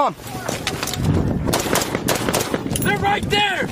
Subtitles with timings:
[0.00, 0.14] on.
[2.80, 3.66] They're right there!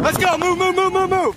[0.00, 0.38] Let's go.
[0.38, 1.36] Move, move, move, move, move.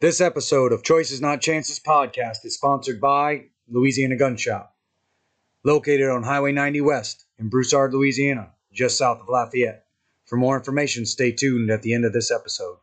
[0.00, 4.76] This episode of Choices Not Chances podcast is sponsored by Louisiana Gun Shop,
[5.64, 9.85] located on Highway 90 West in Broussard, Louisiana, just south of Lafayette.
[10.26, 12.78] For more information, stay tuned at the end of this episode.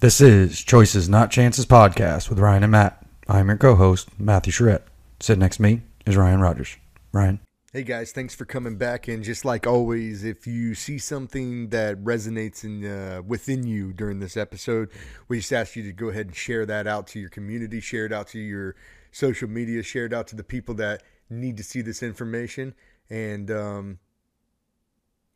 [0.00, 3.06] This is Choices Not Chances podcast with Ryan and Matt.
[3.28, 4.86] I'm your co-host, Matthew Charette.
[5.20, 6.78] Sitting next to me is Ryan Rogers.
[7.12, 7.40] Ryan.
[7.74, 9.06] Hey guys, thanks for coming back.
[9.06, 14.18] And just like always, if you see something that resonates in uh, within you during
[14.18, 14.88] this episode,
[15.28, 18.06] we just ask you to go ahead and share that out to your community, share
[18.06, 18.76] it out to your
[19.10, 22.74] social media, share it out to the people that need to see this information,
[23.10, 23.98] and um,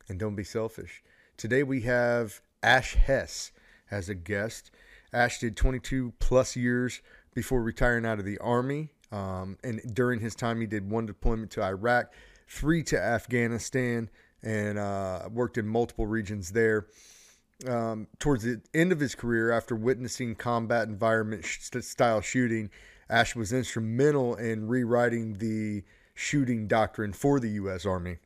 [0.07, 1.03] and don't be selfish.
[1.37, 3.51] Today we have Ash Hess
[3.91, 4.71] as a guest.
[5.13, 7.01] Ash did 22 plus years
[7.33, 8.89] before retiring out of the army.
[9.11, 12.11] Um, and during his time, he did one deployment to Iraq,
[12.47, 14.09] three to Afghanistan,
[14.43, 16.87] and uh, worked in multiple regions there.
[17.67, 22.69] Um, towards the end of his career, after witnessing combat environment sh- style shooting,
[23.09, 27.85] Ash was instrumental in rewriting the shooting doctrine for the U.S.
[27.85, 28.17] Army,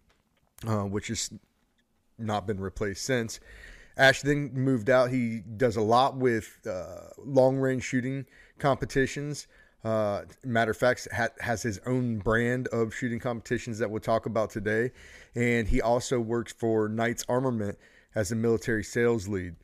[0.67, 1.31] uh, which has
[2.21, 3.39] not been replaced since.
[3.97, 5.11] Ash then moved out.
[5.11, 8.25] He does a lot with uh, long range shooting
[8.57, 9.47] competitions.
[9.83, 14.25] Uh, matter of fact, ha- has his own brand of shooting competitions that we'll talk
[14.25, 14.91] about today.
[15.35, 17.77] And he also works for Knights Armament
[18.15, 19.55] as a military sales lead.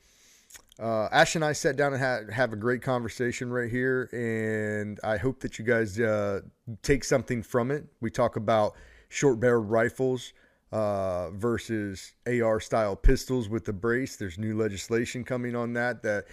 [0.80, 4.99] Uh, Ash and I sat down and ha- have a great conversation right here, and
[5.03, 6.42] I hope that you guys uh,
[6.83, 7.86] take something from it.
[7.99, 8.73] We talk about
[9.09, 10.33] short barrel rifles
[10.72, 14.16] uh, versus AR style pistols with the brace.
[14.16, 16.26] There's new legislation coming on that that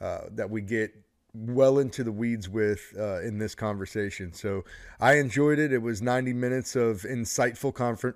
[0.00, 0.94] uh, that we get
[1.34, 4.32] well into the weeds with uh, in this conversation.
[4.32, 4.64] So
[4.98, 5.72] I enjoyed it.
[5.72, 7.74] It was 90 minutes of insightful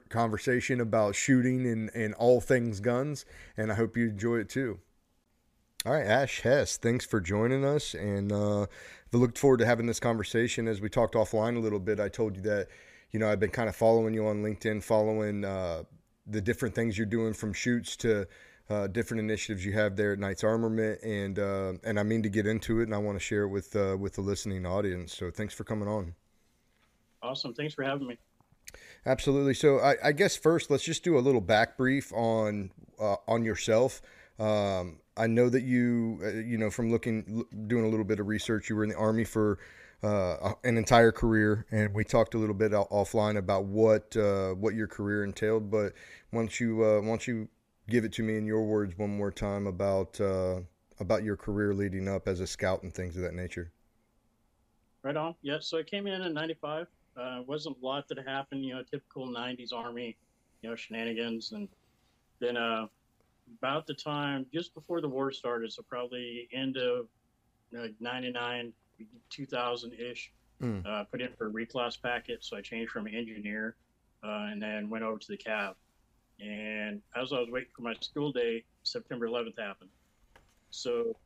[0.08, 3.24] conversation about shooting and, and all things guns,
[3.56, 4.80] and I hope you enjoy it too.
[5.84, 9.86] All right, Ash Hess, thanks for joining us, and uh, I looked forward to having
[9.86, 10.68] this conversation.
[10.68, 12.68] As we talked offline a little bit, I told you that
[13.12, 15.84] you know I've been kind of following you on LinkedIn, following uh,
[16.26, 18.26] the different things you're doing from shoots to
[18.70, 22.28] uh, different initiatives you have there at Knights Armament, and uh, and I mean to
[22.28, 25.14] get into it, and I want to share it with uh, with the listening audience.
[25.14, 26.14] So thanks for coming on.
[27.22, 28.18] Awesome, thanks for having me.
[29.04, 29.54] Absolutely.
[29.54, 33.44] So I, I guess first, let's just do a little back brief on uh, on
[33.44, 34.00] yourself.
[34.38, 38.26] Um, I know that you, uh, you know, from looking, doing a little bit of
[38.26, 39.58] research, you were in the army for
[40.02, 44.74] uh, an entire career, and we talked a little bit offline about what uh, what
[44.74, 45.70] your career entailed.
[45.70, 45.92] But
[46.32, 47.48] once you uh, once you
[47.88, 50.60] give it to me in your words one more time about uh,
[50.98, 53.70] about your career leading up as a scout and things of that nature.
[55.02, 55.34] Right on.
[55.42, 55.58] Yeah.
[55.60, 56.86] So I came in in '95.
[57.16, 58.64] Uh, wasn't a lot that happened.
[58.64, 60.16] You know, typical '90s Army,
[60.62, 61.68] you know, shenanigans, and
[62.40, 62.86] then uh,
[63.58, 67.06] about the time just before the war started, so probably end of
[68.00, 68.72] '99
[69.30, 70.32] two thousand ish.
[70.62, 70.86] Mm.
[70.86, 73.74] Uh, put in for a reclass packet, so I changed from engineer,
[74.22, 75.74] uh, and then went over to the Cav.
[76.40, 79.90] And as I was waiting for my school day, September 11th happened.
[80.70, 81.16] So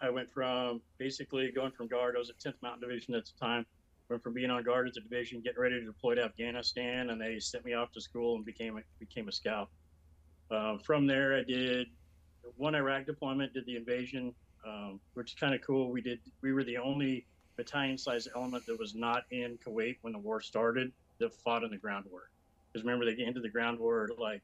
[0.00, 2.14] I went from basically going from guard.
[2.16, 3.66] I was at 10th Mountain Division at the time.
[4.08, 7.20] Went from being on guard at the division, getting ready to deploy to Afghanistan, and
[7.20, 9.68] they sent me off to school and became a, became a scout.
[10.50, 11.88] Uh, from there, I did
[12.56, 14.34] one Iraq deployment, did the invasion
[14.66, 15.90] um, which is kind of cool.
[15.90, 17.26] We did we were the only
[17.56, 21.76] battalion-sized element that was not in Kuwait when the war started that fought in the
[21.76, 22.30] ground war.
[22.72, 24.42] Because remember, they ended the ground war like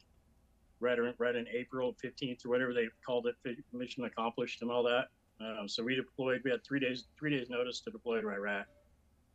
[0.81, 5.09] right, right in April 15th or whatever they called it, mission accomplished and all that.
[5.41, 6.43] Um, so we deployed.
[6.45, 8.67] We had three days three days notice to deploy to Iraq.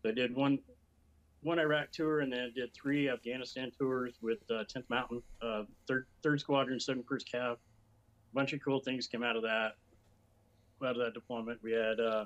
[0.01, 0.59] So I did one
[1.41, 6.05] one Iraq tour and then did three Afghanistan tours with uh, 10th Mountain, uh, third
[6.23, 7.53] third Squadron, 71st Cav.
[7.53, 7.57] A
[8.33, 9.73] bunch of cool things came out of that.
[10.81, 12.25] Out of that deployment, we had uh,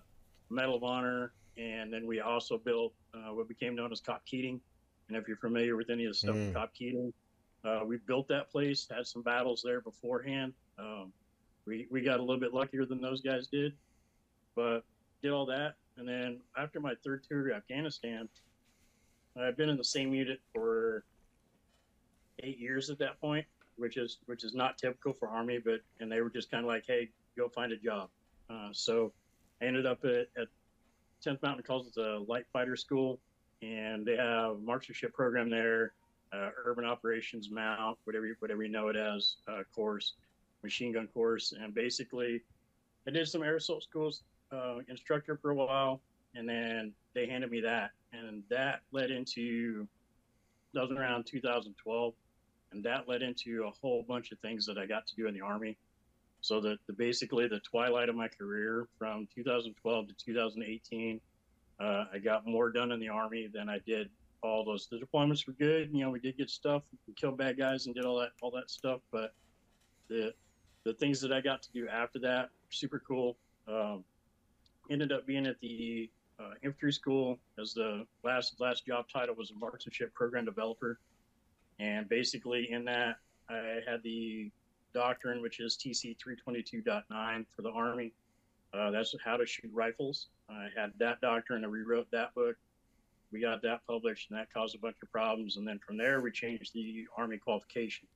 [0.50, 4.61] Medal of Honor, and then we also built uh, what became known as Cop Keating,
[5.07, 6.53] and if you're familiar with any of the stuff mm.
[6.53, 7.11] Cop Keating,
[7.65, 10.53] uh, we built that place, had some battles there beforehand.
[10.77, 11.11] Um,
[11.65, 13.73] we, we got a little bit luckier than those guys did,
[14.55, 14.81] but
[15.21, 15.75] did all that.
[15.97, 18.27] And then after my third tour to Afghanistan,
[19.39, 21.05] I've been in the same unit for
[22.44, 23.45] eight years at that point,
[23.77, 26.67] which is which is not typical for Army, but and they were just kind of
[26.67, 28.09] like, hey, go find a job.
[28.53, 29.11] Uh, so
[29.61, 30.47] I ended up at, at
[31.25, 33.19] 10th Mountain calls it the Light Fighter School
[33.61, 35.94] and they have marksmanship program there,
[36.33, 40.13] uh, urban operations mount, whatever you, whatever you know it as uh, course.
[40.63, 42.41] machine gun course, and basically,
[43.07, 46.01] I did some air assault schools uh, instructor for a while,
[46.35, 49.88] and then they handed me that, and that led into
[50.73, 52.13] that was around 2012,
[52.71, 55.33] and that led into a whole bunch of things that I got to do in
[55.33, 55.77] the army.
[56.44, 61.22] So that the basically the twilight of my career from 2012 to 2018,
[61.80, 64.10] uh, I got more done in the army than I did
[64.42, 64.90] all those.
[64.92, 65.90] The deployments were good.
[65.94, 68.51] You know, we did get stuff, we killed bad guys and did all that all
[68.51, 69.00] that stuff.
[69.10, 69.34] But
[70.10, 70.34] the
[70.84, 73.38] the things that I got to do after that super cool.
[73.68, 74.04] Um,
[74.92, 79.51] ended up being at the uh, infantry school as the last last job title was
[79.51, 81.00] a marksmanship program developer,
[81.80, 83.16] and basically in that
[83.50, 84.51] I had the
[84.94, 88.13] doctrine, which is TC 322.9 for the Army.
[88.74, 90.28] Uh, that's how to shoot rifles.
[90.50, 91.63] I had that doctrine.
[91.63, 92.56] I rewrote that book.
[93.31, 95.57] We got that published, and that caused a bunch of problems.
[95.57, 98.07] And then from there, we changed the Army qualification.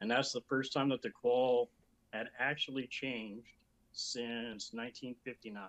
[0.00, 1.70] And that's the first time that the qual
[2.12, 3.48] had actually changed
[3.92, 5.62] since 1959.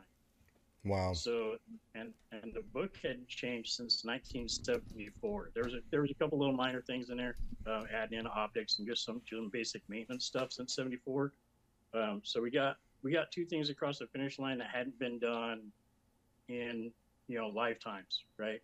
[0.85, 1.13] Wow.
[1.13, 1.55] So,
[1.95, 5.51] and and the book had changed since 1974.
[5.55, 7.35] There was a, there was a couple little minor things in there,
[7.65, 11.33] uh, adding in optics and just some some basic maintenance stuff since '74.
[11.95, 15.17] Um, so we got we got two things across the finish line that hadn't been
[15.17, 15.71] done
[16.49, 16.91] in
[17.27, 18.61] you know lifetimes, right?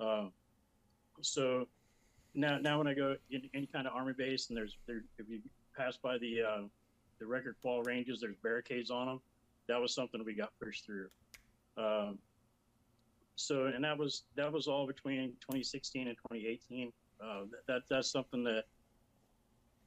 [0.00, 0.32] Um,
[1.20, 1.68] so
[2.34, 5.28] now now when I go in any kind of army base and there's there if
[5.28, 5.40] you
[5.76, 6.62] pass by the uh,
[7.18, 9.20] the record fall ranges, there's barricades on them.
[9.68, 11.08] That was something we got pushed through.
[11.80, 12.18] Um,
[13.36, 16.92] so, and that was that was all between 2016 and 2018.
[17.22, 18.64] Uh, that, that that's something that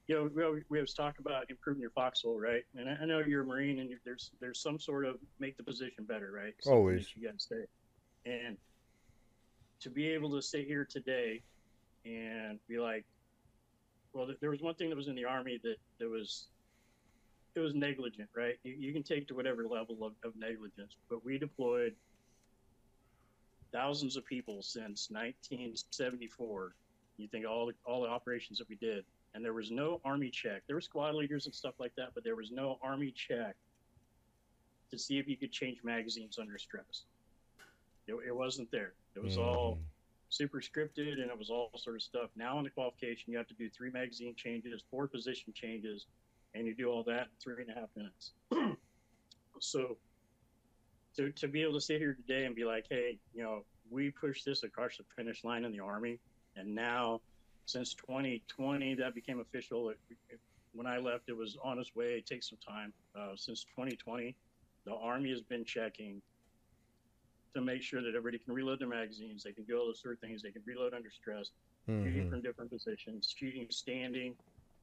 [0.07, 2.63] you know we, we always talk about improving your foxhole, right?
[2.75, 5.63] And I, I know you're a Marine, and there's there's some sort of make the
[5.63, 6.53] position better, right?
[6.61, 7.07] Something Always.
[7.15, 7.65] you got to say.
[8.25, 8.57] And
[9.81, 11.41] to be able to sit here today
[12.05, 13.05] and be like,
[14.13, 16.47] well, there was one thing that was in the army that that was
[17.55, 18.55] it was negligent, right?
[18.63, 21.93] You, you can take to whatever level of, of negligence, but we deployed
[23.71, 26.75] thousands of people since 1974.
[27.17, 30.29] You think all the, all the operations that we did, and there was no army
[30.29, 30.63] check.
[30.67, 33.55] There were squad leaders and stuff like that, but there was no army check
[34.91, 37.03] to see if you could change magazines under stress.
[38.07, 38.93] It, it wasn't there.
[39.15, 39.41] It was hmm.
[39.41, 39.79] all
[40.29, 42.29] super scripted, and it was all sort of stuff.
[42.35, 46.07] Now in the qualification, you have to do three magazine changes, four position changes,
[46.55, 48.33] and you do all that in three and a half minutes.
[49.59, 49.97] so
[51.15, 54.11] to, to be able to sit here today and be like, hey, you know, we
[54.11, 56.19] pushed this across the finish line in the Army,
[56.55, 57.21] and now
[57.65, 59.89] since 2020 that became official.
[59.89, 59.97] It,
[60.29, 60.39] it,
[60.73, 62.13] when I left, it was on its way.
[62.13, 62.91] It takes some time.
[63.17, 64.35] Uh, since 2020,
[64.85, 66.21] the Army has been checking
[67.55, 69.43] to make sure that everybody can reload their magazines.
[69.43, 70.41] They can do all those sort of things.
[70.41, 71.51] They can reload under stress,
[71.87, 72.29] shooting Mhm.
[72.31, 74.35] from different positions, shooting standing,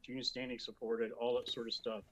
[0.02, 2.02] shooting standing supported, all that sort of stuff.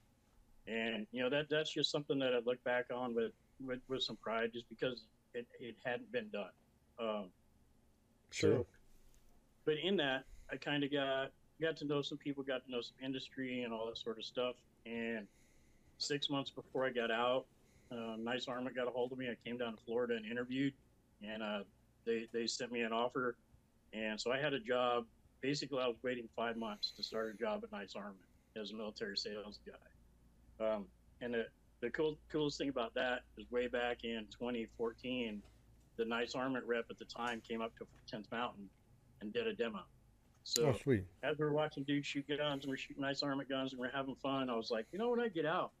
[0.67, 3.31] And you know that that's just something that I look back on with
[3.65, 5.03] with, with some pride, just because
[5.33, 6.49] it, it hadn't been done.
[6.99, 7.25] Um,
[8.31, 8.57] Sure.
[8.57, 8.65] so,
[9.65, 11.31] but in that, I kind of got
[11.61, 14.23] got to know some people, got to know some industry and all that sort of
[14.23, 14.55] stuff.
[14.85, 15.27] And
[15.97, 17.45] six months before I got out,
[17.91, 19.27] uh, Knights Armament got a hold of me.
[19.29, 20.73] I came down to Florida and interviewed,
[21.23, 21.59] and uh,
[22.05, 23.35] they they sent me an offer,
[23.93, 25.05] and so I had a job.
[25.41, 28.19] Basically, I was waiting five months to start a job at Knights Armament
[28.59, 30.65] as a military sales guy.
[30.65, 30.85] Um,
[31.21, 31.45] and the
[31.81, 35.41] the cool coolest thing about that is way back in 2014,
[35.95, 38.67] the Knights Armament rep at the time came up to 10th Mountain
[39.21, 39.79] and did a demo.
[40.43, 41.05] So Oh, sweet.
[41.23, 43.91] as we were watching dudes shoot guns and we're shooting Knights Armament guns and we're
[43.91, 45.71] having fun, I was like, you know, when I get out,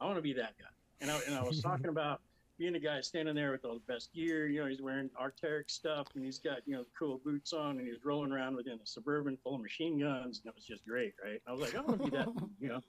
[0.00, 0.66] I want to be that guy.
[1.00, 2.20] And I, and I was talking about
[2.58, 4.46] being a guy standing there with all the best gear.
[4.48, 7.86] You know, he's wearing Arc'teryx stuff and he's got, you know, cool boots on and
[7.86, 10.40] he's rolling around within a Suburban full of machine guns.
[10.42, 11.40] And it was just great, right?
[11.46, 12.28] I was like, I want to be that,
[12.60, 12.80] you know,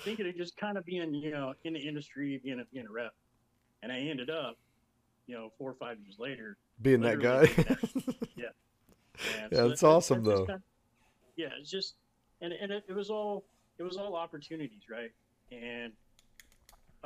[0.00, 2.92] thinking of just kind of being, you know, in the industry, being a, being a
[2.92, 3.14] rep.
[3.82, 4.56] And I ended up,
[5.26, 7.40] you know, four or five years later, Being that guy.
[7.42, 8.44] literally Yeah.
[9.34, 10.46] Yeah, And that's that- awesome, just though.
[10.46, 10.62] kind of-
[11.36, 11.94] yeah, it's just,
[12.40, 13.44] and and it, it was all
[13.78, 15.10] it was all opportunities, right?
[15.52, 15.92] And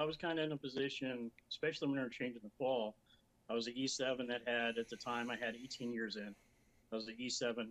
[0.01, 2.95] I was kind of in a position, especially when we were changing the fall.
[3.51, 6.35] I was an E7 that had at the time I had 18 years in.
[6.91, 7.67] I was an E7,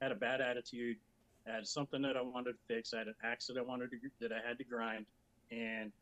[0.00, 0.96] had a bad attitude,
[1.46, 3.96] had something that I wanted to fix, I had an axe that I wanted to
[4.20, 5.06] that I had to grind,
[5.52, 5.92] and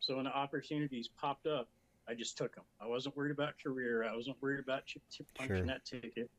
[0.00, 1.68] so when the opportunities popped up,
[2.08, 2.64] I just took them.
[2.80, 4.04] I wasn't worried about career.
[4.04, 5.66] I wasn't worried about ch- ch- punching Sure.
[5.66, 6.30] that ticket.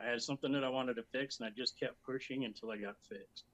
[0.00, 2.78] I had something that I wanted to fix, and I just kept pushing until I
[2.78, 3.44] got fixed.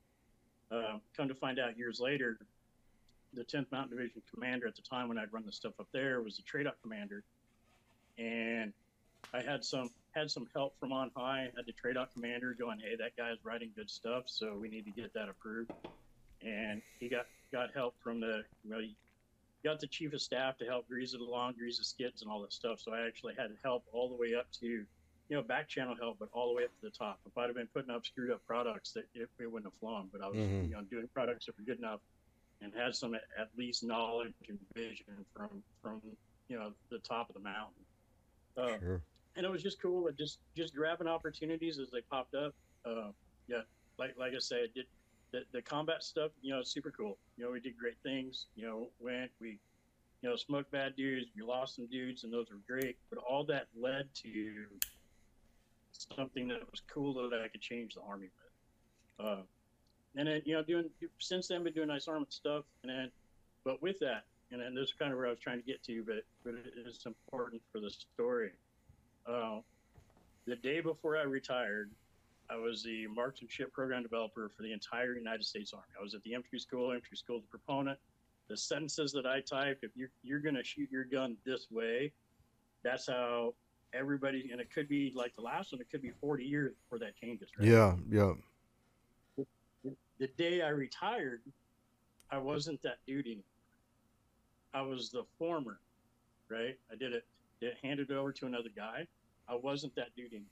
[0.71, 2.39] Uh, come to find out years later,
[3.37, 6.23] the 10th Mountain Division commander at the time when I'd run the stuff up there
[6.23, 7.23] was the TRADOC commander,
[8.19, 8.73] and
[9.33, 11.50] I had some had some help from on high.
[11.55, 14.90] Had the TRADOC commander going, "Hey, that guy's writing good stuff, so we need to
[14.90, 15.71] get that approved."
[16.43, 18.81] And he got got help from the you know
[19.64, 22.40] got the chief of staff to help grease it along, grease the skids and all
[22.40, 22.81] that stuff.
[22.81, 24.87] So I actually had help all the way up to you
[25.37, 27.21] know back channel help, but all the way up to the top.
[27.26, 30.09] If I'd have been putting up screwed up products, that it, it wouldn't have flown.
[30.12, 30.69] But I was Mhm.
[30.69, 32.00] you know doing products that were good enough
[32.63, 36.01] and had some at least knowledge and vision from from
[36.49, 37.83] you know the top of the mountain.
[38.57, 39.03] Uh, Sure.
[39.37, 40.07] and it was just cool.
[40.09, 42.55] It just just grabbing opportunities as they popped up.
[42.85, 43.11] Uh,
[43.49, 43.63] yeah,
[43.99, 44.87] like like I said, did
[45.33, 46.31] the, the combat stuff.
[46.41, 47.19] You know, super cool.
[47.37, 48.47] You know, we did great things.
[48.57, 49.59] You know, went we,
[50.23, 51.27] you know, smoked bad dudes.
[51.37, 52.97] We lost some dudes, and those were great.
[53.11, 54.55] But all that led to
[56.17, 58.29] something that was cool that I could change the army
[59.19, 59.27] with.
[59.27, 59.43] Uh,
[60.17, 63.11] and then you know, doing since then, been doing Knights Armament stuff, and then,
[63.65, 65.83] but with that, and then this is kind of where I was trying to get
[65.85, 68.53] to, but but it is important for the story.
[69.27, 69.59] Uh,
[70.47, 71.91] the day before I retired,
[72.49, 75.87] I was the marksmanship program developer for the entire United States Army.
[75.99, 77.99] I was at the infantry school, infantry school the proponent.
[78.49, 82.13] The sentences that I type, if you're you're gonna shoot your gun this way,
[82.85, 83.55] that's how
[83.93, 84.51] everybody.
[84.53, 85.81] And it could be like the last one.
[85.81, 87.49] It could be 40 years before that changes.
[87.59, 87.69] Right?
[87.69, 88.35] Yeah, yeah.
[90.19, 91.43] The day I retired,
[92.31, 93.45] I wasn't that dude anymore.
[94.75, 95.79] I was the former,
[96.51, 96.77] right?
[96.91, 97.25] I did it,
[97.61, 99.07] it handed it over to another guy.
[99.49, 100.49] I wasn't that dude anymore.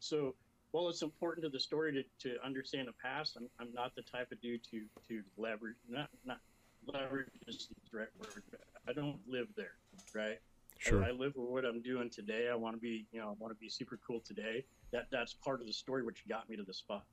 [0.00, 0.34] So,
[0.72, 4.02] while it's important to the story to, to understand the past, I'm, I'm not the
[4.02, 6.38] type of dude to to leverage not not
[6.86, 8.42] leverage is the right word.
[8.88, 9.74] I don't live there,
[10.14, 10.38] right?
[10.78, 11.04] Sure.
[11.04, 12.48] I, I live for what I'm doing today.
[12.50, 14.64] I want to be, you know, I want to be super cool today.
[14.92, 17.04] That that's part of the story which got me to the spot.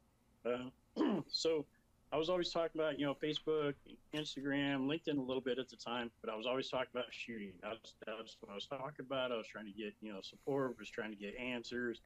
[0.45, 0.69] Uh,
[1.29, 1.65] so
[2.11, 3.75] I was always talking about, you know, Facebook,
[4.13, 7.53] Instagram, LinkedIn a little bit at the time, but I was always talking about shooting.
[7.61, 9.31] That was, that was what I was talking about.
[9.31, 12.01] I was trying to get, you know, support, was trying to get answers,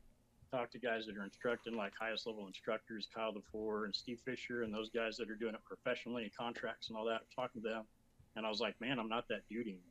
[0.51, 4.63] talk to guys that are instructing, like highest level instructors, Kyle Defoor and Steve Fisher,
[4.63, 7.67] and those guys that are doing it professionally and contracts and all that, talking to
[7.67, 7.83] them.
[8.35, 9.81] And I was like, man, I'm not that dude anymore.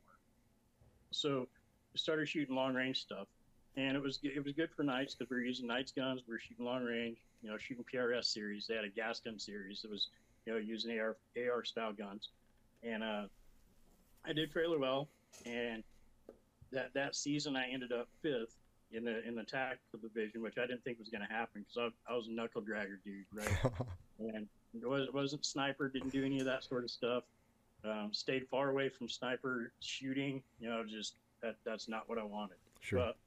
[1.11, 1.47] So
[1.93, 3.27] I started shooting long range stuff.
[3.75, 6.21] And it was it was good for Knights because we were using Knights guns.
[6.27, 8.65] We were shooting long range, you know, shooting PRS series.
[8.67, 10.07] They had a gas gun series that was,
[10.45, 12.29] you know, using AR AR style guns,
[12.83, 13.23] and uh,
[14.25, 15.07] I did fairly well.
[15.45, 15.83] And
[16.71, 18.55] that that season, I ended up fifth
[18.91, 21.91] in the in the tactical division, which I didn't think was going to happen because
[22.07, 23.73] I, I was a knuckle dragger dude, right?
[24.19, 27.23] and it was, wasn't sniper, didn't do any of that sort of stuff.
[27.85, 30.41] Um, stayed far away from sniper shooting.
[30.59, 32.57] You know, just that that's not what I wanted.
[32.79, 32.99] sure.
[32.99, 33.17] But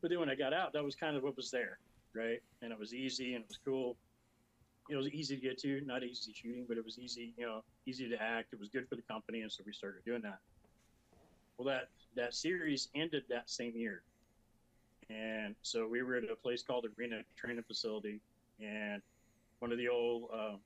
[0.00, 1.78] but then when I got out, that was kind of what was there,
[2.18, 2.42] right?
[2.62, 3.96] And it was easy and it was cool.
[4.90, 7.62] It was easy to get to, not easy shooting, but it was easy, you know,
[7.86, 8.52] easy to act.
[8.52, 10.38] It was good for the company, and so we started doing that.
[11.58, 14.02] Well, that that series ended that same year,
[15.10, 18.20] and so we were at a place called Arena Training Facility,
[18.60, 19.02] and
[19.58, 20.56] one of the old uh,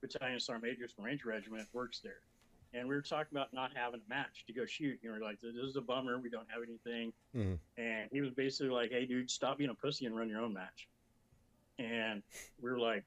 [0.00, 2.20] battalion sergeant majors from Ranger Regiment works there,
[2.74, 4.98] and we were talking about not having a match to go shoot.
[5.02, 6.18] You know, we're like, this is a bummer.
[6.18, 7.12] We don't have anything.
[7.34, 7.58] Mhm.
[7.78, 10.52] And he was basically like, hey, dude, stop being a pussy and run your own
[10.52, 10.88] match.
[11.78, 12.22] And
[12.60, 13.04] we were like,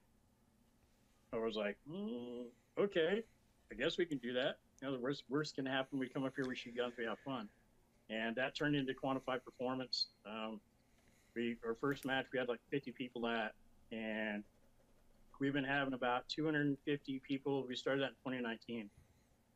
[1.33, 2.45] I was like, mm,
[2.77, 3.23] okay,
[3.71, 4.57] I guess we can do that.
[4.81, 5.99] You know, the worst worst can happen.
[5.99, 7.49] We come up here, we shoot guns, we have fun,
[8.09, 10.07] and that turned into quantified performance.
[10.25, 10.61] Um,
[11.35, 13.53] we our first match, we had like 50 people at,
[13.91, 14.43] and
[15.39, 17.65] we've been having about 250 people.
[17.67, 18.89] We started that in 2019.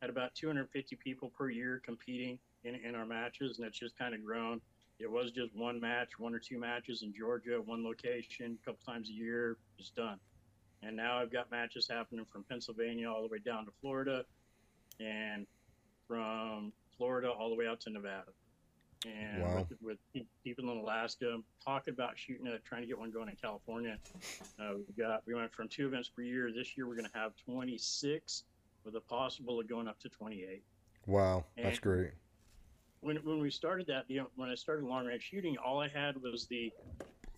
[0.01, 4.15] Had about 250 people per year competing in, in our matches, and it's just kind
[4.15, 4.59] of grown.
[4.99, 8.79] It was just one match, one or two matches in Georgia, one location, a couple
[8.83, 10.17] times a year, just done.
[10.81, 14.23] And now I've got matches happening from Pennsylvania all the way down to Florida,
[14.99, 15.45] and
[16.07, 18.31] from Florida all the way out to Nevada.
[19.05, 19.67] And Wow.
[19.69, 23.35] with, with people in Alaska, talking about shooting it, trying to get one going in
[23.35, 23.99] California.
[24.59, 26.51] Uh, we got we went from two events per year.
[26.51, 28.43] This year we're going to have 26,
[28.85, 30.63] with a possible of going up to 28
[31.07, 32.11] Wow, that's great.
[33.01, 35.87] when when we started that, you know, when I started long range shooting, all I
[35.87, 36.71] had was the,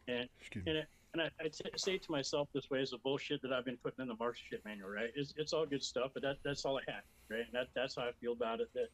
[0.07, 2.97] and Excuse and, it, and I, I t- say to myself this way is the
[2.97, 5.11] bullshit that I've been putting in the marksmanship manual, right?
[5.15, 7.45] It's, it's all good stuff, but that that's all I had, right?
[7.45, 8.67] And that that's how I feel about it.
[8.73, 8.89] That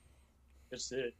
[0.71, 1.15] it's it,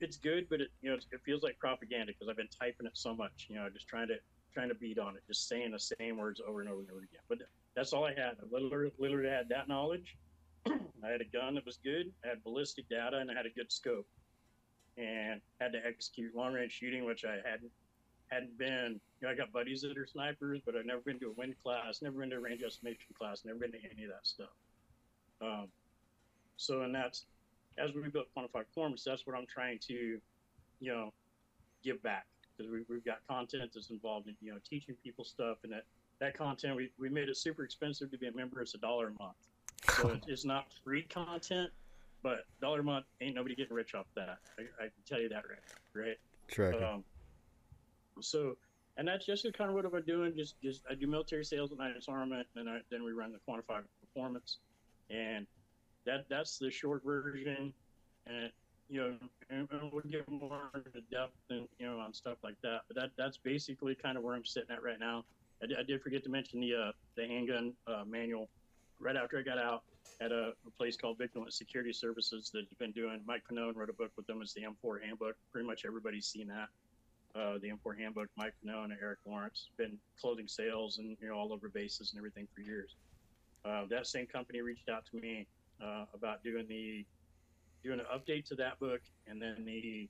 [0.00, 2.92] it's good, but it you know it feels like propaganda because I've been typing it
[2.94, 4.16] so much, you know, just trying to
[4.52, 7.00] trying to beat on it, just saying the same words over and over and over
[7.00, 7.22] again.
[7.28, 7.38] But
[7.74, 8.36] that's all I had.
[8.40, 10.16] I literally, literally had that knowledge.
[10.66, 12.12] I had a gun that was good.
[12.24, 14.06] I had ballistic data, and I had a good scope,
[14.96, 17.70] and had to execute long range shooting, which I hadn't
[18.30, 19.00] hadn't been.
[19.20, 21.54] You know, I got buddies that are snipers, but I've never been to a wind
[21.62, 24.54] class, never been to a range estimation class, never been to any of that stuff.
[25.42, 25.68] Um,
[26.56, 27.26] so, and that's
[27.78, 29.02] as we built quantified performance.
[29.04, 29.94] That's what I'm trying to,
[30.80, 31.12] you know,
[31.82, 32.26] give back
[32.60, 35.84] because we, we've got content that's involved in you know teaching people stuff, and that
[36.20, 38.60] that content we, we made it super expensive to be a member.
[38.60, 39.36] It's a dollar a month,
[39.96, 41.70] so it's, it's not free content,
[42.22, 44.38] but dollar a month ain't nobody getting rich off that.
[44.58, 46.18] I, I can tell you that right, right?
[46.48, 46.82] Tracking.
[46.82, 47.04] Um,
[48.20, 48.56] so,
[48.96, 50.34] and that's just kind of what i'm doing.
[50.36, 53.38] Just, just I do military sales at Knights Armament, and I, then we run the
[53.50, 54.58] quantified performance,
[55.08, 55.46] and
[56.04, 57.72] that that's the short version.
[58.26, 58.52] And
[58.90, 59.14] you know,
[59.50, 62.80] and, we'll get more into depth and you know on stuff like that.
[62.88, 65.24] But that that's basically kind of where I'm sitting at right now.
[65.62, 68.48] I, did- did forget to mention the uh, the handgun uh, manual.
[68.98, 69.84] Right after I got out
[70.20, 73.22] at a, a place called Vigilant Security Services that has been doing.
[73.26, 74.42] Mike Pannone wrote a book with them.
[74.42, 75.36] It's the M4 Handbook.
[75.52, 76.68] Pretty much everybody's seen that.
[77.34, 78.28] Uh, the M4 Handbook.
[78.36, 82.18] Mike Pannone and Erik Lawrence been clothing sales and you know all over bases and
[82.18, 82.96] everything for years.
[83.64, 85.46] Uh, that same company reached out to me
[85.82, 87.04] uh, about doing the
[87.82, 90.08] doing an update to that book and then the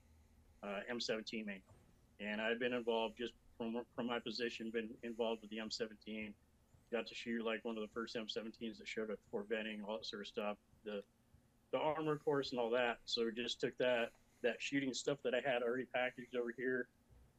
[0.63, 1.63] uh, M17 manual.
[2.21, 6.33] And I've been involved just from from my position, been involved with the M17.
[6.93, 9.99] Got to shoot like one of the first M17s that showed up for vetting, all
[9.99, 10.57] that sort of stuff.
[10.85, 11.03] The
[11.73, 12.99] the armorer course and all that.
[13.05, 14.11] So we just took that
[14.43, 16.89] that shooting stuff that I had already packaged over here,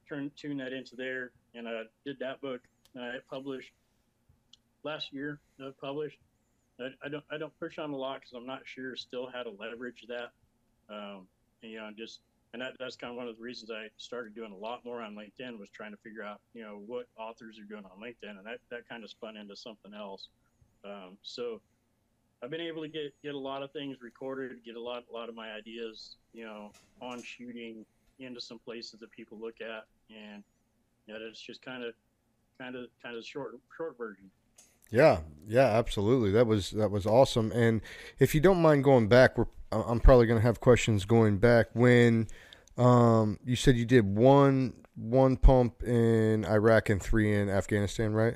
[0.08, 2.62] turned tuned that into there, and I did that book.
[2.96, 3.72] And I published
[4.84, 5.40] last year.
[5.60, 6.18] I published.
[7.04, 9.52] I, don't I don't push on a lot because I'm not sure still how to
[9.60, 10.32] leverage that.
[10.90, 11.28] Um,
[11.62, 12.20] and, you know, just
[12.54, 15.02] and that, that's kind of one of the reasons I started doing a lot more
[15.02, 18.38] on LinkedIn was trying to figure out you know what authors are doing on LinkedIn,
[18.38, 20.28] and that that kind of spun into something else.
[20.84, 21.62] Um, so
[22.44, 25.14] I've been able to get get a lot of things recorded, get a lot a
[25.14, 26.72] lot of my ideas you know
[27.02, 27.86] on shooting
[28.20, 30.44] into some places that people look at, and
[31.08, 31.94] you know, it's just kind of
[32.60, 34.30] kind of kind of short short version.
[34.92, 36.32] Yeah, yeah, absolutely.
[36.32, 37.52] That was that was awesome.
[37.54, 37.82] And
[38.20, 41.68] if you don't mind going back, we're I'm probably going to have questions going back.
[41.74, 42.28] When
[42.78, 48.36] um, you said you did one one pump in Iraq and three in Afghanistan, right?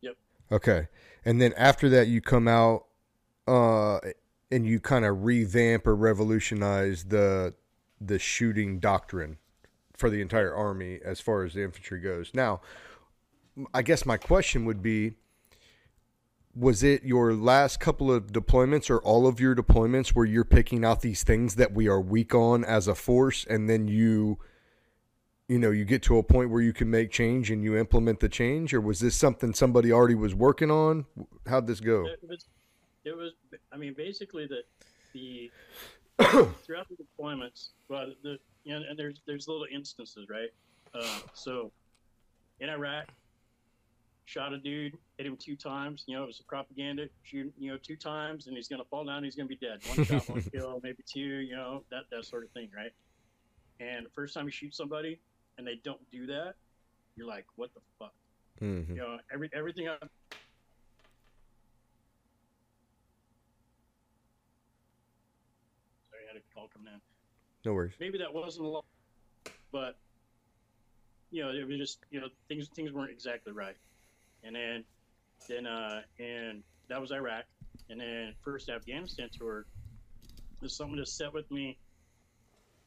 [0.00, 0.16] Yep.
[0.52, 0.88] Okay,
[1.24, 2.86] and then after that, you come out
[3.48, 3.98] uh,
[4.50, 7.54] and you kind of revamp or revolutionize the
[8.00, 9.38] the shooting doctrine
[9.96, 12.32] for the entire army as far as the infantry goes.
[12.34, 12.60] Now,
[13.74, 15.14] I guess my question would be
[16.54, 20.84] was it your last couple of deployments or all of your deployments where you're picking
[20.84, 24.38] out these things that we are weak on as a force and then you
[25.48, 28.20] you know you get to a point where you can make change and you implement
[28.20, 31.06] the change or was this something somebody already was working on
[31.46, 32.44] how'd this go It was,
[33.04, 33.32] it was.
[33.72, 34.62] I mean, basically the
[35.12, 35.50] the
[36.64, 40.50] throughout the deployments, but the you know, and there's there's little instances, right?
[40.94, 41.72] Uh, so
[42.60, 43.06] in Iraq,
[44.32, 46.04] shot a dude, hit him two times.
[46.06, 47.06] You know, it was a propaganda.
[47.22, 49.22] Shoot, you know, two times, and he's gonna fall down.
[49.24, 49.80] He's gonna be dead.
[49.94, 51.20] One shot, one kill, maybe two.
[51.20, 52.92] You know, that that sort of thing, right?
[53.78, 55.18] And the first time you shoot somebody
[55.58, 56.54] and they don't do that,
[57.16, 58.14] you're like, what the fuck?
[58.62, 58.88] Mhm.
[58.88, 59.96] You know, every everything I
[66.10, 67.00] Sorry, I had a call come in.
[67.66, 68.84] no worries Maybe that wasn't a lot,
[69.72, 69.96] but
[71.30, 73.76] you know, it was just you know things things weren't exactly right.
[74.42, 74.84] And then
[75.48, 77.44] then uh and that was Iraq.
[77.90, 79.66] And then first Afghanistan tour,
[80.60, 81.78] there's someone just sat with me,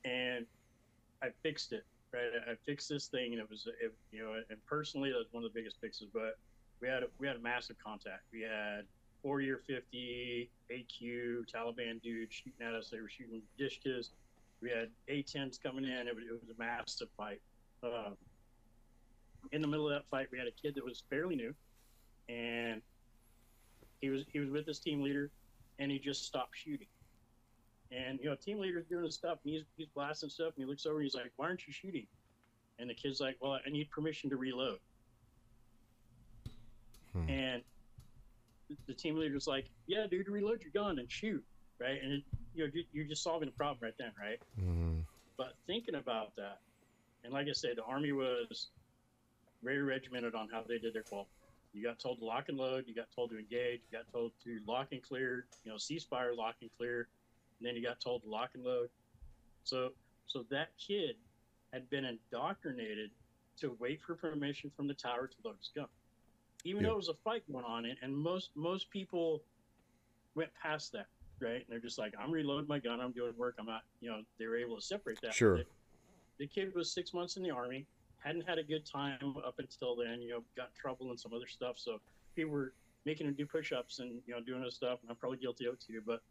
[0.04, 0.46] and
[1.22, 1.86] I fixed it.
[2.14, 5.28] Right, I fixed this thing, and it was it, you know, and personally that was
[5.32, 6.08] one of the biggest fixes.
[6.14, 6.38] But
[6.82, 8.24] we had a, we had a massive contact.
[8.32, 8.86] We had
[9.22, 12.90] four year 50 AQ Taliban dudes shooting at us.
[12.90, 14.12] They were shooting dishkas.
[14.62, 16.08] We had A10s coming in.
[16.08, 17.42] It was, it was a massive fight.
[17.84, 18.16] Um,
[19.52, 21.54] in the middle of that fight, we had a kid that was fairly new,
[22.30, 22.82] and
[24.02, 25.32] he was he was with his team leader,
[25.80, 26.88] and he just stopped shooting.
[27.92, 30.70] And you know, team leader's doing his stuff, and he's he's blasting stuff, and he
[30.70, 32.08] looks over, and he's like, "Why aren't you shooting?"
[32.80, 34.80] And the kid's like, "Well, I need permission to reload."
[37.14, 37.30] Hmm.
[37.30, 37.64] And
[38.88, 41.44] the team leader's like, "Yeah, dude, reload your gun and shoot."
[41.80, 44.40] Right, and it, you know, you- you're just solving a problem right then, right?
[44.58, 45.04] Mhm.
[45.36, 46.62] But thinking about that,
[47.24, 48.70] and like I said, the Army was
[49.66, 51.28] very regimented on how they did their call.
[51.74, 52.86] You got told to lock and load.
[52.88, 53.82] You got told to engage.
[53.92, 55.48] You got told to lock and clear.
[55.66, 57.10] You know, ceasefire, lock and clear.
[57.60, 58.90] And then you got told to lock and load.
[59.64, 59.90] So,
[60.28, 61.16] so that kid
[61.74, 63.10] had been indoctrinated
[63.60, 65.88] to wait for permission from the tower to load his gun,
[66.64, 66.90] even Yeah.
[66.90, 67.86] though it was a fight going on.
[67.86, 69.42] And, and most most people
[70.36, 71.08] went past that,
[71.42, 71.56] right?
[71.56, 73.02] And they're just like, I'm reloading my gun.
[73.02, 73.56] I'm doing work.
[73.60, 75.34] I'm not, you know, they were able to separate that.
[75.34, 75.58] Sure.
[75.58, 75.66] The,
[76.40, 77.86] the kid was six months in the army,
[78.26, 80.22] hadn't had a good time up until then.
[80.22, 81.78] You know, got in trouble and some other stuff.
[81.78, 82.02] So
[82.36, 82.74] people were
[83.06, 85.00] making him do push-ups and you know doing this stuff.
[85.02, 86.02] And I'm probably guilty of it too.
[86.06, 86.22] But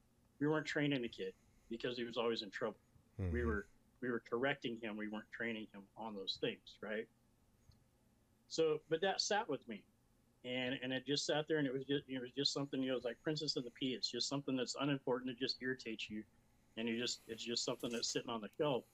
[0.41, 1.33] we weren't training the kid
[1.71, 2.81] because he was always in trouble.
[3.19, 3.47] We Mhm.
[3.47, 3.67] were
[4.01, 4.97] we were correcting him.
[4.97, 7.07] We weren't training him on those things, right?
[8.49, 9.83] So, but that sat with me,
[10.45, 12.89] and and it just sat there, and it was just it was just something you
[12.89, 13.95] know, it was like Princess and the Pea.
[13.95, 15.31] It's just something that's unimportant.
[15.31, 16.23] It just irritates you,
[16.77, 18.85] and you just it's just something that's sitting on the shelf.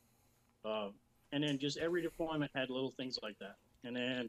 [0.65, 0.91] Uh,
[1.33, 3.57] and then just every deployment had little things like that.
[3.85, 4.29] And then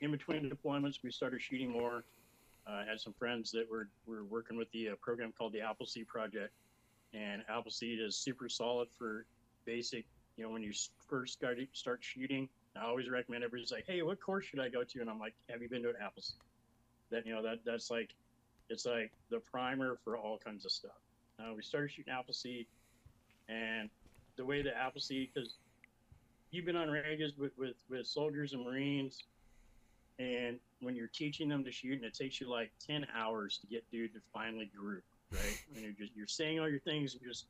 [0.00, 2.04] in between deployments, we started shooting more.
[2.66, 5.60] Uh, I had some friends that were, were working with the uh, program called the
[5.60, 6.52] Appleseed Project.
[7.14, 9.24] And Appleseed is super solid for
[9.64, 10.04] basic,
[10.36, 10.72] you know, when you
[11.08, 12.48] first start, start shooting.
[12.76, 15.00] I always recommend everybody's like, hey, what course should I go to?
[15.00, 16.36] And I'm like, have you been to an Appleseed?
[17.10, 18.14] That, you know, that that's like,
[18.68, 21.00] it's like the primer for all kinds of stuff.
[21.40, 22.66] Uh, we started shooting Appleseed,
[23.48, 23.88] and
[24.36, 25.54] the way that Appleseed, because
[26.50, 29.18] you've been on ranges with, with, with soldiers and Marines,
[30.18, 33.66] and when you're teaching them to shoot, and it takes you like 10 hours to
[33.66, 35.58] get dude to finally group, right?
[35.74, 37.46] and you're just, you're saying all your things and just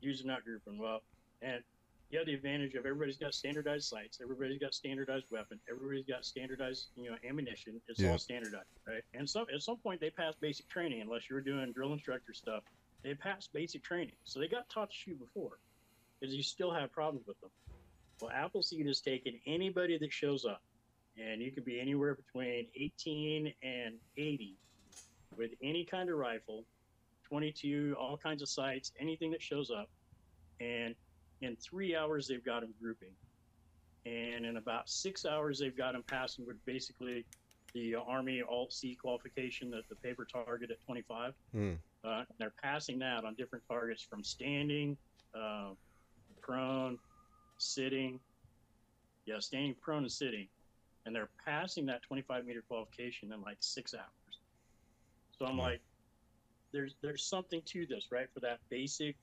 [0.00, 0.78] using not grouping.
[0.78, 1.02] Well,
[1.42, 1.62] and
[2.10, 6.24] you have the advantage of everybody's got standardized sights, everybody's got standardized weapon, everybody's got
[6.24, 7.80] standardized, you know, ammunition.
[7.88, 8.10] It's Yeah.
[8.10, 9.02] all standardized, right?
[9.14, 12.64] And some at some point they pass basic training, unless you're doing drill instructor stuff.
[13.02, 15.58] They passed basic training, so they got taught to shoot before,
[16.18, 17.50] because you still have problems with them.
[18.20, 20.62] Well, Appleseed has taken anybody that shows up,
[21.16, 24.56] and you can be anywhere between 18 and 80
[25.36, 26.64] with any kind of rifle,
[27.24, 29.88] 22, all kinds of sights, anything that shows up.
[30.60, 30.94] And
[31.40, 33.12] in three hours, they've got them grouping.
[34.06, 37.24] And in about six hours, they've got them passing with basically
[37.74, 41.34] the Army Alt C qualification, the, the paper target at 25.
[41.52, 41.72] Hmm.
[42.02, 44.96] Uh, they're passing that on different targets from standing,
[45.34, 45.70] uh,
[46.40, 46.98] prone,
[47.60, 48.20] sitting.
[49.26, 50.48] Yeah, standing, prone, and sitting.
[51.06, 54.40] And they're passing that 25 meter qualification in like six hours.
[55.32, 55.60] So I'm Hmm.
[55.60, 55.82] like,
[56.72, 58.28] there's there's something to this, right?
[58.32, 59.16] For that basic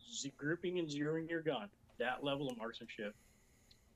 [0.00, 3.14] z- grouping and zeroing your gun, that level of marksmanship.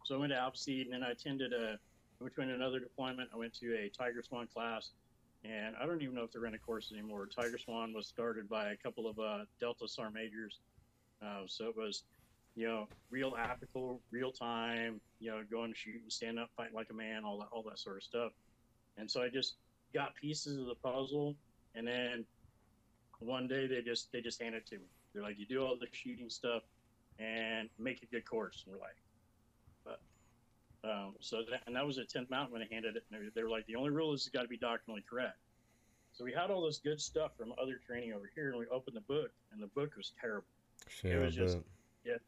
[0.05, 1.79] So I went to Appleseed, and then I attended a,
[2.21, 3.31] I went to another deployment.
[3.33, 4.93] I went to a TigerSwan class,
[5.45, 7.29] and I don't even know if they're in a course anymore.
[7.29, 10.61] TigerSwan was started by a couple of uh, Delta SAR majors.
[11.25, 12.05] Uh, so it was,
[12.57, 16.89] you know, real applicable, real time, you know, going shoot and stand up, fight like
[16.91, 18.33] a man, all that, all that sort of stuff.
[18.97, 19.55] And so I just
[19.95, 21.37] got pieces of the puzzle,
[21.75, 22.25] and then
[23.21, 24.85] one day they just they just handed it to me.
[25.13, 26.63] They're like, you do all the shooting stuff
[27.19, 28.65] and make a good course.
[28.67, 28.97] And we're like,
[29.85, 33.05] but um, so that, and that was at 10th Mountain when they handed it.
[33.11, 35.37] And they, were like, the only rule is it's got to be doctrinally correct.
[36.13, 38.97] So we had all this good stuff from other training over here, and we opened
[38.97, 40.47] the book, and the book was terrible.
[41.05, 41.57] Yeah, was just-
[42.05, 42.21] bet.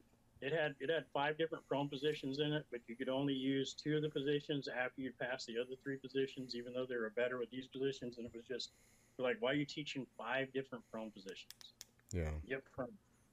[0.43, 3.75] It had it had five different prone positions in it, but you could only use
[3.75, 7.11] two of the positions after you passed the other three positions, even though they were
[7.15, 8.19] better with these positions.
[8.19, 8.71] And it was just
[9.19, 11.53] like, why are you teaching five different prone positions?
[12.13, 12.89] yeah, Get prone,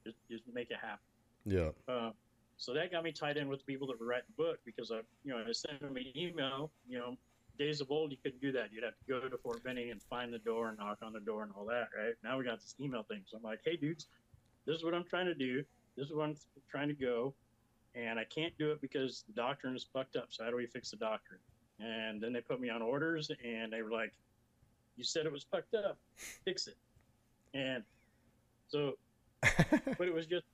[0.06, 1.00] just, just make it happen.
[1.44, 2.12] yeah, Uh,
[2.56, 4.92] so that got me tied in with the people that were writing the book because
[4.92, 6.70] I, you know, I sent them an email.
[6.88, 7.16] You know,
[7.58, 8.68] days of old, you couldn't do that.
[8.72, 11.20] You'd have to go to Fort Benning and find the door and knock on the
[11.20, 12.14] door and all that, right?
[12.22, 13.22] Now we got this email thing.
[13.26, 14.06] So I'm like, hey, dudes,
[14.64, 15.64] this is what I'm trying to do.
[15.96, 16.36] This is what I'm
[16.70, 17.34] trying to go.
[17.94, 20.26] And I can't do it because the doctrine is fucked up.
[20.30, 21.40] So how do we fix the doctrine?
[21.80, 24.12] And then they put me on orders and they were like,
[24.96, 25.98] you said it was fucked up.
[26.44, 26.76] Fix it.
[27.54, 27.82] And
[28.68, 28.94] so
[29.98, 30.44] but it was just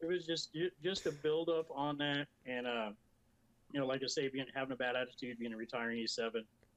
[0.00, 2.90] it was just just a build up on that and uh
[3.72, 6.32] you know like i say being having a bad attitude being a retiring e7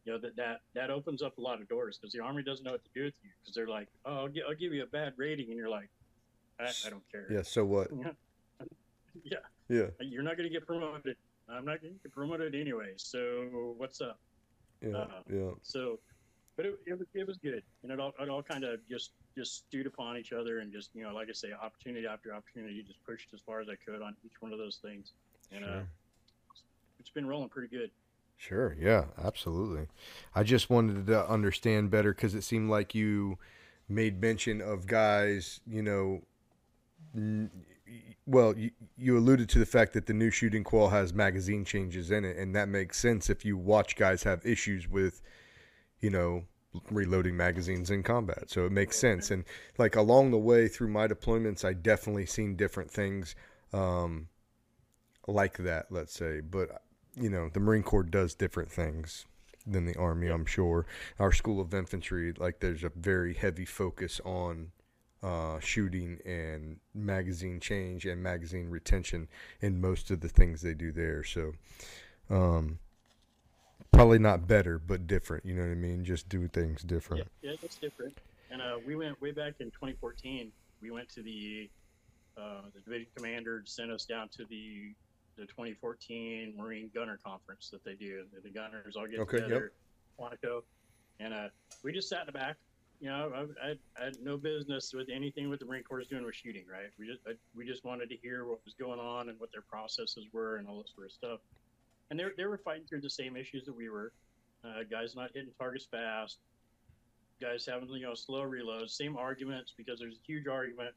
[0.06, 2.64] you know that that that opens up a lot of doors because the army doesn't
[2.66, 4.84] know what to do with you because they're like oh I'll, gi- I'll give you
[4.84, 5.90] a bad rating and you're like
[6.60, 7.42] i, I don't care yeah.
[7.44, 7.90] So what?
[9.24, 9.38] yeah
[9.70, 11.16] Yeah, you're not going to get promoted
[11.50, 14.20] i'm not going to get promoted anyway so what's up
[14.82, 15.52] yeah, Uh, yeah.
[15.62, 16.00] so
[16.56, 19.12] but it, it, was, it was good and it all, it all kind of just
[19.38, 22.82] just stewed upon each other and just you know like i say opportunity after opportunity
[22.84, 25.14] just pushed as far as i could on each one of those things
[25.52, 25.88] and uh, Sure.
[27.00, 27.90] it's been rolling pretty good
[28.42, 28.74] Sure.
[28.80, 29.88] Yeah, absolutely.
[30.34, 33.38] I just wanted to understand better because it seemed like you
[33.90, 36.22] made mention of guys, you know, n-
[38.26, 42.12] well, you, you alluded to the fact that the new shooting qual has magazine changes
[42.12, 45.22] in it, and that makes sense if you watch guys have issues with,
[46.00, 46.44] you know,
[46.92, 48.50] reloading magazines in combat.
[48.50, 49.32] So it makes sense.
[49.32, 49.44] And
[49.78, 53.36] like along the way through my deployments, I definitely seen different things
[53.74, 54.28] um,
[55.28, 56.42] like that, let's say.
[56.42, 56.84] But
[57.16, 59.26] you know, the Marine Corps does different things
[59.66, 60.86] than the Army, I'm sure.
[61.20, 64.72] Our School of Infantry, like, there's a very heavy focus on
[65.24, 69.28] uh, shooting and magazine change and magazine retention
[69.62, 71.24] in most of the things they do there.
[71.24, 71.54] So,
[72.30, 72.80] um,
[73.92, 75.46] probably not better, but different.
[75.46, 76.06] You know what I mean?
[76.06, 77.28] Just do things different.
[77.42, 78.18] yeah yeah that's different
[78.52, 80.52] and uh, we went way back in 2014
[80.82, 81.70] we went to the
[82.38, 84.94] uh, the division commander sent us down to the
[85.38, 89.48] the 2014 marine gunner conference that they do the, the gunners all get Okay, yep.
[89.48, 89.72] together
[90.20, 90.62] Quantico,
[91.20, 91.48] and uh,
[91.84, 92.58] we just sat in the back.
[93.00, 96.26] You know, I, I, I had no business with anything with the Marine Corps doing
[96.26, 96.66] with shooting.
[96.70, 96.90] Right?
[97.00, 99.64] We just I, we just wanted to hear what was going on and what their
[99.70, 101.40] processes were and all this sort of stuff.
[102.10, 104.12] And they they were fighting through the same issues that we were.
[104.66, 106.40] Uh, guys not hitting targets fast,
[107.42, 110.94] guys having you know slow reloads, same arguments because there's a huge argument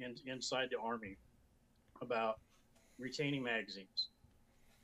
[0.00, 1.16] in, inside the army
[2.02, 2.40] about
[2.98, 4.10] retaining magazines,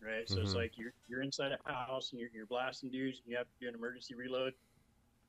[0.01, 0.27] right?
[0.27, 0.57] So it's Mhm.
[0.57, 3.53] like you're you're inside a house and you're, you're blasting dudes and you have to
[3.61, 4.55] do an emergency reload.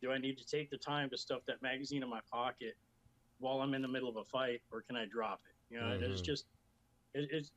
[0.04, 2.76] Do I need to take the time to stuff that magazine in my pocket
[3.40, 5.74] while I'm in the middle of a fight, or can I drop it?
[5.74, 6.26] You know, it's Mhm.
[6.26, 6.46] just
[7.14, 7.54] it, it's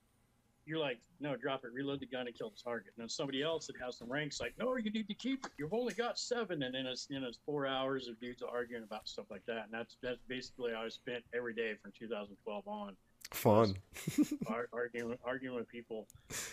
[0.64, 2.92] you're like, no, drop it, reload the gun, and kill the target.
[2.96, 5.52] And then somebody else that has some ranks like, no, you need to keep it.
[5.58, 8.84] You've only got seven, and then it's you know it's four hours of dudes arguing
[8.84, 9.64] about stuff like that.
[9.64, 12.96] And that's that's basically how I spent every day from 2012 on
[13.32, 13.76] Fun.
[14.46, 16.06] ar- arguing arguing with people.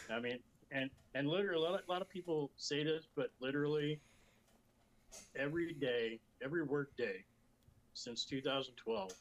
[0.09, 0.39] I mean,
[0.71, 3.99] and and literally, a lot, a lot of people say this, but literally,
[5.35, 7.25] every day, every work day,
[7.93, 9.11] since 2012,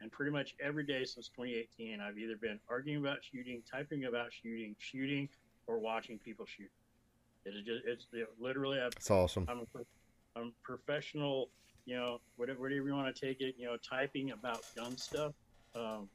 [0.00, 4.32] and pretty much every day since 2018, I've either been arguing about shooting, typing about
[4.32, 5.28] shooting, shooting,
[5.66, 6.70] or watching people shoot.
[7.44, 9.46] It is just it's it, literally I've That's awesome.
[9.48, 11.48] I'm a, I'm professional,
[11.86, 15.32] you know, whatever, whatever you want to take it, you know, typing about gun stuff
[15.74, 16.08] um,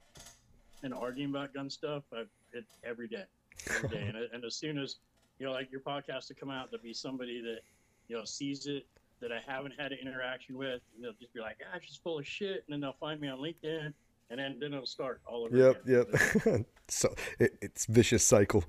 [0.83, 3.23] and arguing about gun stuff I, it, every day,
[3.69, 4.01] every day.
[4.07, 4.97] and, and as soon as,
[5.39, 7.59] you know, like your podcast to come out, there'll be somebody that,
[8.07, 8.85] you know, sees it
[9.23, 12.19] that I haven't had an interaction with, and they'll just be like, ah, she's full
[12.19, 12.63] of shit.
[12.67, 13.93] And then they'll find me on LinkedIn,
[14.29, 16.05] and then, then it'll start all over Yep, again.
[16.45, 16.65] yep.
[16.89, 18.63] so it, it's vicious cycle.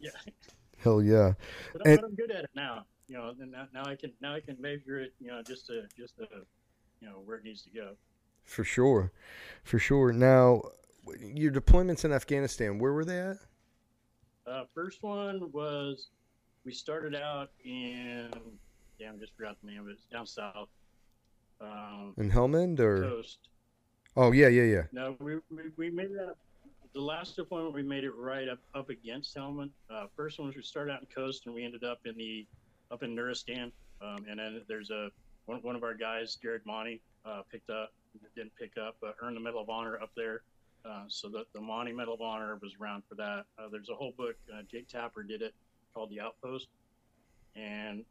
[0.00, 0.10] Yeah.
[0.78, 1.32] Hell yeah.
[1.72, 2.86] But, I'm- And- but I'm good at it now.
[3.08, 5.14] You know, now, now I can now I can measure it.
[5.18, 6.26] You know, just to just to,
[7.00, 7.94] you know, where it needs to go.
[8.44, 9.12] For sure.
[9.64, 10.12] For sure.
[10.12, 10.60] Now,
[11.18, 13.38] your deployments in Afghanistan, where were they at?
[14.46, 16.08] Uh, first one was
[16.66, 18.30] we started out in
[18.98, 19.92] damn, I just forgot the name of it.
[19.92, 20.68] It's down south,
[21.60, 23.04] um, In Helmand or?
[23.04, 23.38] Khost.
[24.16, 24.82] Oh, yeah, yeah, yeah.
[24.92, 26.34] No, we, we, we made that.
[26.94, 29.70] The last deployment we made it right up up against Helmand.
[29.90, 32.46] Uh, first one was we started out in Khost and we ended up in the
[32.90, 33.70] up in Nuristan.
[34.00, 35.10] Um, and then there's a
[35.46, 37.92] one, one of our guys, Jared Monti, uh, picked up
[38.34, 40.42] didn't pick up, but earned the Medal of Honor up there.
[40.84, 43.44] Uh, so the the Monti Medal of Honor was around for that.
[43.58, 44.36] Uh, there's a whole book.
[44.52, 45.54] Uh, Jake Tapper did it
[45.94, 46.68] called The Outpost,
[47.56, 48.04] and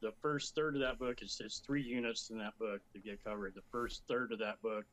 [0.00, 3.22] the first third of that book is it's three units in that book to get
[3.24, 3.54] covered.
[3.54, 4.84] The first third of that book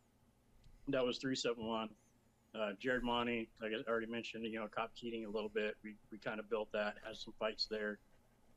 [0.88, 1.90] that was 371.
[2.54, 5.76] Uh, Jared Monti, like I already mentioned, you know, Cop Keating a little bit.
[5.84, 7.98] We, we kind of built that, had some fights there.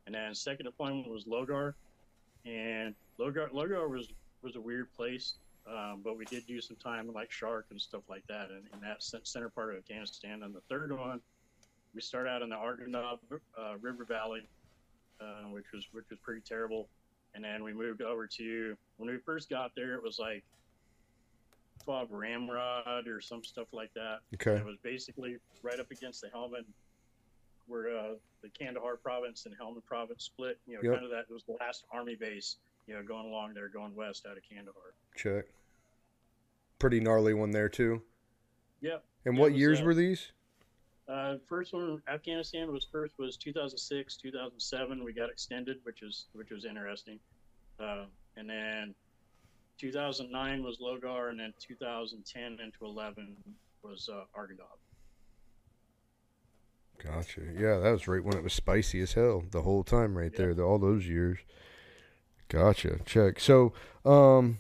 [0.07, 1.75] And then second deployment was Logar.
[2.47, 5.35] And Logar, Logar was, was a weird place,
[5.67, 8.81] um, but we did do some time like Shark and stuff like that in, in
[8.83, 10.45] that center part of Afghanistan.
[10.45, 11.21] And the third one,
[11.95, 14.49] we start out in the Arghandab uh, River Valley,
[15.20, 16.88] uh, which was which was pretty terrible.
[17.35, 20.44] And then we moved over to when we first got there, it was like
[21.85, 24.20] FOB Ramrod or some stuff like that.
[24.35, 24.57] Okay.
[24.57, 26.64] It was basically right up against the Helmand,
[27.66, 30.59] where uh, the Kandahar province and Helmand province split.
[30.66, 30.92] You know, Yep.
[30.94, 32.57] kind of that it was the last army base.
[32.87, 34.94] You know, going along there, going west out of Kandahar.
[35.14, 35.44] Check.
[36.78, 38.02] Pretty gnarly one there, too.
[38.81, 39.04] Yep.
[39.26, 40.33] And what was, years uh, were these?
[41.09, 45.03] Uh, first one, Afghanistan was first was 2006, 2007.
[45.05, 47.18] We got extended, which is which was interesting.
[47.81, 48.05] Uh,
[48.37, 48.94] and then
[49.79, 53.37] 2009 was Logar, and then 2010 into 11
[53.83, 54.77] was uh, Arghandab.
[57.03, 57.42] Gotcha.
[57.57, 60.38] Yeah, that was right when it was spicy as hell the whole time right Yeah.
[60.38, 61.38] there, the, all those years.
[62.49, 62.99] Gotcha.
[63.07, 63.38] Check.
[63.40, 63.73] So,
[64.05, 64.59] um,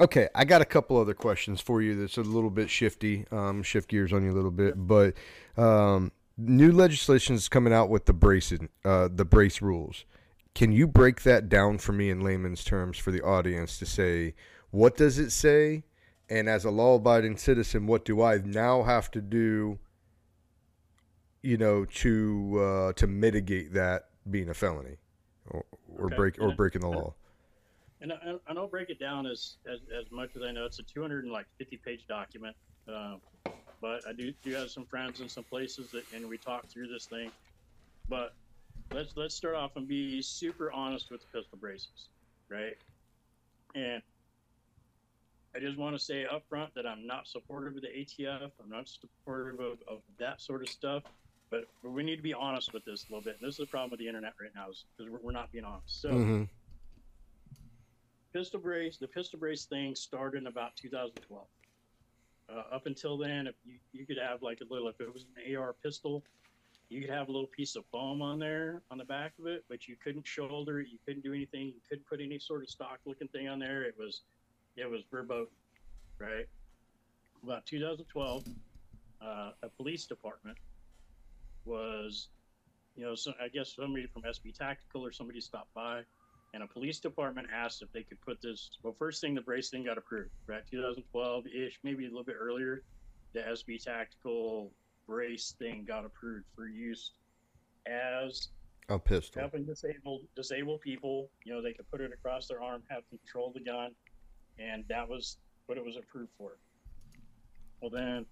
[0.00, 3.62] okay, I got a couple other questions for you that's a little bit shifty, um,
[3.62, 5.14] shift gears on you a little bit, but
[5.56, 10.04] um, new legislation is coming out with the bracing, uh, the brace rules.
[10.54, 14.34] Can you break that down for me in layman's terms for the audience to say
[14.70, 15.84] what does it say,
[16.28, 19.78] and as a law-abiding citizen, what do I now have to do?
[21.42, 24.98] you know, to uh, to mitigate that being a felony
[25.46, 25.64] or,
[25.96, 26.16] or Okay.
[26.16, 27.14] break or breaking the law.
[28.00, 28.16] And I,
[28.48, 30.66] and I'll break it down as, as as much as I know.
[30.66, 32.56] It's a 250 page document,
[32.92, 33.16] uh,
[33.80, 36.88] but I do do have some friends in some places that, and we talk through
[36.88, 37.32] this thing.
[38.08, 38.32] But
[38.92, 42.10] let's let's start off and be super honest with the pistol braces,
[42.50, 42.74] right?
[43.74, 44.02] And
[45.56, 48.52] I just want to say up front that I'm not supportive of the ATF.
[48.62, 51.04] I'm not supportive of, of that sort of stuff.
[51.50, 53.36] But, but we need to be honest with this a little bit.
[53.40, 55.50] And this is the problem with the internet right now is because we're, we're not
[55.52, 56.00] being honest.
[56.00, 56.44] So hmm
[58.32, 61.46] pistol brace the pistol brace thing started in about 2012
[62.48, 65.24] uh, up until then if you, you could have like a little if it was
[65.36, 66.22] an ar pistol
[66.90, 69.64] you could have a little piece of foam on there on the back of it,
[69.68, 70.88] but you couldn't shoulder it.
[70.90, 71.68] You couldn't do anything.
[71.68, 73.84] You couldn't put any sort of stock looking thing on there.
[73.84, 74.22] It was,
[74.76, 75.54] it was verboten,
[76.18, 76.46] right?
[77.44, 78.44] About 2012,
[79.22, 80.58] uh, a police department
[81.64, 82.28] was,
[82.96, 86.02] you know, so I guess somebody from SB Tactical or somebody stopped by,
[86.52, 88.70] and a police department asked if they could put this.
[88.82, 90.62] Well, first thing, the brace thing got approved, right?
[90.70, 92.82] 2012 ish, maybe a little bit earlier.
[93.32, 94.72] The SB Tactical
[95.06, 97.12] brace thing got approved for use
[97.86, 98.48] as
[98.88, 99.42] A pistol.
[99.42, 101.30] helping disabled disabled people.
[101.44, 103.92] You know, they could put it across their arm, have control of the gun,
[104.58, 106.58] and that was what it was approved for.
[107.80, 108.26] Well, then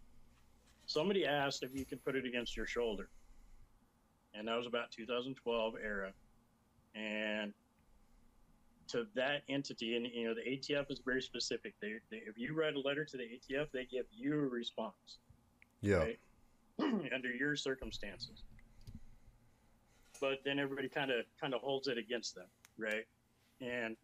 [0.87, 3.09] somebody asked if you could put it against your shoulder,
[4.35, 6.12] and that was about 2012 era,
[6.94, 7.52] and
[8.88, 11.74] to that entity, and you know, the ATF is very specific.
[11.81, 15.18] They, they if you write a letter to the ATF, they give you a response
[15.81, 15.96] Yeah.
[15.98, 16.18] right?
[16.81, 18.44] under your circumstances.
[20.20, 22.46] But then everybody kind of kind of holds it against them,
[22.79, 23.05] right?
[23.61, 23.96] And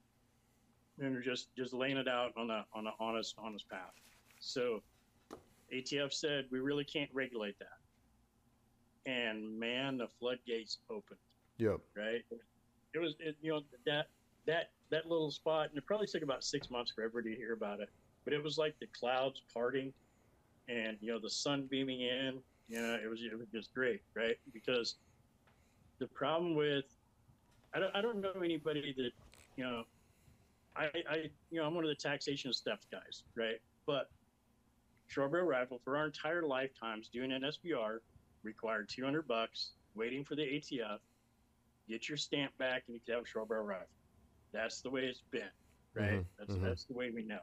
[1.00, 3.92] and just just laying it out on a on a honest honest path.
[4.40, 4.82] So
[5.72, 9.10] ATF said we really can't regulate that.
[9.10, 11.18] And man, the floodgates opened
[11.58, 11.80] Yep.
[11.96, 12.22] right?
[12.94, 14.06] It was, it, you know, that
[14.46, 17.52] that that little spot, and it probably took about six months for everybody to hear
[17.52, 17.88] about it.
[18.24, 19.92] But it was like the clouds parting,
[20.68, 22.38] and you know, the sun beaming in.
[22.68, 24.36] You know, it was it was just great, right?
[24.52, 24.96] Because
[25.98, 26.84] the problem with,
[27.74, 29.10] I don't I don't know anybody that,
[29.56, 29.84] you know,
[30.76, 31.16] I I
[31.50, 33.60] you know I'm one of the taxation steps guys, right?
[33.86, 34.10] But
[35.14, 37.98] barrel rifle for our entire lifetimes doing an SBR
[38.42, 40.98] required 200 bucks, waiting for the ATF
[41.88, 43.86] get your stamp back and you can have a barrel rifle.
[44.54, 45.50] That's the way it's been,
[45.94, 46.20] right?
[46.20, 46.62] Mhm, That's mhm.
[46.62, 47.42] that's the way we know.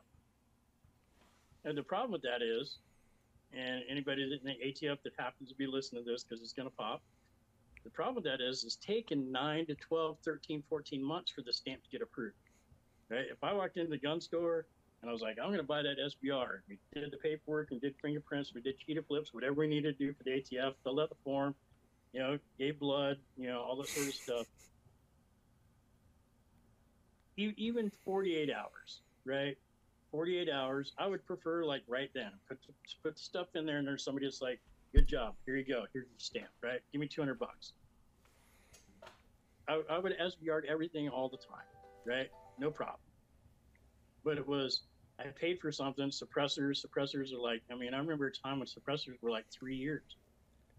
[1.65, 2.77] And the problem with that is,
[3.51, 6.53] and anybody that in the ATF that happens to be listening to this because it's
[6.53, 7.03] going to pop,
[7.83, 11.51] the problem with that is it's taken 9 to 12, 13, 14 months for the
[11.51, 12.35] stamp to get approved.
[13.09, 13.25] Right?
[13.29, 14.65] If I walked into the gun store
[15.01, 17.81] and I was like, I'm going to buy that SBR, we did the paperwork and
[17.81, 21.01] did fingerprints, we did cheetah flips, whatever we needed to do for the ATF, filled
[21.01, 21.53] out the form,
[22.13, 24.47] you know, gave blood, you know, all that sort of stuff.
[27.57, 29.57] Even 48 hours, right?
[30.11, 30.93] 48 hours.
[30.97, 32.31] I would prefer like right then.
[32.47, 32.59] Put
[33.03, 34.59] put stuff in there, and there's somebody that's like,
[34.93, 35.35] "Good job.
[35.45, 35.85] Here you go.
[35.93, 36.49] Here's your stamp.
[36.61, 36.81] Right?
[36.91, 37.73] Give me 200 bucks."
[39.67, 41.65] I, I would SBR everything all the time,
[42.05, 42.29] right?
[42.59, 42.99] No problem.
[44.23, 44.81] But it was
[45.19, 46.09] I paid for something.
[46.09, 47.61] Suppressors, suppressors are like.
[47.71, 50.03] I mean, I remember a time when suppressors were like three years,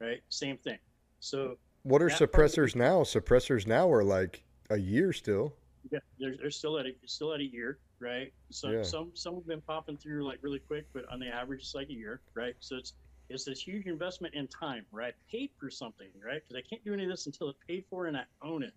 [0.00, 0.20] right?
[0.28, 0.78] Same thing.
[1.20, 3.02] So What are suppressors now?
[3.02, 5.54] Suppressors now are like a year still.
[5.90, 8.32] Yeah, they're, they're still at a still at a year, right?
[8.50, 8.82] So Yeah.
[8.82, 11.88] some some have been popping through like really quick, but on the average it's like
[11.88, 12.54] a year, right?
[12.60, 12.94] So it's
[13.28, 15.14] it's this huge investment in time, right?
[15.14, 16.40] I paid for something, right?
[16.46, 18.74] Because I can't do any of this until it's paid for and I own it.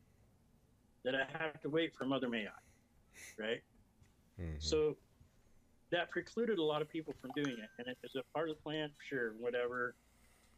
[1.04, 3.62] That I have to wait for Mother May I, right?
[4.40, 4.62] Mhm.
[4.62, 4.98] So
[5.92, 7.70] that precluded a lot of people from doing it.
[7.78, 9.96] And it it is a part of the plan, sure, whatever,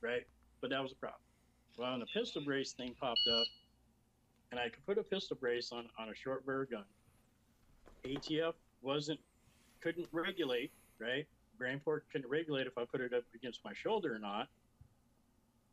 [0.01, 0.23] right?
[0.61, 1.19] But that was a problem.
[1.77, 3.47] Well, when the pistol brace thing popped up,
[4.51, 6.85] and I could put a pistol brace on, on a short barrel gun,
[8.05, 9.19] ATF wasn't,
[9.81, 11.25] couldn't regulate, right?
[11.57, 14.47] Grand Brainport couldn't regulate if I put it up against my shoulder or not.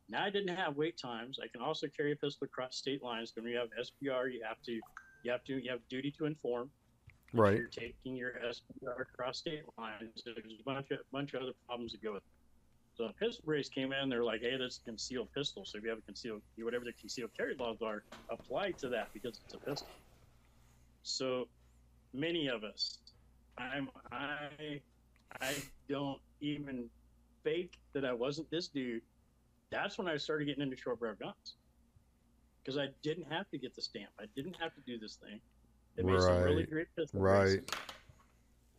[0.09, 1.39] Now I didn't have wait times.
[1.43, 3.33] I can also carry a pistol across state lines.
[3.35, 4.73] When you have SPR, you have to,
[5.23, 6.71] you have to, you have duty to inform
[7.35, 7.59] Right.
[7.59, 10.23] You're taking your SPR across state lines.
[10.25, 12.34] There's a bunch of bunch of other problems that go with it.
[12.95, 14.09] So pistol brace came in.
[14.09, 15.65] They're like, "Hey, that's a concealed pistol.
[15.65, 19.09] So if you have a concealed, whatever the concealed carry laws are, apply to that
[19.13, 19.93] because it's a pistol."
[21.03, 21.49] So
[22.13, 22.99] many of us,
[23.59, 24.81] I'm I
[25.41, 25.57] I
[25.89, 26.89] don't even
[27.43, 29.03] fake that I wasn't this dude.
[29.71, 31.57] That's when I started getting into short barrel guns
[32.65, 34.11] because I didn't have to get the stamp.
[34.21, 35.41] I didn't have to do this thing.
[35.97, 37.61] It made some really great pistol Right.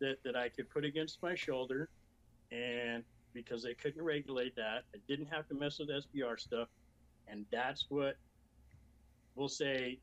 [0.00, 1.90] that, that I could put against my shoulder,
[2.50, 3.04] and
[3.36, 6.68] because they couldn't regulate that, I didn't have to mess with SBR stuff,
[7.28, 8.16] and that's what
[9.34, 10.00] we'll say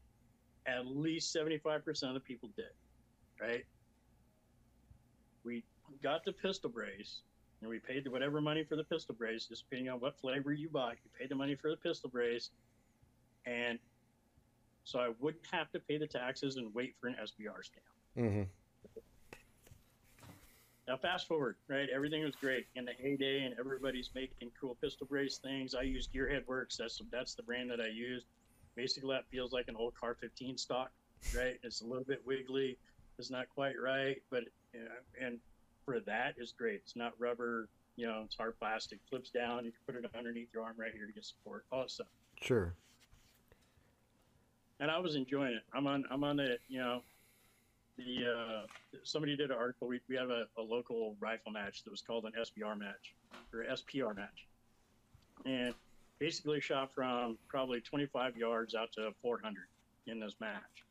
[0.67, 2.65] at least 75% of the people did,
[3.41, 3.65] right?
[5.43, 5.63] We
[6.01, 7.21] got the pistol brace,
[7.61, 10.69] and we paid whatever money for the pistol brace, just depending on what flavor you
[10.69, 10.95] bought.
[11.03, 12.51] You paid the money for the pistol brace,
[13.45, 13.79] and
[14.83, 17.85] so I wouldn't have to pay the taxes and wait for an SBR stamp.
[18.15, 18.43] hmm
[20.87, 21.87] Now, fast forward, right?
[21.93, 25.75] Everything was great in the heyday, and everybody's making cool pistol brace things.
[25.75, 26.75] I use Gearhead Works.
[26.77, 28.25] That's that's the brand that I used.
[28.75, 30.91] Basically, that feels like an old Car 15 stock,
[31.35, 31.57] right?
[31.63, 32.77] It's a little bit wiggly.
[33.17, 35.39] It's not quite right, but you know, and
[35.85, 36.81] for that is great.
[36.83, 38.23] It's not rubber, you know.
[38.25, 38.99] It's hard plastic.
[39.09, 39.63] Flips down.
[39.63, 41.65] You can put it underneath your arm right here to get support.
[41.71, 42.07] All that stuff.
[42.41, 42.73] Sure.
[44.81, 45.63] And I was enjoying it.
[45.73, 46.03] I'm on.
[46.11, 46.57] I'm on the.
[46.67, 47.01] You know,
[47.97, 48.61] the uh,
[49.03, 49.87] somebody did an article.
[49.87, 53.13] We we have a, a local rifle match that was called an SBR match
[53.53, 54.47] or SPR match,
[55.45, 55.73] and
[56.19, 59.63] basically shot from probably 25 yards out to 400
[60.07, 60.85] in this match.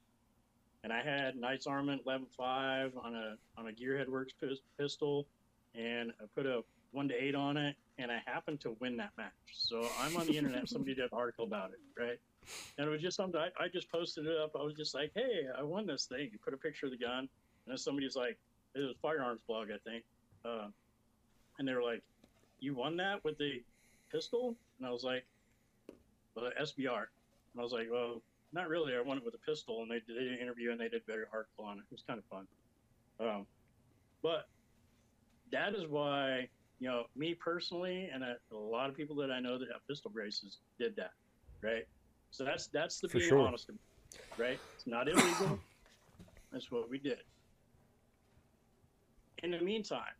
[0.84, 4.34] And I had Knight's Armament 11.5 on a on a Gearhead Works
[4.78, 5.26] pistol,
[5.74, 9.12] and I put a one to eight on it, and I happened to win that
[9.16, 9.32] match.
[9.52, 10.68] So I'm on the internet.
[10.68, 12.18] Somebody did an article about it, right?
[12.78, 14.52] And it was just something I, I just posted it up.
[14.58, 16.28] I was just like, hey, I won this thing.
[16.32, 17.28] You put a picture of the gun, and
[17.68, 18.38] then somebody's like,
[18.74, 20.04] it was firearms blog, I think,
[20.44, 20.68] uh,
[21.58, 22.02] and they were like,
[22.60, 23.62] you won that with the
[24.10, 24.56] pistol?
[24.78, 25.24] And I was like,
[26.34, 27.06] well, SBR.
[27.52, 28.22] And I was like, well,
[28.52, 28.94] not really.
[28.94, 31.10] I won it with a pistol, and they did an interview and they did a
[31.10, 31.84] better article on it.
[31.90, 32.46] It was kind of fun.
[33.20, 33.46] Um,
[34.22, 34.48] but
[35.50, 36.48] that is why,
[36.80, 39.86] you know, me personally, and a, a, lot of people that I know that have
[39.86, 41.12] pistol braces did that,
[41.62, 41.86] right?
[42.32, 43.46] So that's that's the For being sure.
[43.46, 43.70] honest,
[44.36, 44.58] right?
[44.74, 45.60] It's not illegal.
[46.52, 47.18] that's what we did.
[49.42, 50.16] In the meantime,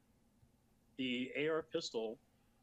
[0.99, 2.19] the AR pistol,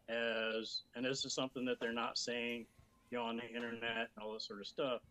[0.07, 2.65] as and this is something that they're not saying,
[3.11, 5.01] you know, on the internet and all this sort of stuff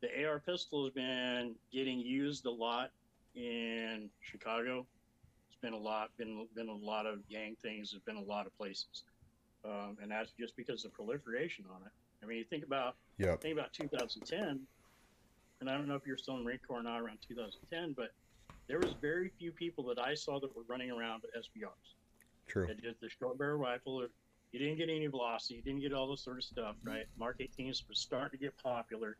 [0.00, 2.90] the AR pistol has been getting used a lot
[3.34, 4.86] in Chicago.
[5.48, 7.90] It's been a lot, been been a lot of gang things.
[7.90, 9.04] There's been a lot of places,
[9.64, 11.92] um, and that's just because of proliferation on it.
[12.22, 13.40] I mean, you think about yep.
[13.40, 14.60] think about 2010,
[15.60, 18.12] and I don't know if you're still in Marine Corps or not around 2010, but
[18.66, 21.94] there was very few people that I saw that were running around with SBRs.
[22.46, 22.66] True.
[22.66, 24.06] They did the short barrel rifle.
[24.52, 25.56] You didn't get any velocity.
[25.56, 26.88] You didn't get all this sort of stuff, mm-hmm.
[26.88, 27.06] right?
[27.18, 29.18] Mark 18s was starting to get popular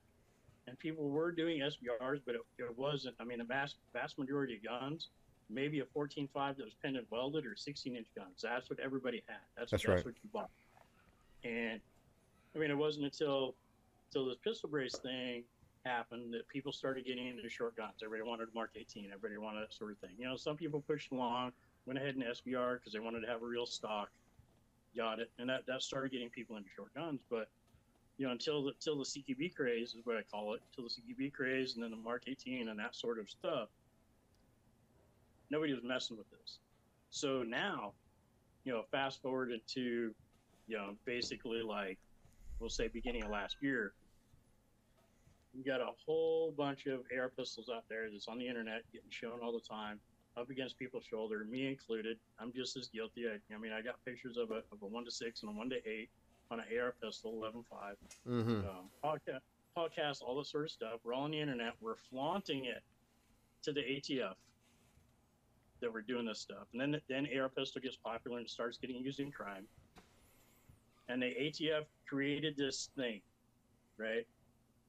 [0.69, 3.17] and people were doing SBRs, but it, it wasn't.
[3.19, 5.09] I mean, the vast vast majority of guns,
[5.51, 8.43] maybe a 14.5 that was pendant welded or 16 inch guns.
[8.43, 9.39] That's what everybody had.
[9.57, 10.05] That's, that's, that's right.
[10.05, 10.51] what you bought.
[11.45, 11.81] And
[12.59, 13.55] I mean, it wasn't until
[14.09, 15.45] until this pistol brace thing
[15.85, 18.03] happened that people started getting into short guns.
[18.05, 19.11] Everybody wanted to Mark 18.
[19.15, 20.11] Everybody wanted that sort of thing.
[20.19, 21.53] You know, some people pushed along,
[21.87, 24.11] went ahead and SBR because they wanted to have a real stock.
[24.97, 27.49] Got it, and that that started getting people into short guns, but
[28.17, 31.15] you know, until the, until the CQB craze is what I call it, until the
[31.15, 33.69] CQB craze and then the Mark 18 and that sort of stuff,
[35.51, 36.59] nobody was messing with this.
[37.11, 37.93] So now,
[38.65, 40.13] you know, fast forward into,
[40.67, 41.97] you know, basically like,
[42.61, 43.93] we'll say beginning of last year,
[45.55, 49.11] you got a whole bunch of AR pistols out there that's on the internet getting
[49.11, 49.99] shown all the time
[50.37, 52.19] up against people's shoulder, me included.
[52.39, 53.27] I'm just as guilty.
[53.27, 55.55] I, I mean, I got pictures of a, of a one to six and a
[55.55, 56.11] one to eight
[56.51, 57.65] on an AR pistol, 11.5.
[58.27, 58.51] Mm-hmm.
[58.51, 59.41] Um, podcast,
[59.77, 61.01] podcast, all this sort of stuff.
[61.05, 61.73] We're all on the internet.
[61.81, 62.83] We're flaunting it
[63.65, 64.35] to the ATF
[65.81, 66.67] that we're doing this stuff.
[66.73, 69.65] And then, then AR pistol gets popular and starts getting used in crime.
[71.09, 73.21] And the ATF created this thing,
[73.97, 74.27] right?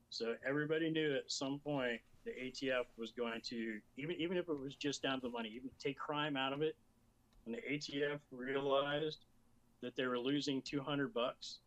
[0.09, 4.59] So everybody knew at some point the ATF was going to, even even if it
[4.59, 6.75] was just down to the money, even take crime out of it.
[7.45, 9.19] And the ATF realized
[9.81, 11.59] that they were losing 200 bucks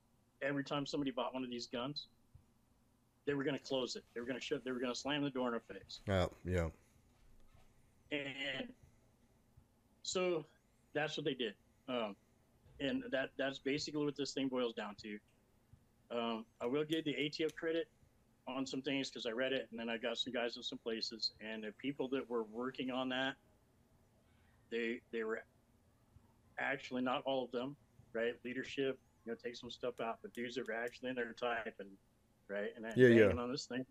[0.42, 2.08] every time somebody bought one of these guns,
[3.26, 4.04] they were going to close it.
[4.14, 4.64] They were going to shut.
[4.64, 6.00] They were going to slam the door in our face.
[6.06, 6.68] Yeah, yeah.
[8.10, 8.68] And
[10.02, 10.44] so
[10.92, 11.54] that's what they did,
[11.88, 12.16] um,
[12.82, 15.18] and that that's basically what this thing boils down to.
[16.10, 17.86] Um, I will give the ATF credit
[18.46, 20.78] on some things because I read it, and then I got some guys in some
[20.78, 23.34] places, and the people that were working on that,
[24.70, 25.42] they they were
[26.58, 27.76] actually not all of them,
[28.14, 28.34] right?
[28.44, 31.86] Leadership, you know, take some stuff out, but dudes that were actually in there typing,
[32.48, 32.70] right?
[32.76, 33.40] And yeah, yeah.
[33.40, 33.84] on this thing,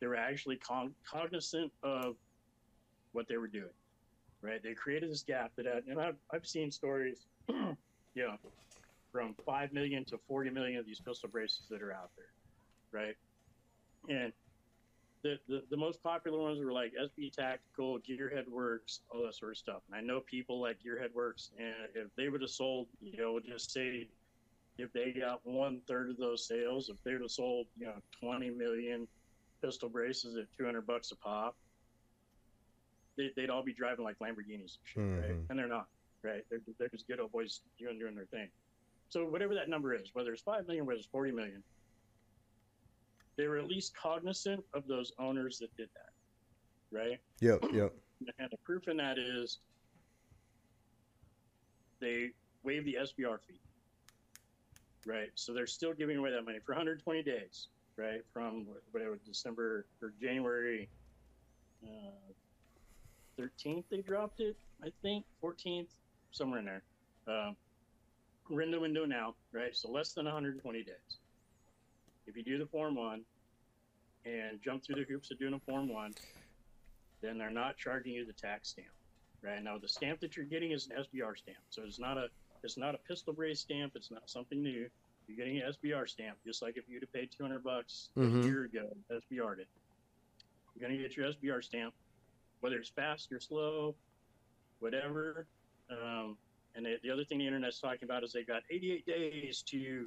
[0.00, 2.16] they were actually con- cognizant of
[3.12, 3.74] what they were doing,
[4.42, 4.62] right?
[4.62, 7.26] They created this gap that, and I've, I've seen stories,
[8.14, 8.36] you know,
[9.12, 13.16] from 5 million to 40 million of these pistol braces that are out there, right?
[14.08, 14.32] And
[15.22, 19.52] the, the, the most popular ones were like SB Tactical, Gearhead Works, all that sort
[19.52, 19.82] of stuff.
[19.88, 23.40] And I know people like Gearhead Works, and if they would have sold, you know,
[23.40, 24.06] just say
[24.78, 27.94] if they got one third of those sales, if they would have sold, you know,
[28.20, 29.08] 20 million
[29.60, 31.56] pistol braces at 200 bucks a pop,
[33.16, 35.20] they, would all be driving like Lamborghinis and shit, mm-hmm.
[35.20, 35.36] right?
[35.50, 35.88] And they're not,
[36.22, 36.44] right?
[36.50, 38.48] They're, they're just good old boys doing, doing their thing.
[39.08, 41.62] So whatever that number is, whether it's 5 million, whether it's 40 million,
[43.36, 47.20] they were at least cognizant of those owners that did that, right?
[47.40, 47.94] Yep, yep.
[48.38, 49.58] And the proof in that is
[52.00, 52.30] they
[52.64, 53.60] waived the SBR fee,
[55.06, 55.30] right?
[55.36, 58.20] So they're still giving away that money for 120 days, right?
[58.32, 60.88] From whatever December or January
[61.84, 62.32] uh,
[63.40, 65.86] 13th, they dropped it, I think, 14th,
[66.30, 66.82] somewhere in there.
[67.26, 67.56] Um,
[68.48, 69.74] we're in the window now, right?
[69.74, 70.94] So less than 120 days
[72.26, 73.22] if you do the Form 1
[74.26, 76.12] and jump through the hoops of doing a Form 1,
[77.22, 78.88] then they're not charging you the tax stamp.
[79.42, 82.26] Right now, the stamp that you're getting is an SBR stamp, so it's not a
[82.64, 83.92] it's not a pistol brace stamp.
[83.94, 84.88] It's not something new.
[85.28, 88.42] You're getting an SBR stamp, just like if you'd have paid 200 bucks Mhm.
[88.42, 89.68] a year ago, SBR'd it.
[90.74, 91.94] You're gonna get your SBR stamp,
[92.60, 93.94] whether it's fast or slow,
[94.80, 95.46] whatever.
[95.90, 96.36] Um,
[96.74, 100.06] and the, the other thing the internet's talking about is they've got 88 days to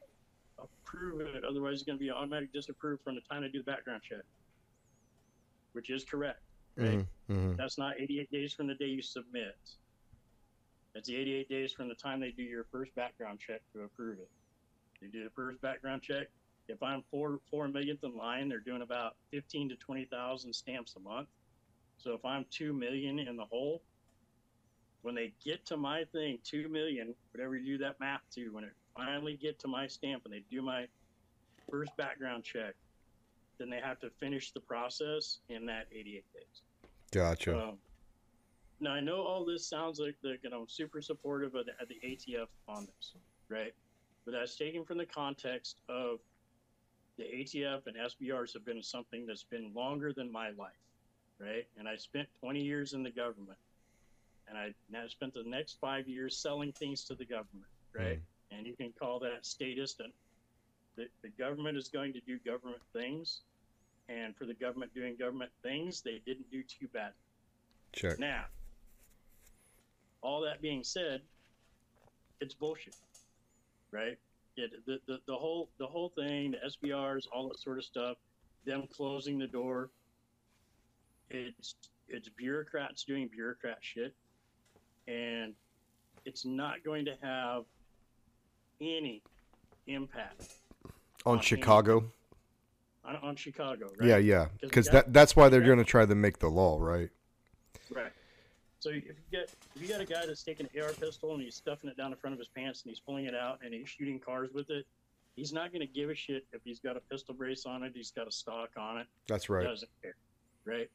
[0.59, 1.43] approve it.
[1.43, 4.23] Otherwise, it's going to be automatic disapproved from the time they do the background check,
[5.73, 6.39] which is correct.
[6.77, 7.05] Right?
[7.29, 7.57] Mhm.
[7.57, 9.57] That's not 88 days from the day you submit.
[10.95, 14.19] It's the 88 days from the time they do your first background check to approve
[14.19, 14.29] it.
[15.01, 16.27] They do the first background check.
[16.67, 20.99] If I'm four four millionth in line, they're doing about 15 to 20,000 stamps a
[20.99, 21.27] month.
[21.97, 23.82] So if I'm two million in the hole,
[25.02, 28.64] when they get to my thing, two million, whatever you do that math to, when
[28.64, 30.86] it finally get to my stamp and they do my
[31.70, 32.76] first background check,
[33.58, 36.62] then they have to finish the process in that 88 days.
[37.12, 37.58] Gotcha.
[37.58, 37.78] Um,
[38.80, 41.88] now I know all this sounds like the you know super supportive of the, of
[41.88, 43.14] the ATF on this,
[43.49, 43.74] right?
[44.26, 46.20] But that's taken from the context of
[47.18, 50.72] the ATF and SBRs have been something that's been longer than my life,
[51.39, 51.68] right?
[51.78, 53.58] And I spent 20 years in the government,
[54.52, 58.20] and I now spent the next five years selling things to the government, right?
[58.52, 60.02] And you can call that statist.
[60.02, 60.12] And
[60.97, 63.39] the, the government is going to do government things,
[64.10, 67.14] and for the government doing government things, they didn't do too bad.
[67.93, 68.16] Sure.
[68.20, 68.45] Now,
[70.22, 71.22] all that being said,
[72.41, 72.95] it's bullshit,
[73.91, 74.18] right?
[74.58, 78.18] It, the, the, the whole the whole thing, the SBRs, all that sort of stuff,
[78.66, 79.89] them closing the door.
[81.30, 81.76] It's
[82.10, 84.14] it's bureaucrats doing bureaucrat shit,
[85.08, 85.54] and
[86.26, 87.64] it's not going to have
[88.80, 89.22] any
[89.88, 90.54] impact
[91.26, 92.12] On on Chicago.
[93.04, 94.10] on, on Chicago, right?
[94.10, 94.45] Yeah, yeah.
[94.45, 97.10] 'Cause Because that- that that's why they're going to try to make the law, right?
[97.93, 98.12] Right.
[98.80, 101.41] So if you get if you got a guy that's taking an AR pistol and
[101.43, 103.74] he's stuffing it down the front of his pants and he's pulling it out and
[103.74, 104.86] he's shooting cars with it,
[105.36, 107.91] he's not going to give a shit if he's got a pistol brace on it,
[107.95, 109.64] he's got a stock on it, That's he right.
[109.68, 110.16] doesn't care,
[110.66, 110.89] right?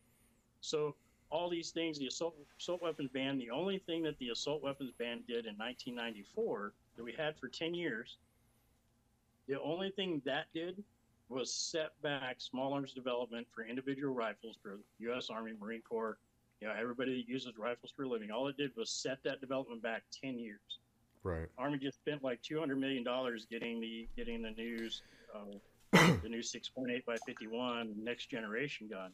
[0.61, 0.97] So
[1.31, 4.93] all these things, the assault assault weapons ban, the only thing that the assault weapons
[4.99, 8.17] ban did in 1994 that we had for 10 years,
[9.49, 10.83] the only thing that did
[11.29, 15.29] was set back small arms development for individual rifles for U.S.
[15.29, 16.19] Army, Marine Corps,
[16.61, 18.31] you know, everybody that uses rifles for a living.
[18.31, 20.61] All it did was set that development back 10 years.
[21.23, 21.49] Right.
[21.59, 25.03] Army just spent like 200 million dollars getting the getting the news,
[25.35, 25.57] uh,
[26.23, 29.11] the new 6.8 by 51 next generation gun.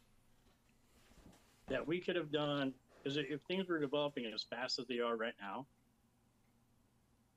[1.68, 5.16] That we could have done because if things were developing as fast as they are
[5.16, 5.66] right now,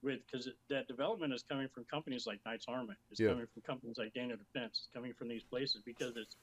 [0.03, 3.29] with because that development is coming from companies like Knights Armament, it's Yeah.
[3.29, 6.37] coming from companies like Daniel Defense, it's coming from these places because it's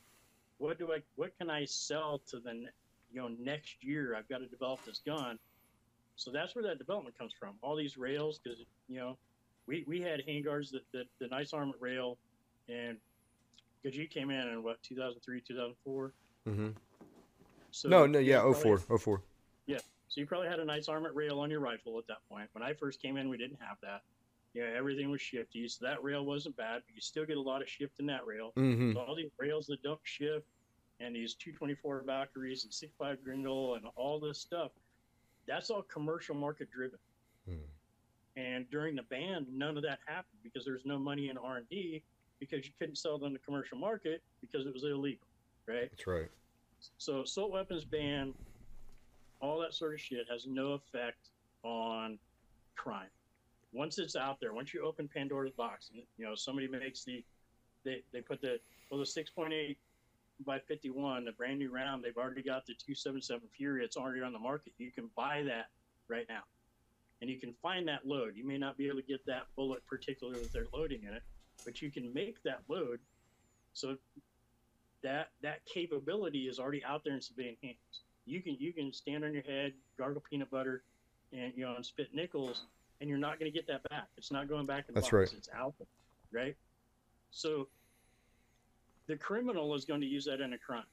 [0.59, 2.55] what do I what can I sell to the
[3.11, 5.39] you know next year I've got to develop this gun,
[6.17, 7.57] so that's where that development comes from.
[7.63, 9.17] All these rails because you know
[9.67, 12.19] we we had handguards that, that the Knights Armament rail
[12.69, 12.99] and
[13.83, 16.13] because you came in in what 2003 2004
[16.45, 16.71] hmm
[17.73, 19.23] so no, no, yeah, oh four, oh four.
[20.13, 22.47] so you probably had a Knights Armament rail on your rifle at that point.
[22.53, 24.03] When I first came in, we didn't have that.
[24.53, 27.63] Yeah, everything was shifty, so that rail wasn't bad, but you still get a lot
[27.63, 28.53] of shift in that rail.
[28.59, 28.93] Mm-hmm.
[28.93, 30.45] So all these rails that don't shift,
[31.01, 34.73] and these 224 Valkyries and 65 Grendel and all this stuff,
[35.49, 36.99] that's all commercial market driven.
[37.49, 37.57] Mm.
[38.37, 41.69] And during the ban, none of that happened because there's no money in R and
[41.71, 42.03] D
[42.39, 45.27] because you couldn't sell them to commercial market because it was illegal,
[45.67, 45.91] right?
[45.91, 46.29] That's right.
[46.99, 48.35] So assault weapons ban,
[49.41, 51.31] all that sort of shit has no effect
[51.63, 52.19] on
[52.77, 53.09] crime.
[53.73, 57.25] Once it's out there, once you open Pandora's box, and you know somebody makes the,
[57.85, 58.59] they they put the
[58.91, 59.79] well the six point eight
[60.45, 62.05] by fifty one, the brand new round.
[62.05, 63.85] They've already got the two seven seven Fury.
[63.85, 64.73] It's already on the market.
[64.79, 65.71] You can buy that
[66.09, 66.43] right now,
[67.21, 68.37] and you can find that load.
[68.37, 71.23] You may not be able to get that bullet particular that they're loading in it,
[71.65, 72.99] but you can make that load.
[73.73, 73.97] So
[75.03, 77.77] that that capability is already out there in civilian hands.
[78.25, 80.83] You can you can stand on your head, gargle peanut butter,
[81.33, 82.67] and you know and spit nickels,
[83.01, 84.09] and you're not going to get that back.
[84.17, 85.13] It's not going back in the That's box.
[85.13, 85.33] right.
[85.37, 86.57] It's out there, right?
[87.31, 87.69] So
[89.07, 90.85] the criminal is going to use that in a crime.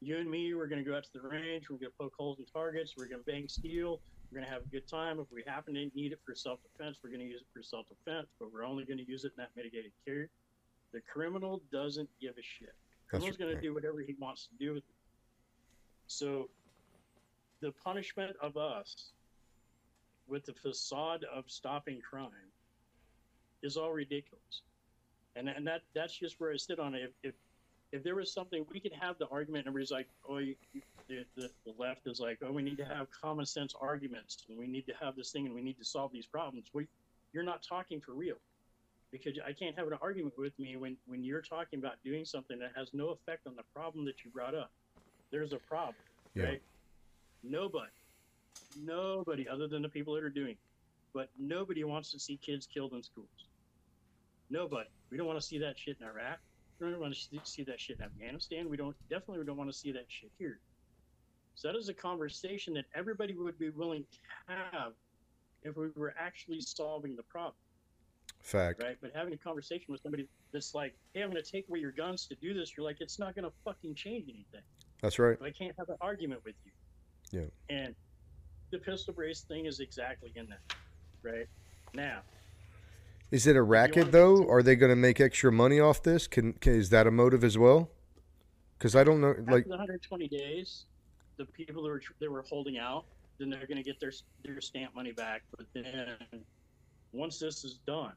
[0.00, 1.70] You and me, we're going to go out to the range.
[1.70, 2.94] We're going to poke holes in targets.
[2.96, 4.00] We're going to bang steel.
[4.30, 5.20] We're going to have a good time.
[5.20, 8.28] If we happen to need it for self-defense, we're going to use it for self-defense.
[8.40, 9.92] But we're only going to use it in that mitigated.
[10.92, 12.68] The criminal doesn't give a shit.
[13.10, 14.94] That's Criminal's going to do whatever he wants to do with it.
[16.06, 16.50] So,
[17.60, 19.12] the punishment of us,
[20.28, 22.50] with the facade of stopping crime,
[23.62, 24.62] is all ridiculous.
[25.36, 27.02] and and that that's just where I sit on it.
[27.02, 27.34] If if,
[27.92, 30.82] if there was something we could have the argument, and everybody's like, oh, you, you,
[31.08, 34.58] the, the the left is like, oh, we need to have common sense arguments, and
[34.58, 36.68] we need to have this thing, and we need to solve these problems.
[36.72, 36.86] We,
[37.32, 38.36] you're not talking for real,
[39.12, 42.58] because I can't have an argument with me when when you're talking about doing something
[42.58, 44.70] that has no effect on the problem that you brought up.
[45.30, 45.94] There's a problem,
[46.34, 46.44] Yeah.
[46.44, 46.62] right?
[47.42, 47.90] Nobody,
[48.76, 50.58] nobody other than the people that are doing, it,
[51.14, 53.28] but nobody wants to see kids killed in schools.
[54.50, 54.88] Nobody.
[55.10, 56.38] We don't want to see that shit in Iraq.
[56.80, 58.68] We don't want to see that shit in Afghanistan.
[58.68, 60.60] We don't definitely we don't want to see that shit here.
[61.54, 64.18] So that is a conversation that everybody would be willing to
[64.54, 64.92] have
[65.62, 67.54] if we were actually solving the problem,
[68.42, 68.82] Fact.
[68.82, 68.96] right?
[69.00, 71.92] But having a conversation with somebody that's like, "Hey, I'm going to take away your
[71.92, 74.62] guns to do this," you're like, "It's not going to fucking change anything."
[75.00, 75.38] That's right.
[75.38, 76.72] So I can't have an argument with you.
[77.40, 77.74] Yeah.
[77.74, 77.94] And
[78.70, 80.74] the pistol brace thing is exactly in that,
[81.22, 81.46] right?
[81.94, 82.22] Now,
[83.30, 84.46] Is it a racket though?
[84.48, 86.26] Are they going to make extra money off this?
[86.26, 87.90] Can, can is that a motive as well?
[88.78, 89.30] Because I don't know.
[89.30, 90.86] after Like, the 120 days,
[91.36, 93.04] the people that were that were holding out,
[93.38, 94.12] then they're going to get their
[94.44, 95.42] their stamp money back.
[95.56, 96.16] But then,
[97.12, 98.12] once this is done,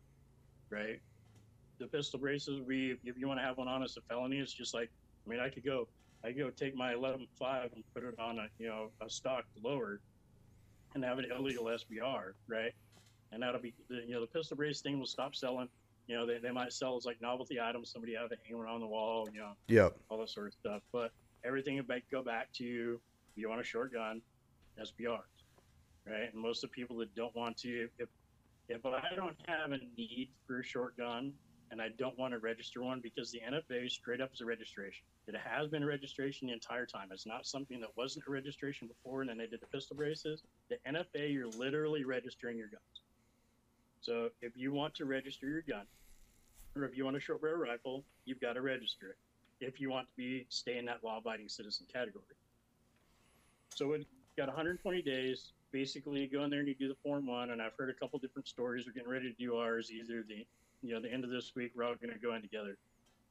[0.70, 1.00] right,
[1.80, 4.54] the pistol braces, we if you want to have one on as a felony, it's
[4.54, 4.90] just like
[5.26, 5.88] I mean, I could go,
[6.24, 9.46] I could go take my 11.5 and put it on a you know a stock
[9.64, 10.00] lower,
[10.94, 12.74] and have an illegal SBR, right,
[13.32, 15.70] and that'll be the, you know the pistol brace thing will stop selling.
[16.08, 17.92] You know, they, they might sell as like novelty items.
[17.92, 19.28] Somebody have it hanging on the wall.
[19.34, 19.98] You know, yep.
[20.10, 20.84] all that sort of stuff.
[20.92, 21.10] But
[21.44, 23.00] everything would go back to
[23.36, 24.22] you want a short gun,
[24.80, 25.20] SBRs,
[26.08, 26.32] right?
[26.32, 28.08] And most of the people that don't want to, if
[28.70, 31.34] if I don't have a need for a short gun
[31.72, 35.06] and I don't want to register one because the NFA straight up is a registration.
[35.28, 37.10] It has been a registration the entire time.
[37.12, 40.44] It's not something that wasn't a registration before and then they did the pistol braces.
[40.70, 43.02] The NFA, you're literally registering your guns.
[44.02, 45.86] So if you want to register your gun,
[46.76, 49.18] or if you want a short barrel rifle, you've got to register it
[49.66, 52.36] if you want to be stay in that law-abiding citizen category.
[53.74, 54.06] So it
[54.38, 55.54] got 120 days.
[55.72, 57.52] Basically, you go in there and you do the form one.
[57.52, 58.86] And I've heard a couple different stories.
[58.86, 59.92] We're getting ready to do ours.
[59.92, 60.46] Either the
[60.82, 62.78] you know the end of this week, we're all going to go in together.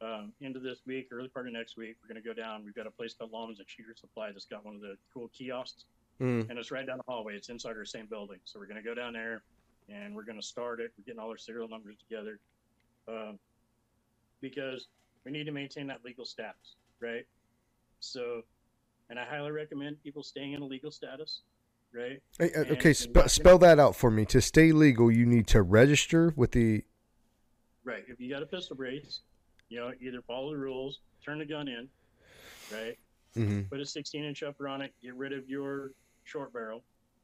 [0.03, 2.65] Um, end of this week, early part of next week, we're going to go down.
[2.65, 5.29] We've got a place called Lawman's and Shooter Supply that's got one of the cool
[5.29, 5.85] kiosks,
[6.21, 6.49] Mm.
[6.51, 7.35] and it's right down the hallway.
[7.35, 8.39] It's inside our same building.
[8.45, 9.43] So we're going to go down there,
[9.89, 10.93] and we're going to start it.
[10.99, 12.39] We're getting all our serial numbers together,
[13.09, 13.39] um,
[14.41, 14.87] because
[15.25, 17.27] we need to maintain that legal status, right?
[18.01, 18.43] So,
[19.11, 21.41] and I highly recommend people staying in a legal status,
[21.95, 22.21] right?
[22.39, 24.25] Hey, uh, okay, spe- spell that out for me.
[24.27, 26.85] To stay legal, you need to register with the.
[27.85, 28.05] Right.
[28.09, 29.21] If you got a pistol brace,
[29.69, 31.89] you know, either follow the rules, turn the gun in,
[32.73, 32.99] right?
[33.37, 33.69] Mhm.
[33.69, 35.93] Put a 16 inch upper on it, get rid of your
[36.25, 36.83] short barrel,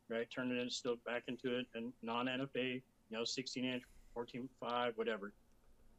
[0.08, 0.28] right?
[0.30, 3.82] Turn it in, still back into it, and non NFA, you know, 16 inch,
[4.14, 5.32] 14.5, whatever,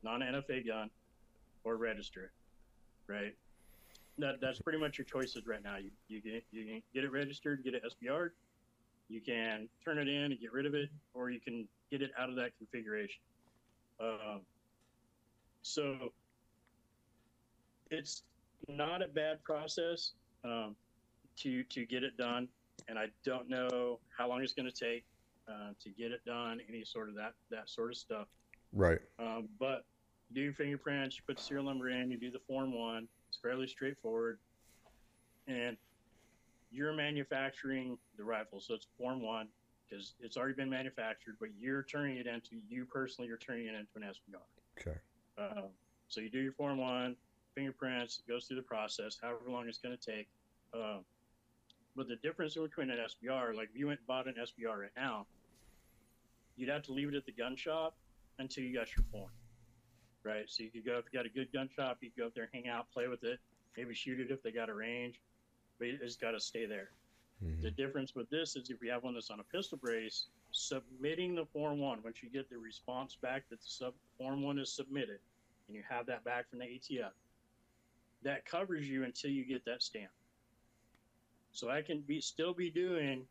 [0.03, 0.89] non NFA gun,
[1.63, 3.35] or register it, right?
[4.17, 5.77] That, that's pretty much your choices right now.
[5.77, 8.31] You, you, can, you get it registered, get it SBR,
[9.11, 12.11] you can turn it in and get rid of it, or you can get it
[12.17, 13.21] out of that configuration.
[13.99, 14.41] Um,
[15.61, 16.13] so
[17.89, 18.23] it's
[18.69, 20.11] not a bad process
[20.45, 20.75] um,
[21.37, 22.47] to to get it done,
[22.87, 25.03] and I don't know how long it's going to take
[25.47, 26.61] uh, to get it done.
[26.67, 28.27] Any sort of that that sort of stuff.
[28.73, 28.99] Right.
[29.19, 29.83] Um, but
[30.33, 33.09] do your fingerprints, you put the serial number in, you do the form one.
[33.27, 34.39] It's fairly straightforward,
[35.47, 35.75] and
[36.71, 39.47] you're manufacturing the rifle, so it's form one
[39.89, 43.27] because it's already been manufactured, but you're turning it into you personally.
[43.27, 44.79] You're turning it into an SBR.
[44.79, 44.97] Okay.
[45.37, 45.69] Um,
[46.07, 47.15] so you do your form one,
[47.55, 50.27] fingerprints, it goes through the process, however long it's going to take.
[50.73, 51.03] Um,
[51.95, 54.91] but the difference between an SBR, like if you went and bought an SBR right
[54.95, 55.25] now,
[56.55, 57.95] you'd have to leave it at the gun shop
[58.39, 59.31] until you got your form,
[60.23, 60.45] right?
[60.47, 62.35] So you could go if you got a good gun shop, you could go up
[62.35, 63.39] there, hang out, play with it,
[63.75, 65.19] maybe shoot it if they got a range,
[65.81, 66.91] but it's got to stay there.
[67.43, 67.61] Mhm.
[67.61, 71.33] The difference with this is if you have one that's on a pistol brace, submitting
[71.33, 74.71] the form one, once you get the response back that the sub form one is
[74.71, 75.19] submitted,
[75.67, 77.13] and you have that back from the ATF,
[78.21, 80.11] that covers you until you get that stamp.
[81.51, 83.27] So I can be still be doing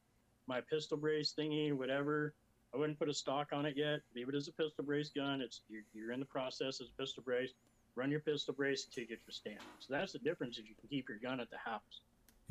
[0.47, 2.35] my pistol brace thingy, whatever.
[2.75, 4.01] I wouldn't put a stock on it yet.
[4.15, 5.41] Leave it as a pistol brace gun.
[5.41, 7.53] It's you're, you're in the process as a pistol brace.
[7.95, 9.63] Run your pistol brace until you get your stamp.
[9.79, 10.59] So that's the difference.
[10.59, 12.01] Is you can keep your gun at the house.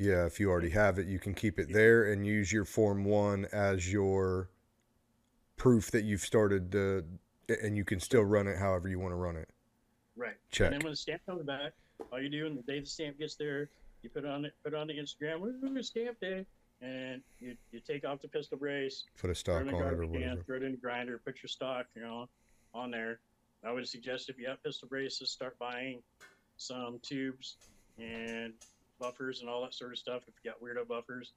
[0.00, 3.04] Yeah, if you already have it, you can keep it there and use your Form
[3.04, 4.48] 1 as your
[5.58, 7.04] proof that you've started, the,
[7.62, 9.50] and you can still run it however you want to run it.
[10.16, 10.36] Right.
[10.50, 10.72] Check.
[10.72, 11.72] And then when the stamp comes back,
[12.10, 13.68] all you do, and the day the stamp gets there,
[14.02, 15.40] you put it on it, put it on the Instagram.
[15.40, 16.46] Woo, stamp day,
[16.80, 20.12] and you, you take off the pistol brace, Put a stock on it or can,
[20.12, 20.42] whatever.
[20.44, 22.26] throw it in the grinder, put your stock, you know,
[22.72, 23.20] on there,
[23.62, 26.00] I would suggest if you have pistol braces, start buying
[26.56, 27.58] some tubes
[27.98, 28.54] and
[29.00, 30.22] buffers and all that sort of stuff.
[30.28, 31.32] If you got weirdo buffers,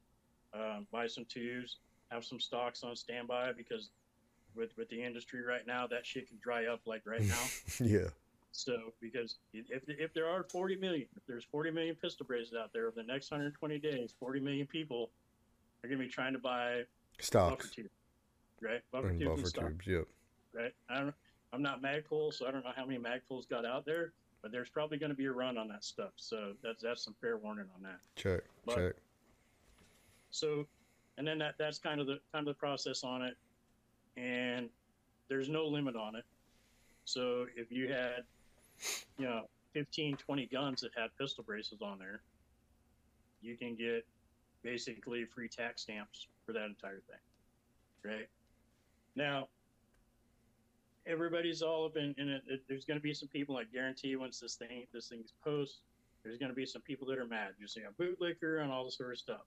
[0.54, 1.78] um, buy some tubes,
[2.12, 3.90] have some stocks on standby because
[4.56, 7.44] with with the industry right now, that shit can dry up like right now.
[7.80, 8.10] yeah.
[8.52, 12.72] So because if if there are 40 million, if there's 40 million pistol braces out
[12.72, 15.10] there over the next 120 days, 40 million people
[15.84, 16.84] are going to be trying to buy
[17.18, 17.90] buffer Stocks tubes,
[18.62, 18.82] right?
[18.92, 19.88] Buffer and tubes buffer and tubes.
[19.88, 20.08] Yep.
[20.54, 20.74] right?
[20.90, 21.16] I don't.
[21.52, 24.14] I'm not Magpul, so I don't know how many Magpuls got out there,
[24.44, 26.12] but there's probably going to be a run on that stuff.
[26.18, 28.00] So that's that's some fair warning on that.
[28.16, 28.42] Check.
[28.66, 28.94] But- check.
[30.30, 30.68] So,
[31.18, 33.38] and then that that's kind of the kind of the process on it,
[34.18, 34.70] and
[35.30, 36.26] there's no limit on it.
[37.06, 38.24] So if you had,
[39.18, 42.22] you know, 15, 20 guns that had pistol braces on there,
[43.42, 44.06] you can get
[44.64, 48.28] basically free tax stamps for that entire thing, right?
[49.16, 49.50] Now,
[51.06, 52.44] everybody's all up in, in it.
[52.48, 55.82] it- There's going to be some people I guarantee once this thing this thing's post,
[56.24, 57.52] there's going to be some people that are mad.
[57.60, 59.42] You see a bootlicker and all this sort of stuff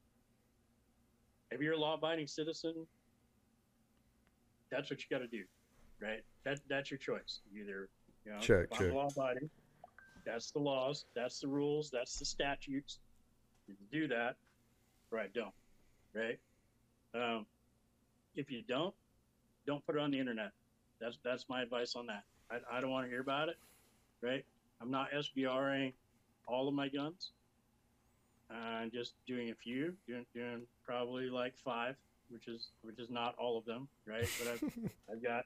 [1.53, 2.75] if you're a law-abiding citizen,
[4.71, 5.45] that's what you got to do,
[6.01, 6.23] right?
[6.45, 7.41] That that's your choice.
[7.55, 7.89] Either
[8.25, 8.93] you know, Check, check.
[8.93, 9.49] Law-abiding.
[10.25, 11.05] That's the laws.
[11.15, 11.89] That's the rules.
[11.91, 12.99] That's the statutes.
[13.69, 14.35] You can do that,
[15.13, 15.55] or I don't,
[16.15, 16.39] right?
[17.15, 17.47] Um,
[18.35, 18.93] if you don't,
[19.69, 20.51] don't put it on the internet.
[21.01, 22.25] That's that's my advice on that.
[22.51, 23.57] I, I don't want to hear about it,
[24.23, 24.45] right?
[24.81, 25.93] I'm not SBRing
[26.47, 27.31] all of my guns.
[28.51, 31.97] I'm just doing a few, doing, doing probably like five,
[32.31, 34.29] which is which is not all of them, right?
[34.39, 34.63] But I've,
[35.13, 35.45] I've got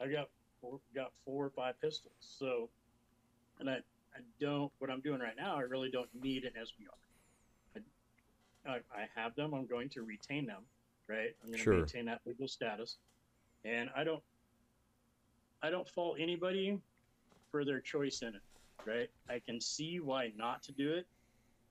[0.00, 0.28] I've got
[0.60, 2.12] four, got four or five pistols.
[2.20, 2.68] So,
[3.58, 3.74] and I
[4.14, 5.56] I don't what I'm doing right now.
[5.56, 7.82] I really don't need an SBR.
[8.66, 9.52] I, I, I have them.
[9.52, 10.62] I'm going to retain them,
[11.08, 11.34] right?
[11.42, 11.74] I'm going to Sure.
[11.74, 12.98] maintain that legal status,
[13.64, 14.22] and I don't
[15.62, 16.78] I don't fault anybody
[17.50, 18.42] for their choice in it,
[18.84, 19.10] right?
[19.28, 21.06] I can see why not to do it,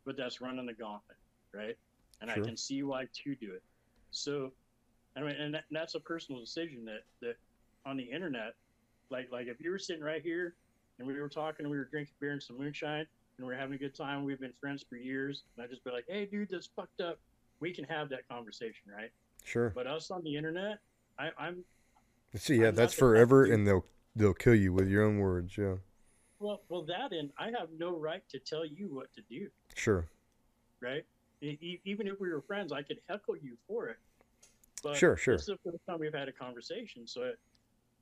[0.06, 1.18] but that's running the gauntlet,
[1.54, 1.78] right?
[2.22, 2.44] And Sure.
[2.44, 3.64] I can see why to do it.
[4.12, 4.52] So,
[5.16, 7.38] I mean, and that, and that's a personal decision that that
[7.86, 8.56] on the internet,
[9.10, 10.56] like like if you were sitting right here
[11.00, 13.06] and we were talking and we were drinking beer and some moonshine
[13.38, 15.84] and we are having a good time, we've been friends for years, and I just
[15.84, 17.20] be like, hey, dude, that's fucked up.
[17.60, 19.12] We can have that conversation, right?
[19.44, 19.70] Sure.
[19.70, 20.80] But us on the internet,
[21.20, 21.64] I, I'm
[22.36, 25.58] See, yeah, I'm that's forever, and they'll they'll kill you with your own words.
[25.58, 25.76] Yeah.
[26.40, 29.48] well, well, that and I have no right to tell you what to do.
[29.76, 30.06] Sure.
[30.82, 31.06] right?
[31.42, 33.98] E- even if we were friends, I could heckle you for it.
[34.84, 35.36] But Sure, sure.
[35.36, 37.40] This is the first time we've had a conversation, so it,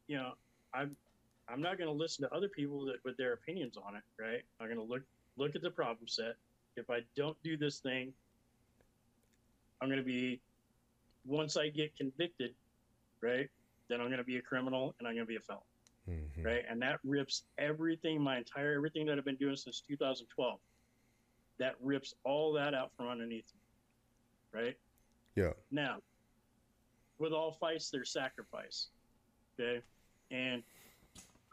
[0.07, 0.33] you know,
[0.73, 0.95] I'm
[1.47, 4.41] I'm not going to listen to other people that with their opinions on it, right?
[4.59, 5.03] I'm going to look
[5.37, 6.35] look at the problem set.
[6.75, 8.11] If I don't do this thing,
[9.81, 10.39] I'm going to be
[11.25, 12.53] once I get convicted,
[13.21, 13.49] right?
[13.89, 15.61] Then I'm going to be a criminal and I'm going to be a felon
[16.07, 16.45] Mhm.
[16.45, 16.63] right?
[16.69, 20.59] And that rips everything, my entire everything that I've been doing since 2012.
[21.57, 23.61] That rips all that out from underneath me,
[24.51, 24.77] right?
[25.35, 25.53] Yeah.
[25.71, 26.01] Now,
[27.17, 28.89] with all fights, there's sacrifice,
[29.59, 29.81] okay?
[30.31, 30.63] And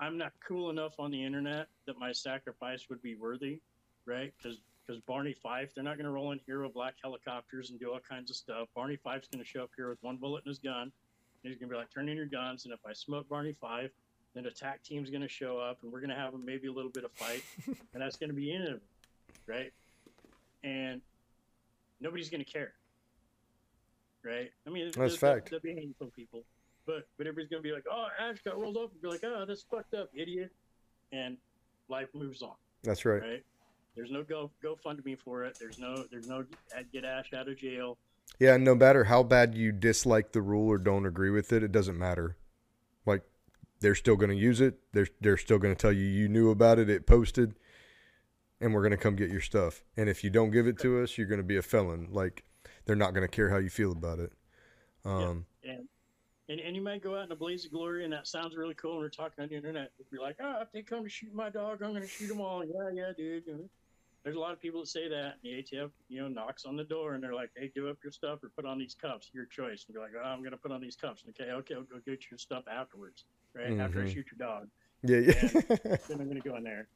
[0.01, 3.61] I'm not cool enough on the internet that my sacrifice would be worthy,
[4.07, 4.35] right?
[4.37, 7.79] Because because Barney Fife, they're not going to roll in here with black helicopters and
[7.79, 8.69] do all kinds of stuff.
[8.75, 10.91] Barney Fife's going to show up here with one bullet in his gun.
[11.43, 12.65] He's going to be like, turn in your guns.
[12.65, 13.91] And if I smoke Barney Fife,
[14.35, 16.91] then attack team's going to show up and we're going to have maybe a little
[16.91, 17.43] bit of fight.
[17.67, 18.83] and that's going to be in it,
[19.47, 19.73] right?
[20.65, 21.01] And
[22.01, 22.73] nobody's going to care,
[24.25, 24.51] right?
[24.67, 25.51] I mean, That's fact.
[25.51, 26.45] There'll be handful people,
[26.87, 29.25] but but everybody's going to be like, oh, Ash got rolled up, and be like,
[29.25, 30.53] oh, that's fucked up, idiot,
[31.13, 31.37] and
[31.89, 33.21] life moves on, That's right.
[33.21, 33.45] right?
[33.95, 35.59] There's no go GoFundMe for it.
[35.61, 36.45] There's no there's no
[36.93, 37.99] get Ash out of jail.
[38.39, 41.73] Yeah, no matter how bad you dislike the rule or don't agree with it, it
[41.73, 42.37] doesn't matter.
[43.07, 43.23] Like
[43.81, 44.79] they're still going to use it.
[44.93, 46.91] They're they're still going to tell you you knew about it.
[46.91, 47.55] It posted,
[48.61, 49.85] and we're going to come get your stuff.
[49.97, 52.09] And if you don't give it to us, you're going to be a felon.
[52.11, 52.45] Like
[52.85, 54.33] they're not going to care how you feel about it.
[55.05, 55.89] Um, and
[56.49, 58.75] and, and you might go out in a blaze of glory, and that sounds really
[58.75, 58.93] cool.
[58.93, 59.91] And we're talking on the internet.
[60.11, 62.41] You're like, oh, if they come to shoot my dog, I'm going to shoot them
[62.41, 62.65] all.
[62.65, 63.45] Yeah, yeah, dude.
[64.25, 65.35] There's a lot of people that say that.
[65.35, 67.97] And the ATF, you know, knocks on the door, and they're like, hey, give up
[68.05, 69.31] your stuff or put on these cuffs.
[69.33, 69.85] Your choice.
[69.87, 71.25] And you're like, oh, I'm going to put on these cuffs.
[71.31, 73.79] Okay, okay, I'll go get your stuff afterwards, right?
[73.81, 74.15] After I Mhm.
[74.15, 74.69] shoot your dog.
[75.03, 75.97] yeah, yeah.
[76.09, 76.87] then I'm going to go in there.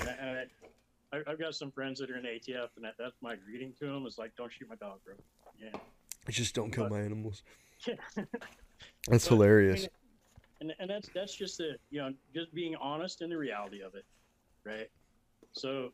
[0.00, 3.16] And I, I, I- I've got some friends that are in ATF, and that, that's
[3.20, 5.14] my greeting to them is like, don't shoot my dog, bro.
[5.62, 5.78] Yeah.
[6.26, 7.42] I just don't kill But- my animals.
[7.86, 7.94] Yeah.
[9.08, 9.80] That's But, I hilarious.
[9.80, 9.90] mean,
[10.60, 13.96] and and that's that's just the you know just being honest in the reality of
[13.96, 14.04] it,
[14.64, 14.88] right?
[15.50, 15.92] So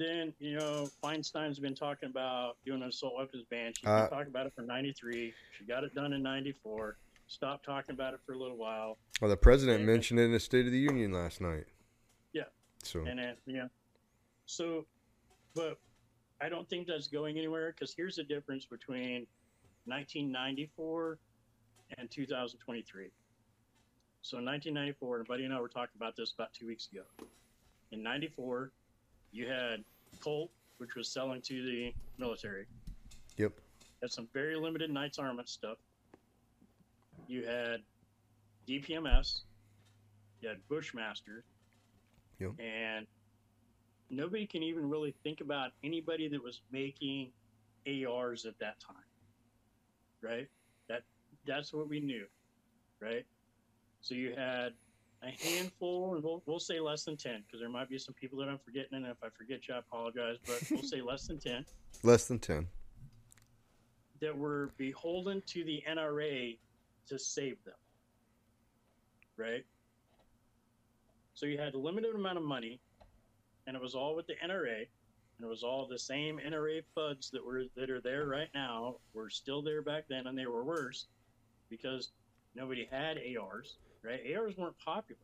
[0.00, 3.72] then you know Feinstein's been talking about doing an assault weapons ban.
[3.76, 5.32] She's Uh, been talking about it for '93.
[5.58, 6.96] She got it done in '94.
[7.26, 10.32] stopped talking about it for a little while, Well, the president And- mentioned it in
[10.32, 11.66] the State of the Union last night.
[12.32, 12.46] Yeah.
[12.82, 13.68] So and then yeah.
[14.46, 14.84] So,
[15.54, 15.78] but
[16.40, 19.28] I don't think that's going anywhere because here's the difference between
[19.84, 21.18] 1994
[21.98, 23.10] and 2023.
[24.22, 27.04] So in 1994, and Buddy and I were talking about this about two weeks ago.
[27.92, 28.72] In '94,
[29.32, 29.84] you had
[30.20, 32.66] Colt, which was selling to the military.
[33.36, 33.52] Yep.
[34.02, 35.78] Had some very limited Knights Armament stuff.
[37.26, 37.80] You had
[38.68, 39.42] DPMS.
[40.40, 41.44] You had Bushmaster.
[42.38, 42.52] Yep.
[42.58, 43.06] And
[44.08, 47.30] nobody can even really think about anybody that was making
[47.86, 48.96] ARs at that time.
[50.22, 50.48] Right?
[50.88, 51.02] That
[51.46, 52.26] that's what we knew.
[53.00, 53.24] Right?
[54.00, 54.72] So you had
[55.22, 58.38] a handful, and we'll, we'll say less than 10, because there might be some people
[58.38, 61.38] that I'm forgetting, and if I forget you, I apologize, but we'll say less than
[61.38, 61.64] 10
[62.02, 62.68] less than ten.
[64.20, 66.58] that were beholden to the NRA
[67.08, 67.74] to save them.
[69.36, 69.64] Right?
[71.34, 72.80] So you had a limited amount of money,
[73.66, 77.30] and it was all with the NRA, and it was all the same NRA FUDs
[77.30, 80.64] that were that are there right now were still there back then, and they were
[80.64, 81.06] worse
[81.70, 82.12] because
[82.54, 83.78] nobody had ARs.
[84.02, 84.20] Right?
[84.34, 85.20] ARs weren't popular.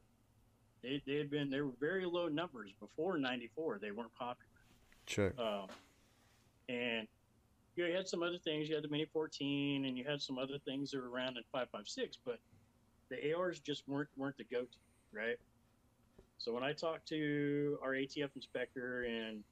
[0.83, 3.79] They, they had been they were very low numbers before '94.
[3.81, 4.47] They weren't popular.
[5.07, 5.33] Sure.
[5.39, 5.67] Um,
[6.69, 7.09] and
[7.77, 8.69] you, know, you had some other things.
[8.69, 11.45] You had the Mini 14, and you had some other things that were around in
[11.53, 12.39] 556, but
[13.11, 14.79] the ARs just weren't weren't the go-to,
[15.13, 15.37] right?
[16.39, 19.43] So when I talked to our ATF inspector in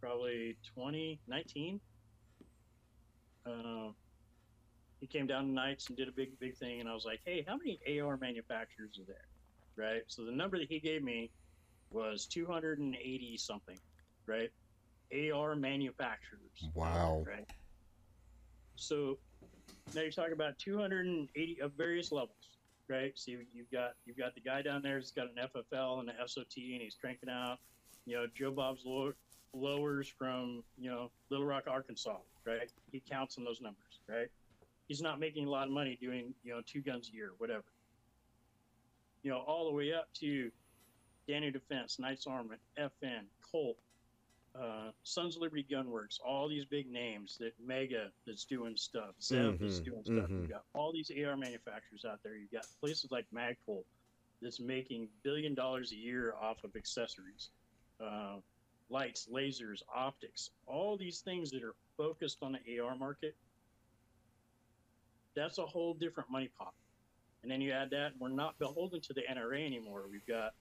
[0.00, 1.80] probably 2019,
[3.46, 3.50] uh,
[5.00, 7.20] he came down to Knights and did a big big thing, and I was like,
[7.24, 9.28] "Hey, how many AR manufacturers are there?"
[9.76, 10.02] Right.
[10.06, 11.30] So the number that he gave me
[11.90, 13.78] was 280 something,
[14.26, 14.50] right?
[15.12, 16.70] AR manufacturers.
[16.74, 17.24] Wow.
[17.26, 17.46] Right.
[18.76, 19.18] So
[19.94, 23.12] now you're talking about 280 of various levels, right?
[23.14, 26.08] So you, you've got you've got the guy down there that's got an FFL and
[26.08, 27.58] an SOT, and he's cranking out,
[28.06, 29.12] you know, Joe Bob's low,
[29.54, 32.70] lowers from you know Little Rock, Arkansas, right?
[32.90, 34.28] He counts on those numbers, right?
[34.88, 37.64] He's not making a lot of money doing you know two guns a year, whatever.
[39.22, 40.50] You know, all the way up to
[41.26, 43.78] Daniel Defense, Knights Armament, FN, Colt,
[44.54, 49.58] uh, Sons of Liberty Gunworks, all these big names that Mega that's doing stuff, Zev
[49.58, 50.30] that's Mhm, doing stuff.
[50.30, 50.40] mhm.
[50.40, 52.36] You've got all these AR manufacturers out there.
[52.36, 53.84] You've got places like Magpul
[54.42, 57.50] that's making billion dollars a year off of accessories,
[58.00, 58.40] uh,
[58.90, 63.34] lights, lasers, optics, all these things that are focused on the AR market.
[65.34, 66.72] That's a whole different money pot.
[67.42, 70.04] And then you add that, and we're not beholden to the NRA anymore.
[70.10, 70.54] We've got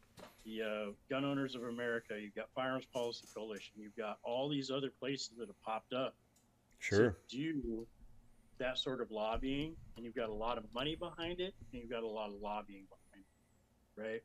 [0.46, 4.70] the uh, Gun Owners of America, you've got Firearms Policy Coalition, you've got all these
[4.70, 6.14] other places that have popped up
[6.80, 7.16] Sure.
[7.30, 7.88] to do
[8.58, 11.90] that sort of lobbying, and you've got a lot of money behind it, and you've
[11.90, 13.24] got a lot of lobbying behind
[13.98, 14.24] it, right?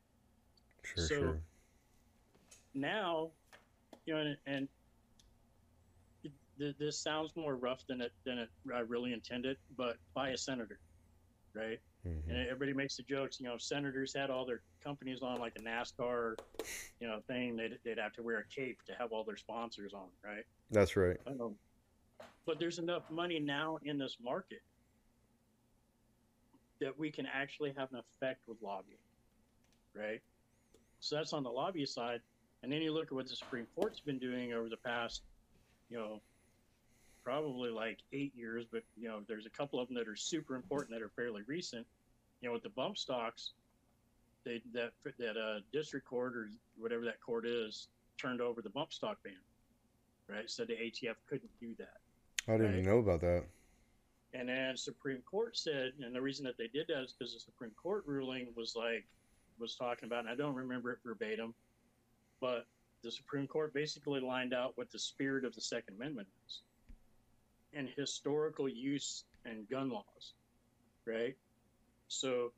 [0.83, 1.05] Sure.
[1.07, 1.41] so- sure.
[2.75, 3.31] Now,
[4.05, 4.69] you know, and, and
[6.59, 10.37] th- this sounds more rough than it than it I really intended, but by a
[10.37, 10.81] senator,
[11.55, 11.79] right?
[12.07, 12.29] Mhm.
[12.29, 15.61] And everybody makes the jokes, you know, senators had all their companies on like a
[15.61, 16.37] NASCAR,
[17.01, 19.93] you know, thing, they'd, they'd have to wear a cape to have all their sponsors
[19.95, 20.45] on, right?
[20.71, 21.17] That's right.
[21.27, 21.59] Um,
[22.47, 24.63] but there's enough money now in this market
[26.81, 28.99] that we can actually have an effect with lobbying,
[29.95, 30.21] right?
[31.01, 32.21] So that's on the lobby side.
[32.63, 35.23] And then you look at what the Supreme Court's been doing over the past,
[35.89, 36.21] you know,
[37.29, 40.57] probably like eight years, but, you know, there's a couple of them that are super
[40.57, 41.87] important that are fairly recent.
[42.41, 43.53] You know, with the bump stocks,
[44.47, 46.49] they, that, that uh, district court or
[46.79, 49.35] whatever that court is turned over the bump stock ban
[50.29, 50.51] right?
[50.51, 51.97] Said the ATF couldn't do that.
[52.47, 52.93] I didn't even Right.
[52.93, 53.45] know about that.
[54.35, 57.41] And then Supreme Court said, and the reason that they did that is because the
[57.41, 59.07] Supreme Court ruling was like,
[59.59, 61.55] was talking about, and I don't remember it verbatim,
[62.43, 62.67] but
[63.03, 66.61] the Supreme Court basically lined out what the spirit of the Second Amendment is
[67.75, 70.35] and historical use and gun laws,
[71.07, 71.35] right?
[72.09, 72.53] So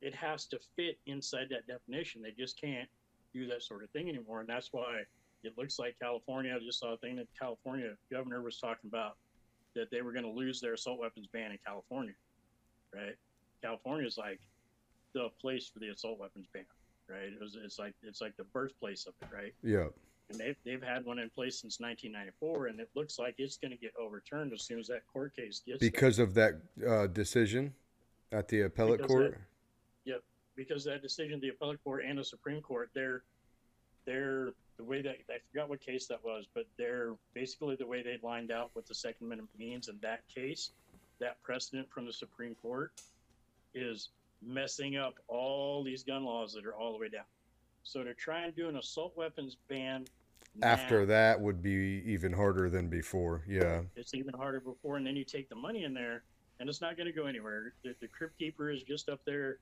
[0.00, 2.22] it has to fit inside that definition.
[2.22, 2.88] They just can't
[3.34, 4.40] do that sort of thing anymore.
[4.40, 5.02] And that's why
[5.42, 9.16] it looks like California, I just saw a thing that California governor was talking about
[9.74, 12.14] that they were going to lose their assault weapons ban in California,
[12.94, 13.14] right?
[13.62, 14.40] California is like
[15.14, 16.64] the place for the assault weapons ban,
[17.08, 17.32] right?
[17.32, 19.54] It was, it's like it's like the birthplace of it, right?
[19.62, 19.88] Yeah.
[20.30, 23.72] And they've they've had one in place since 1994, and it looks like it's going
[23.72, 25.90] to get overturned as soon as that court case gets there.
[25.90, 27.74] Because of that uh, decision
[28.30, 29.40] at the appellate Because court.
[30.56, 33.22] because that decision, the appellate court and the Supreme Court, they're
[34.04, 38.02] they're the way that I forgot what case that was, but they're basically the way
[38.02, 40.70] they lined out what the Second Amendment means in that case
[41.18, 42.92] that precedent from the Supreme Court
[43.74, 44.08] is
[44.42, 47.24] messing up all these gun laws that are all the way down.
[47.82, 50.06] So to try and do an assault weapons ban
[50.62, 53.44] After that would be even harder than before.
[53.48, 53.82] Yeah.
[53.96, 56.24] it's even harder before, and then you take the money in there,
[56.58, 57.72] and it's not going to go anywhere.
[57.84, 59.58] The, the crypt keeper is just up there;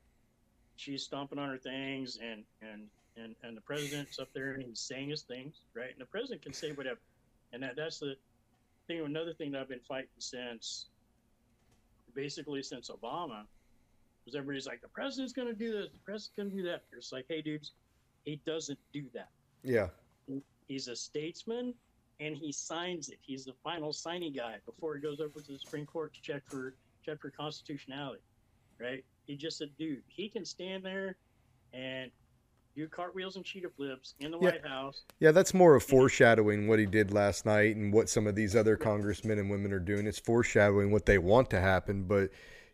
[0.77, 4.81] she's stomping on her things, and and and and the president's up there and he's
[4.81, 5.91] saying his things, right?
[5.91, 7.01] And the president can say whatever,
[7.53, 8.17] and that that's the
[8.87, 9.05] thing.
[9.05, 10.87] Another thing that I've been fighting since,
[12.15, 13.45] basically since Obama,
[14.25, 16.83] was everybody's like, the president's going to do this, the president's going to do that.
[16.97, 17.73] It's like, hey, dudes,
[18.25, 19.29] he doesn't do that
[19.63, 19.89] Yeah.
[20.69, 21.75] He's a statesman
[22.21, 23.19] and he signs it.
[23.21, 26.43] He's the final signing guy before he goes over to the Supreme Court to check
[26.47, 28.23] for check for constitutionality.
[28.81, 29.05] Right?
[29.27, 30.03] He's just a dude.
[30.07, 31.17] He can stand there
[31.73, 32.11] and
[32.77, 34.51] do cartwheels and cheetah flips in the Yeah.
[34.53, 35.03] White House.
[35.19, 38.55] Yeah, that's more of foreshadowing what he did last night and what some of these
[38.55, 40.07] other congressmen and women are doing.
[40.07, 42.31] It's foreshadowing what they want to happen, but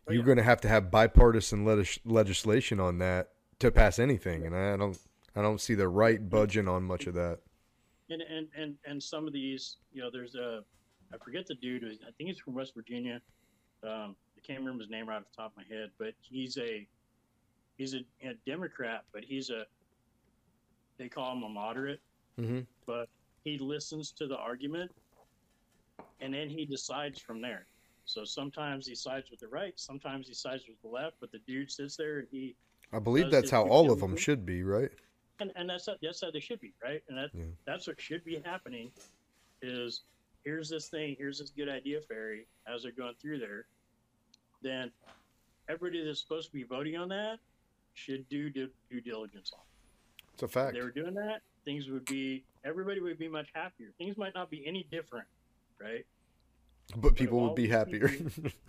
[0.07, 0.25] Oh, you're yeah.
[0.25, 4.77] going to have to have bipartisan legis- legislation on that to pass anything, and I
[4.77, 4.95] don't,
[5.35, 7.39] I don't see the right budging on much of that.
[8.09, 10.63] And and and and some of these, you know, there's a
[11.13, 11.83] I forget the dude.
[11.83, 13.21] I think he's from West Virginia.
[13.83, 16.57] Um, I can't remember his name right off the top of my head, but he's
[16.57, 16.87] a
[17.77, 19.65] he's a, a Democrat, but he's a
[20.97, 21.99] they call him a moderate.
[22.37, 23.09] hmm but
[23.43, 24.91] he listens to the argument
[26.19, 27.65] and then he decides from there.
[28.05, 31.39] So sometimes he sides with the right, sometimes he sides with the left, but the
[31.47, 32.55] dude sits there and he
[32.93, 34.91] I believe that's how all of them should be, right?
[35.39, 37.01] And, and that's that's how they should be, right?
[37.09, 37.43] And that Yeah.
[37.65, 38.91] that's what should be happening
[39.61, 40.01] is
[40.43, 43.65] here's this thing, here's this good idea fairy as they're going through there.
[44.61, 44.91] Then
[45.69, 47.39] everybody that's supposed to be voting on that
[47.93, 49.59] should do due, due diligence on.
[49.61, 50.33] it.
[50.33, 50.73] It's a If fact.
[50.75, 53.87] they were doing that, things would be everybody would be much happier.
[53.97, 55.25] Things might not be any different,
[55.81, 56.05] right?
[56.97, 58.07] But people all would be happier.
[58.09, 58.51] people-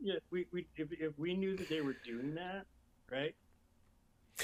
[0.00, 2.66] Yeah, we, we if, if we knew that they were doing that,
[3.10, 3.34] right?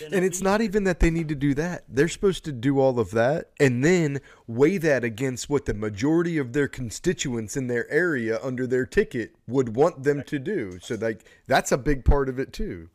[0.00, 1.84] And it's not even that they need to do that.
[1.88, 6.38] They're supposed to do all of that and then weigh that against what the majority
[6.38, 10.78] of their constituents in their area under their ticket would want them to do.
[10.80, 12.88] So like that's a big part of it too.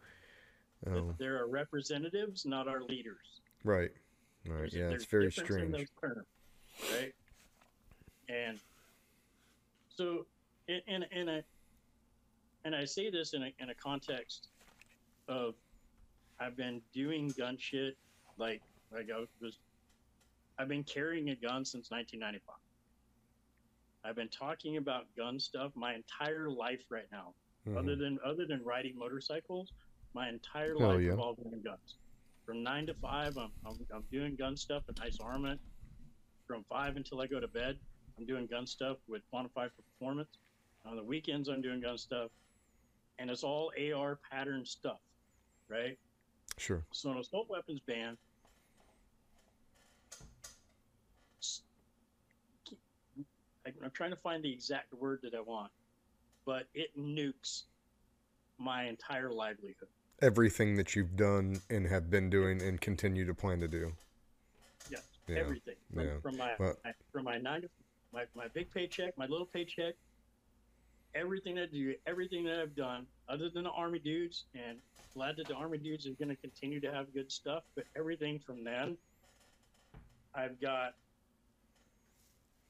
[0.88, 3.42] Oh, There are representatives, not our leaders.
[3.64, 3.92] right.
[4.48, 4.72] Right.
[4.72, 5.76] There's- Yeah, it's very strange.
[6.00, 6.26] terms,
[6.92, 7.14] right?
[8.30, 8.60] And
[9.90, 10.26] so,
[10.68, 11.44] in in, in a
[12.64, 14.48] and I say this in a in a context
[15.28, 15.56] of
[16.40, 17.98] I've been doing gun shit
[18.38, 18.62] like
[18.92, 19.60] like I was
[20.58, 22.56] I've been carrying a gun since 1995.
[24.04, 27.34] I've been talking about gun stuff my entire life right now.
[27.68, 27.78] Mhm.
[27.78, 29.74] Other than other than riding motorcycles,
[30.14, 31.10] my entire Hell life yeah.
[31.12, 31.96] revolved around guns.
[32.46, 35.60] From nine to five, I'm, I'm, I'm doing gun stuff at Knights Armament.
[36.46, 37.80] From five until I go to bed,
[38.18, 40.38] I'm doing gun stuff with Quantified Performance.
[40.86, 42.30] On the weekends, I'm doing gun stuff,
[43.18, 45.00] and it's all AR pattern stuff,
[45.68, 45.98] right?
[46.58, 46.84] Sure.
[46.92, 48.18] So an assault weapons ban.
[53.84, 55.72] I'm trying to find the exact word that I want,
[56.46, 57.64] but it nukes
[58.60, 59.88] my entire livelihood.
[60.22, 63.92] Everything that you've done and have been doing and continue to plan to do.
[64.90, 66.14] Yeah, Yeah, everything from, yeah.
[66.22, 67.70] from my, Well- my from my nine to
[68.14, 69.96] my, my big paycheck, my little paycheck,
[71.16, 74.78] everything that I do, everything that I've done, other than the army dudes, and
[75.14, 78.40] glad that the army dudes are going to continue to have good stuff, but everything
[78.40, 78.98] from then,
[80.36, 80.94] I've got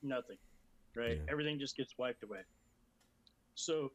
[0.04, 0.38] nothing,
[0.96, 1.18] right?
[1.18, 1.32] Yeah.
[1.32, 2.42] Everything just gets wiped away.
[3.56, 3.92] So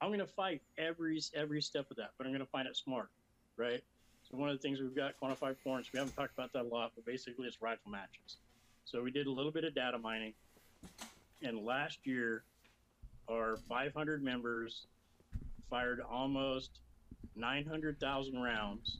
[0.00, 2.76] I'm going to fight every every step of that, but I'm going to find it
[2.76, 3.08] smart,
[3.56, 3.82] right?
[4.28, 5.90] So one of the things we've got quantified points.
[5.92, 8.36] We haven't talked about that a lot, but basically it's rifle matches.
[8.84, 10.32] So we did a little bit of data mining,
[11.42, 12.42] and last year,
[13.30, 14.86] our 500 members
[15.70, 16.80] fired almost
[17.36, 18.98] 900,000 rounds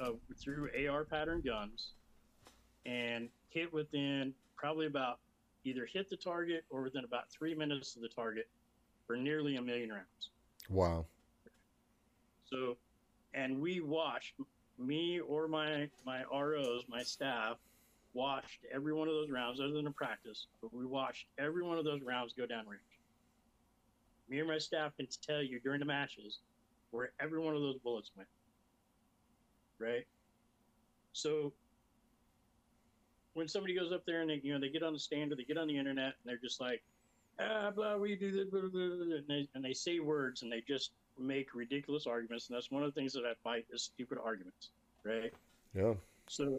[0.00, 1.92] of, through AR pattern guns,
[2.86, 5.18] and hit within probably about
[5.64, 8.48] either hit the target or within about three minutes of the target
[9.06, 10.30] for nearly a million rounds.
[10.68, 11.06] Wow.
[12.50, 12.76] So,
[13.34, 14.34] and we watched
[14.78, 17.56] me or my my ROs, my staff,
[18.14, 21.78] watched every one of those rounds, other than a practice, but we watched every one
[21.78, 22.80] of those rounds go down range.
[24.28, 26.38] Me and my staff can tell you during the matches
[26.90, 28.28] where every one of those bullets went.
[29.78, 30.06] Right.
[31.12, 31.52] So
[33.34, 35.36] when somebody goes up there and they you know they get on the stand or
[35.36, 36.82] they get on the internet and they're just like
[37.40, 40.42] ah blah we do this blah, blah, blah, blah," and they, and they say words
[40.42, 43.66] and they just make ridiculous arguments and that's one of the things that I fight
[43.72, 44.70] is stupid arguments
[45.04, 45.32] right
[45.74, 45.94] Yeah.
[46.28, 46.58] so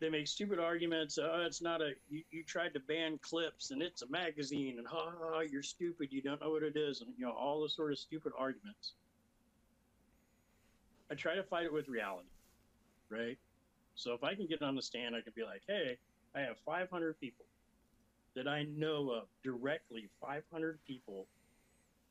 [0.00, 1.18] they make stupid arguments.
[1.18, 1.92] Oh, it's not a.
[2.10, 5.62] You, you tried to ban clips, and it's a magazine, and ha ha, ha, you're
[5.62, 6.08] stupid.
[6.12, 8.92] You don't know what it is, and you know all the sort of stupid arguments.
[11.10, 12.28] I try to fight it with reality,
[13.08, 13.38] right?
[13.94, 15.96] So if I can get on the stand, I can be like, hey,
[16.34, 17.44] I have 500 people
[18.34, 21.26] that I know of directly, 500 people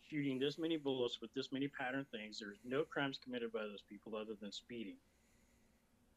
[0.10, 2.40] shooting this many bullets with this many pattern things.
[2.40, 4.96] There's no crimes committed by those people other than speeding.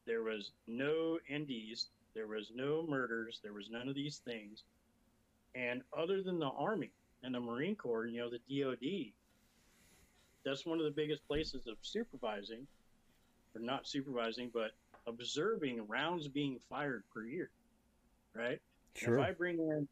[0.06, 1.86] There was no NDs.
[2.14, 3.40] There was no murders.
[3.42, 4.62] There was none of these things.
[5.54, 6.90] And other than the Army
[7.22, 9.12] and the Marine Corps, you know, the DOD,
[10.44, 12.66] that's one of the biggest places of supervising,
[13.54, 14.72] or not supervising, but
[15.06, 17.50] observing rounds being fired per year,
[18.34, 18.60] right?
[18.94, 19.18] Sure.
[19.18, 19.88] If I bring in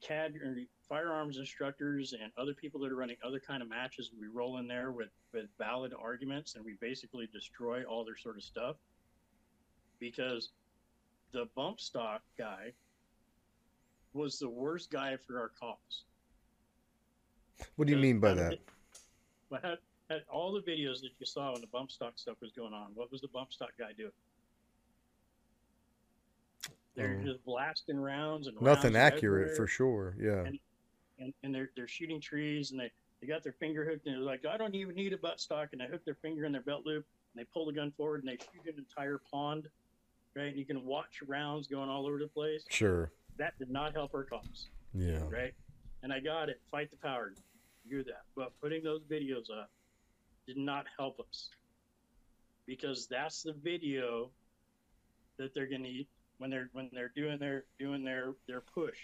[0.00, 0.56] CAD or
[0.88, 4.68] firearms instructors and other people that are running other kind of matches, we roll in
[4.68, 8.76] there with, with valid arguments and we basically destroy all their sort of stuff
[10.00, 10.50] because
[11.32, 12.72] the bump stock guy
[14.14, 16.04] was the worst guy for our cause.
[17.76, 18.58] What do you mean by that?
[19.50, 19.78] But had,
[20.10, 22.88] had all the videos that you saw when the bump stock stuff was going on,
[22.94, 24.12] what was the bump stock guy doing?
[26.94, 30.16] They're Um, just blasting rounds and Nothing rounds accurate everywhere, for sure.
[30.20, 30.44] Yeah.
[30.44, 30.58] And-
[31.20, 34.22] and, and they're they're shooting trees and they, they got their finger hooked and they're
[34.22, 36.60] like, I don't even need a butt stock and they hook their finger in their
[36.62, 39.68] belt loop and they pull the gun forward and they shoot an entire pond,
[40.38, 40.48] right?
[40.48, 42.64] And you can watch rounds going all over the place.
[42.70, 43.10] Sure.
[43.38, 44.68] That did not help our cause.
[44.94, 45.20] Yeah.
[45.28, 45.52] right?
[46.02, 46.60] And I got it.
[46.70, 47.34] Fight the power.
[47.90, 48.22] Do that.
[48.36, 49.70] But putting those videos up
[50.46, 51.50] did not help us
[52.66, 54.30] because that's the video
[55.38, 56.08] that they're gonna eat
[56.38, 58.98] when they're when they're doing their doing their their push.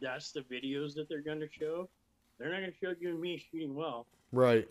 [0.00, 1.88] That's the videos that they're gonna show.
[2.38, 4.06] They're not gonna show you and me shooting well.
[4.32, 4.68] Right.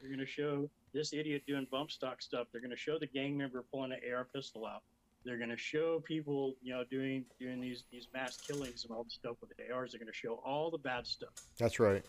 [0.00, 2.46] They're gonna show this idiot doing bump stock stuff.
[2.50, 4.82] They're gonna show the gang member pulling an AR pistol out.
[5.24, 9.10] They're gonna show people, you know, doing doing these these mass killings and all the
[9.10, 9.92] stuff with the ARs.
[9.92, 11.34] They're gonna show all the bad stuff.
[11.58, 12.02] That's right.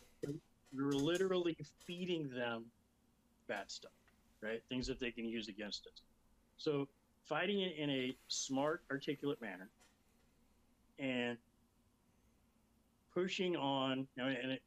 [0.73, 2.65] You're literally feeding them
[3.47, 3.91] bad stuff,
[4.41, 4.61] right?
[4.69, 6.01] Things that they can use against us.
[6.57, 6.87] So
[7.25, 9.69] fighting it in a smart, articulate manner,
[10.97, 11.37] and
[13.13, 14.61] pushing on, you know, and it,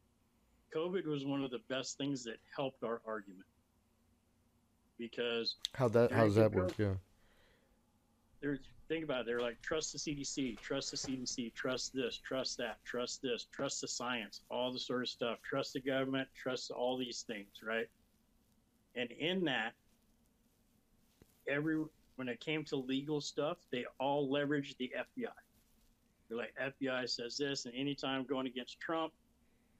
[0.75, 3.45] COVID was one of the best things that helped our argument
[5.01, 6.75] because How that how's that work?
[6.79, 6.95] Yeah.
[8.41, 8.59] they're
[8.91, 9.27] think about it.
[9.27, 13.81] They're like trust the CDC, trust the CDC, trust this, trust that, trust this, trust
[13.81, 15.39] the science, all the sort of stuff.
[15.43, 17.89] Trust the government, trust all these things, right?
[18.97, 19.73] And in that,
[21.49, 21.85] every
[22.17, 25.31] when it came to legal stuff, they all leveraged the FBI.
[26.29, 29.13] They're like FBI says this, and anytime going against Trump,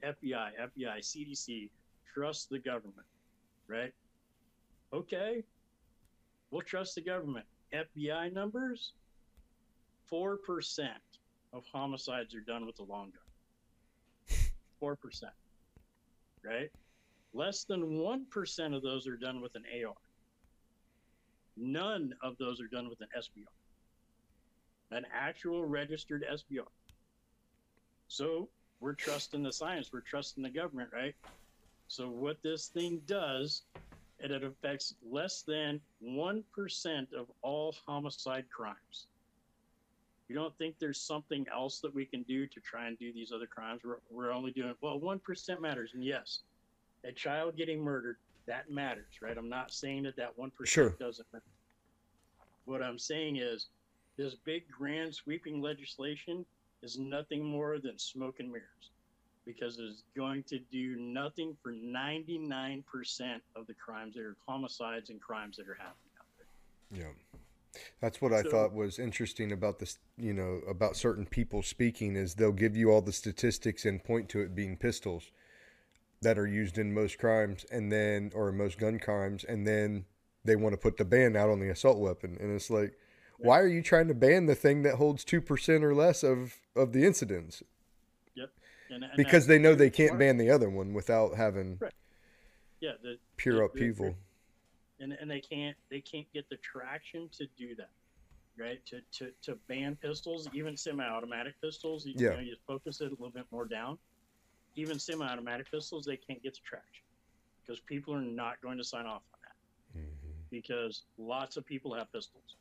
[0.03, 1.69] FBI, FBI, CDC,
[2.13, 3.05] trust the government,
[3.67, 3.93] right?
[4.93, 5.43] Okay,
[6.49, 7.45] we'll trust the government.
[7.73, 8.93] FBI numbers,
[10.11, 10.37] 4%
[11.53, 14.37] of homicides are done with a long gun.
[14.81, 15.23] 4%.
[16.43, 16.69] Right?
[17.33, 19.93] Less than 1% of those are done with an AR.
[21.55, 23.45] None of those are done with an SBR.
[24.91, 26.67] An actual registered SBR.
[28.09, 28.49] So
[28.81, 31.15] we're trusting the science, we're trusting the government, right?
[31.87, 33.63] So what this thing does
[34.21, 39.07] and it affects less than 1% of all homicide crimes.
[40.29, 43.31] You don't think there's something else that we can do to try and do these
[43.33, 43.81] other crimes?
[43.83, 45.91] We're, we're only doing, well, 1% matters.
[45.93, 46.39] And yes,
[47.03, 49.37] a child getting murdered, that matters, right?
[49.37, 50.95] I'm not saying that that 1% Sure.
[50.99, 51.43] doesn't matter.
[52.65, 53.67] What I'm saying is
[54.17, 56.45] this big, grand, sweeping legislation
[56.81, 58.91] is nothing more than smoke and mirrors
[59.45, 62.83] because it's going to do nothing for 99%
[63.55, 66.99] of the crimes that are homicides and crimes that are happening out there.
[66.99, 67.13] Yeah.
[68.01, 72.15] That's what I So- thought was interesting about this, you know, about certain people speaking
[72.15, 75.31] is they'll give you all the statistics and point to it being pistols
[76.21, 80.05] that are used in most crimes and then or most gun crimes and then
[80.43, 82.95] they want to put the ban out on the assault weapon and it's like
[83.39, 86.93] why are you trying to ban the thing that holds 2% or less of of
[86.93, 87.63] the incidents
[88.91, 91.93] And, and because they know they can't ban the other one without having Right.
[92.81, 94.15] yeah, the, pure the- the- upheaval.
[94.99, 97.89] and and they can't they can't get the traction to do that
[98.57, 98.85] right?
[98.87, 102.31] To to, to ban pistols even semi-automatic pistols you, Yeah.
[102.35, 103.97] know, you focus it a little bit more down
[104.75, 107.03] even semi-automatic pistols they can't get the traction
[107.61, 110.01] because people are not going to sign off on that.
[110.01, 110.49] Mhm.
[110.49, 112.55] because lots of people have pistols.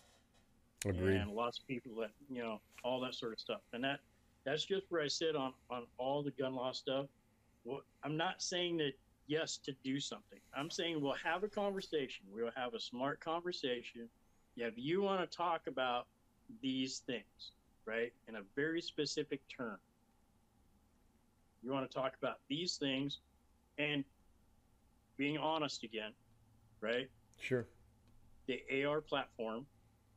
[0.86, 1.16] Agreed.
[1.16, 3.60] And lots of people that you know all that sort of stuff.
[3.74, 4.00] And that
[4.44, 7.06] that's just where i sit on on all the gun law stuff
[7.64, 8.92] well, i'm not saying that
[9.26, 14.08] yes to do something i'm saying we'll have a conversation we'll have a smart conversation
[14.56, 16.06] yeah, if you want to talk about
[16.60, 17.52] these things,
[17.86, 18.12] right?
[18.28, 19.78] In a very specific term.
[21.62, 23.18] You want to talk about these things
[23.78, 24.04] and
[25.16, 26.12] being honest again,
[26.80, 27.08] right?
[27.38, 27.66] Sure.
[28.48, 29.66] The AR platform,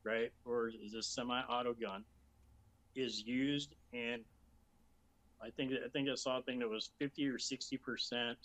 [0.03, 2.03] right, or is a semi-auto gun,
[2.95, 4.21] is used and
[5.41, 8.37] I think I think I saw a thing that was fifty or sixty percent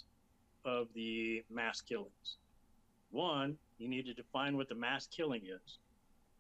[0.65, 2.39] of the mass killings.
[3.11, 5.79] One, you need to define what the mass killing is,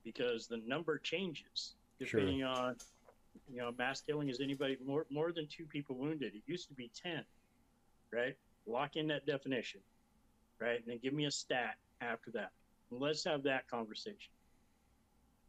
[0.05, 1.75] because the number changes
[2.05, 2.21] Sure.
[2.21, 2.77] depending on,
[3.51, 6.35] you know, mass killing is anybody more more than two people wounded.
[6.35, 7.25] It used to be ten,
[8.13, 8.37] right?
[8.67, 9.81] Lock in that definition,
[10.61, 10.79] right?
[10.79, 12.51] And then give me a stat after that.
[12.91, 14.33] And let's have that conversation.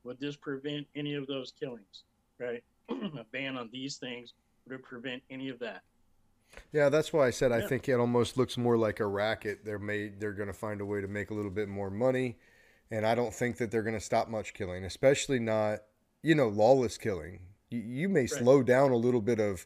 [0.03, 2.03] Would this prevent any of those killings,
[2.39, 2.63] right?
[2.89, 4.33] a ban on these things
[4.67, 5.81] would prevent any of that?
[6.71, 7.67] Yeah, that's why I said I Yeah.
[7.67, 9.63] think it almost looks more like a racket.
[9.65, 12.37] They're made they're going to find a way to make a little bit more money,
[12.89, 15.79] and I don't think that they're going to stop much killing, especially not
[16.23, 17.41] you know lawless killing.
[17.69, 19.65] You, you may slow down a little bit of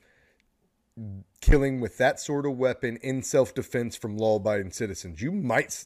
[1.42, 5.22] killing with that sort of weapon in self defense from law abiding citizens.
[5.22, 5.86] You might,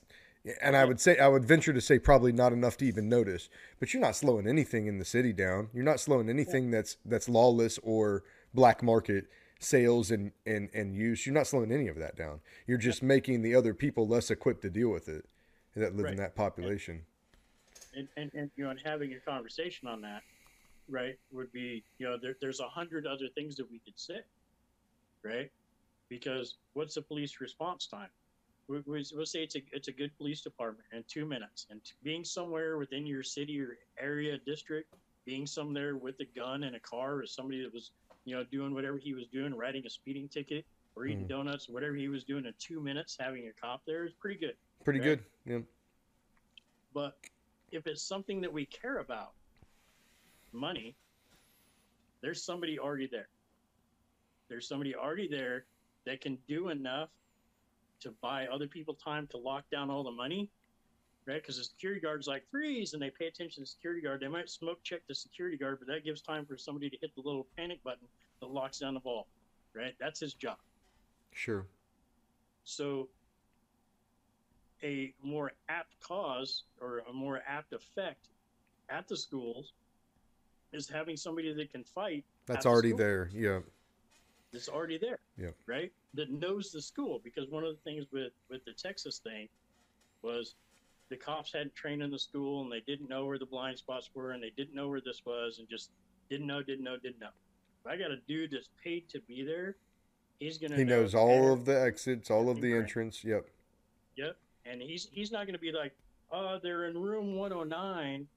[0.62, 3.50] and I would say I would venture to say probably not enough to even notice.
[3.80, 5.70] But you're not slowing anything in the city down.
[5.74, 9.26] You're not slowing anything that's that's lawless or black market
[9.60, 11.26] sales and, and, and use.
[11.26, 12.42] You're not slowing any of that down.
[12.68, 15.26] You're just making the other people less equipped to deal with it
[15.76, 17.04] that live in that population.
[17.96, 20.22] and, and, and you know, and having a conversation on that,
[20.90, 24.20] right, would be you know, there, there's a hundred other things that we could say,
[25.24, 25.52] right?
[26.10, 28.10] Because what's the police response time?
[28.68, 31.84] We, we, we'll say it's a it's a good police department in two minutes, and
[31.84, 34.94] t- being somewhere within your city or area district,
[35.26, 37.92] being somewhere with a gun and a car, or somebody that was
[38.26, 40.66] you know doing whatever he was doing, writing a speeding ticket
[40.96, 41.30] or eating Mhm.
[41.30, 44.58] donuts, whatever he was doing in two minutes, having a cop there is pretty good.
[44.84, 45.20] Pretty Right.
[45.20, 45.26] good.
[45.46, 45.62] Yeah.
[46.94, 47.18] But
[47.72, 49.34] if it's something that we care about,
[50.52, 50.96] money,
[52.22, 53.30] there's somebody already there.
[54.50, 55.68] There's somebody already there
[56.06, 57.12] that can do enough
[58.02, 60.50] to buy other people time to lock down all the money,
[61.26, 61.42] right?
[61.42, 64.22] Because the security guard's like freeze, and they pay attention to the security guard.
[64.22, 67.12] They might smoke check the security guard, but that gives time for somebody to hit
[67.16, 68.08] the little panic button
[68.42, 69.28] that locks down the vault,
[69.76, 69.96] right?
[70.00, 70.58] That's his job.
[71.32, 71.66] Sure.
[72.64, 73.10] So,
[74.84, 78.30] a more apt cause or a more apt effect
[78.90, 79.74] at the schools
[80.74, 83.30] is having somebody that can fight That's At already there.
[83.34, 83.60] Yeah.
[84.58, 85.56] That's already there, Yep.
[85.68, 85.92] right?
[86.16, 87.20] That knows the school.
[87.24, 89.48] Because one of the things with with the Texas thing
[90.24, 90.56] was
[91.10, 94.10] the cops hadn't trained in the school and they didn't know where the blind spots
[94.14, 95.92] were and they didn't know where this was and just
[96.30, 97.30] didn't know, didn't know, didn't know.
[97.86, 99.78] If I got a dude that's paid to be there,
[100.40, 100.76] he's gonna.
[100.76, 102.82] He know knows all of the exits, all of the Right.
[102.82, 103.24] entrance.
[103.24, 103.48] Yep.
[104.16, 104.38] Yep.
[104.66, 105.96] And he's he's not to be like,
[106.32, 108.28] oh, they're in room 109.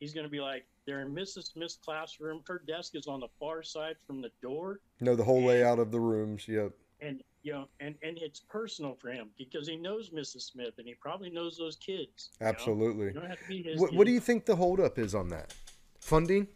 [0.00, 1.52] He's going to be like, they're in Mrs.
[1.52, 2.42] Smith's classroom.
[2.46, 5.78] Her desk is on the far side from the door, No, the whole And- layout
[5.78, 6.46] of the rooms.
[6.48, 6.72] Yep.
[7.00, 10.42] and you know, and and it's personal for him because he knows Mrs.
[10.42, 12.30] Smith and he probably knows those kids.
[12.40, 12.50] you know?
[12.50, 13.06] Absolutely.
[13.08, 13.78] You don't have to be his.
[13.78, 15.52] What, what do you think the holdup is on that?
[16.00, 16.48] Funding,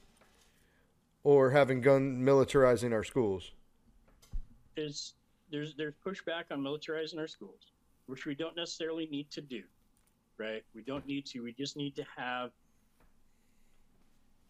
[1.25, 3.53] or having gun militarizing our schools?
[4.77, 5.15] is
[5.51, 7.73] there's there's pushback on militarizing our schools,
[8.07, 9.63] which we don't necessarily need to do,
[10.39, 10.63] right?
[10.75, 11.41] We don't need to.
[11.41, 12.51] We just need to have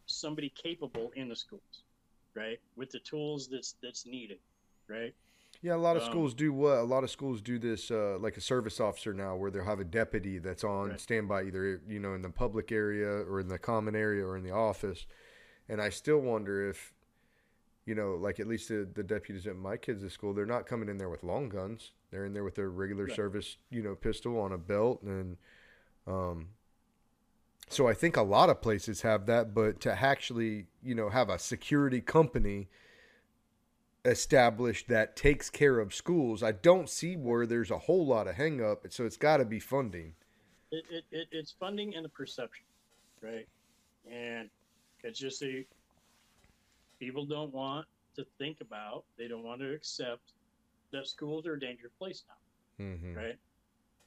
[0.09, 1.85] somebody capable in the schools,
[2.35, 4.39] right, with the tools that's that's needed,
[4.89, 5.15] right?
[5.61, 6.79] Yeah, a lot of Um, schools do what?
[6.79, 9.81] A lot of schools do this, uh, like a service officer now, where they'll have
[9.81, 11.01] a deputy that's on Right.
[11.01, 14.45] standby, either you know in the public area or in the common area or in
[14.45, 15.07] the office.
[15.69, 16.95] And I still wonder if,
[17.87, 20.67] you know, like at least the, the deputies at my kids' at school, they're not
[20.67, 21.93] coming in there with long guns.
[22.11, 23.17] They're in there with their regular Right.
[23.17, 25.37] service, you know, pistol on a belt, and
[26.07, 26.49] um.
[27.71, 31.29] So I think a lot of places have that, but to actually, you know, have
[31.29, 32.69] a security company
[34.05, 38.37] established that takes care of schools, I don't see where there's a whole lot of
[38.37, 38.87] hang up.
[38.91, 40.15] So it's got to be funding.
[40.71, 42.65] It, it, it it's funding and the perception,
[43.23, 43.47] right?
[44.11, 44.49] And
[45.03, 45.65] it's just a
[46.99, 47.87] people don't want
[48.17, 50.33] to think about, they don't want to accept
[50.93, 52.85] that schools are a dangerous place now.
[52.85, 53.15] Mm-hmm.
[53.15, 53.37] right?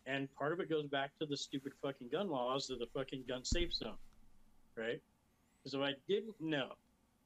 [0.06, 3.24] And part of it goes back to the stupid fucking gun laws of the fucking
[3.28, 3.98] gun safe zone,
[4.76, 5.02] right?
[5.60, 6.72] Because if I didn't know,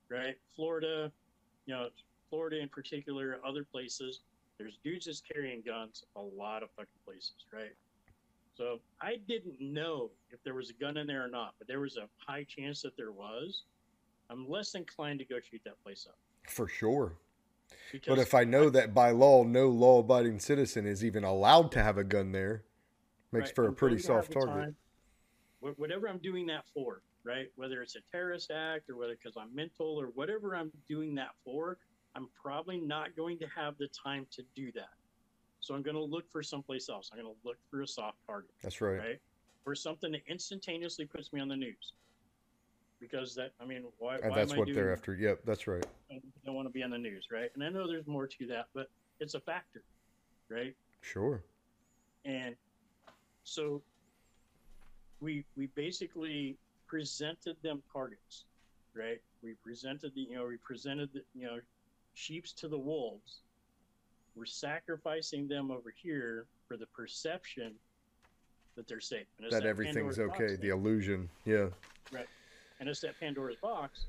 [0.10, 1.12] right, Florida,
[1.66, 1.88] you know,
[2.30, 4.20] Florida in particular, other places,
[4.58, 7.74] there's dudes that's carrying guns a lot of fucking places, right?
[8.58, 11.82] So I didn't know if there was a gun in there or not, but there
[11.82, 13.64] was a high chance that there was.
[14.30, 16.18] I'm less inclined to go shoot that place up.
[16.50, 17.14] For sure.
[17.92, 21.72] Because But if I know that by law, no law abiding citizen is even allowed
[21.74, 22.66] to have a gun there,
[23.32, 24.54] makes Right, for a I'm pretty to have soft target.
[24.56, 24.76] time-
[25.78, 27.52] Whatever I'm doing that for, right?
[27.56, 31.32] Whether it's a terrorist act or whether because I'm mental or whatever I'm doing that
[31.44, 31.80] for,
[32.14, 34.94] I'm probably not going to have the time to do that.
[35.62, 37.10] So I'm going to look for someplace else.
[37.12, 39.00] I'm going to look for a soft target, That's right.
[39.00, 39.22] right?
[39.66, 41.94] Or something that instantaneously puts me on the news.
[43.00, 44.16] Because that, I mean, why?
[44.16, 45.16] And why that's am I what doing they're after.
[45.16, 45.86] Yep, that's right.
[46.12, 47.50] I don't want to be on the news, right?
[47.54, 48.90] And I know there's more to that, but
[49.20, 49.84] it's a factor,
[50.50, 50.74] right?
[51.02, 51.44] Sure.
[52.24, 52.56] And
[53.44, 53.82] so
[55.20, 56.58] we we basically
[56.88, 58.46] presented them targets,
[58.94, 59.22] right?
[59.44, 61.60] We presented the you know we presented the you know
[62.14, 63.42] sheeps to the wolves.
[64.36, 67.74] We're sacrificing them over here for the perception
[68.76, 69.28] that they're safe.
[69.50, 70.56] That everything's okay.
[70.56, 71.30] The illusion.
[71.46, 71.68] Yeah.
[72.80, 74.08] And it's that Pandora's box.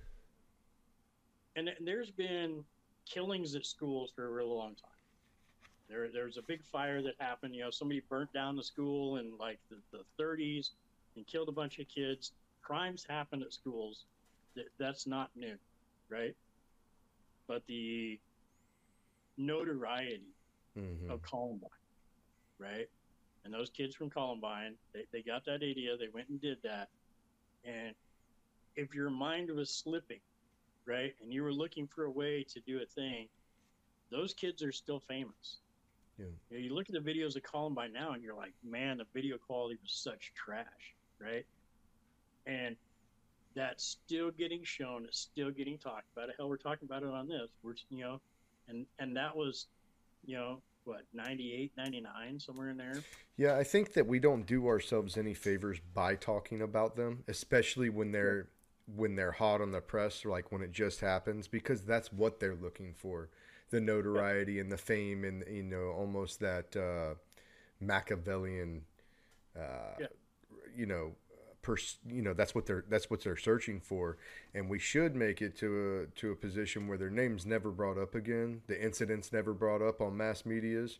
[1.57, 2.65] And, and there's been
[3.09, 4.91] killings at schools for a real long time.
[5.89, 7.55] There, there was a big fire that happened.
[7.55, 10.71] You know, somebody burnt down the school in like the, the 30s
[11.17, 12.33] and killed a bunch of kids.
[12.63, 14.05] Crimes happen at schools.
[14.57, 15.57] That, that's not new,
[16.11, 16.35] right?
[17.49, 18.21] But the
[19.39, 20.35] notoriety
[20.75, 21.71] hmm of Columbine,
[22.59, 22.87] right?
[23.45, 26.89] And those kids from Columbine, they, they got that idea, they went and did that.
[27.65, 27.95] And
[28.77, 30.21] if your mind was slipping,
[30.85, 33.29] right, and you were looking for a way to do a thing,
[34.11, 35.59] those kids are still famous.
[36.19, 36.27] Yeah.
[36.51, 39.07] You, know, you look at the videos of Columbine now and you're like, man, the
[39.13, 41.45] video quality was such trash, right?
[42.47, 42.77] And
[43.55, 46.29] that's still getting shown, it's still getting talked about.
[46.37, 47.49] Hell, we're talking about it on this.
[47.63, 48.21] We're, you know,
[48.69, 49.67] and and that was,
[50.25, 53.03] you know, what 98, 99, somewhere in there.
[53.37, 57.89] Yeah, I think that we don't do ourselves any favors by talking about them, especially
[57.89, 58.49] when they're
[58.95, 62.39] when they're hot on the press or like when it just happens, because that's what
[62.41, 63.29] they're looking for.
[63.71, 67.15] The notoriety and the fame and you know, almost that uh
[67.81, 68.83] Machiavellian
[69.57, 70.07] uh Yeah.
[70.75, 71.13] you know
[71.63, 74.17] pers- you know that's what they're that's what they're searching for
[74.55, 77.99] and we should make it to a to a position where their name's never brought
[77.99, 80.99] up again the incidents never brought up on mass medias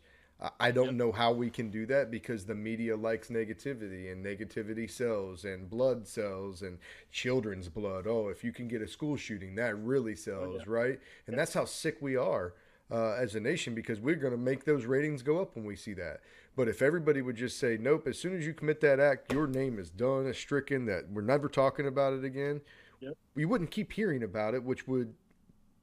[0.59, 0.95] I- don't Yep.
[0.95, 5.67] know how we can do that because the media likes negativity and negativity sells and
[5.69, 6.77] blood sells and
[7.11, 8.05] children's blood.
[8.07, 10.99] Oh, if you can get a school shooting, that really sells, right?
[11.25, 12.53] And that's how sick we are
[12.91, 15.75] uh, as a nation because we're going to make those ratings go up when we
[15.75, 16.21] see that.
[16.55, 19.47] But if everybody would just say, nope, as soon as you commit that act, your
[19.47, 22.61] name is done, is stricken, that we're never talking about it again,
[22.99, 23.13] Yep.
[23.35, 25.13] we wouldn't keep hearing about it, which would,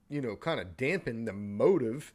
[0.09, 2.13] you know, kind of dampen the motive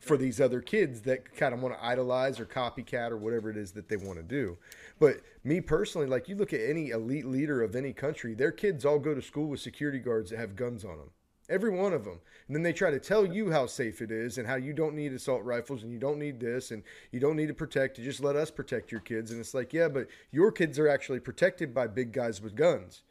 [0.00, 3.56] for these other kids that kind of want to idolize or copycat or whatever it
[3.56, 4.56] is that they want to do.
[4.98, 8.84] But me personally, like you look at any elite leader of any country, their kids
[8.84, 11.10] all go to school with security guards that have guns on them.
[11.50, 12.20] Every one of them.
[12.46, 14.94] And then they try to tell you how safe it is and how you don't
[14.94, 17.98] need assault rifles and you don't need this and you don't need to protect.
[17.98, 19.32] You just let us protect your kids.
[19.32, 23.02] And it's like, yeah, but your kids are actually protected by big guys with guns.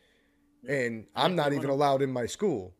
[0.67, 2.73] And I'm not even allowed in my school.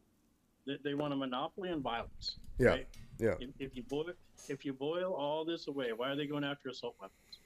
[0.84, 2.38] They, want a monopoly on violence.
[2.58, 2.68] Yeah.
[2.70, 2.88] Right?
[3.20, 3.36] Yeah.
[3.40, 4.06] If, if you boil
[4.48, 7.40] if you boil all this away, why are they going after assault weapons?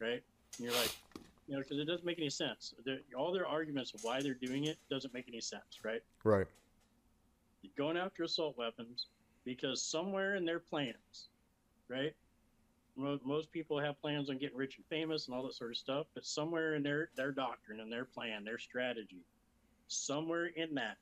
[0.00, 0.22] Right?
[0.56, 0.96] And you're like,
[1.48, 2.74] you know, because it doesn't make any sense.
[2.84, 6.02] They're, all their arguments of why they're doing it doesn't make any sense, right?
[6.22, 6.46] Right.
[7.62, 9.06] You're going after assault weapons
[9.44, 11.28] because somewhere in their plans,
[11.88, 12.14] right?
[12.96, 16.06] Most, people have plans on getting rich and famous and all that sort of stuff,
[16.14, 19.24] but somewhere in their their doctrine and their plan, their strategy,
[19.86, 20.96] somewhere in that,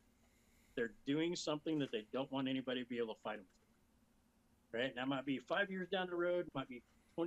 [0.74, 3.46] they're doing something that they don't want anybody to be able to fight them.
[4.72, 4.94] Right?
[4.94, 6.82] That might be five years down the road, might be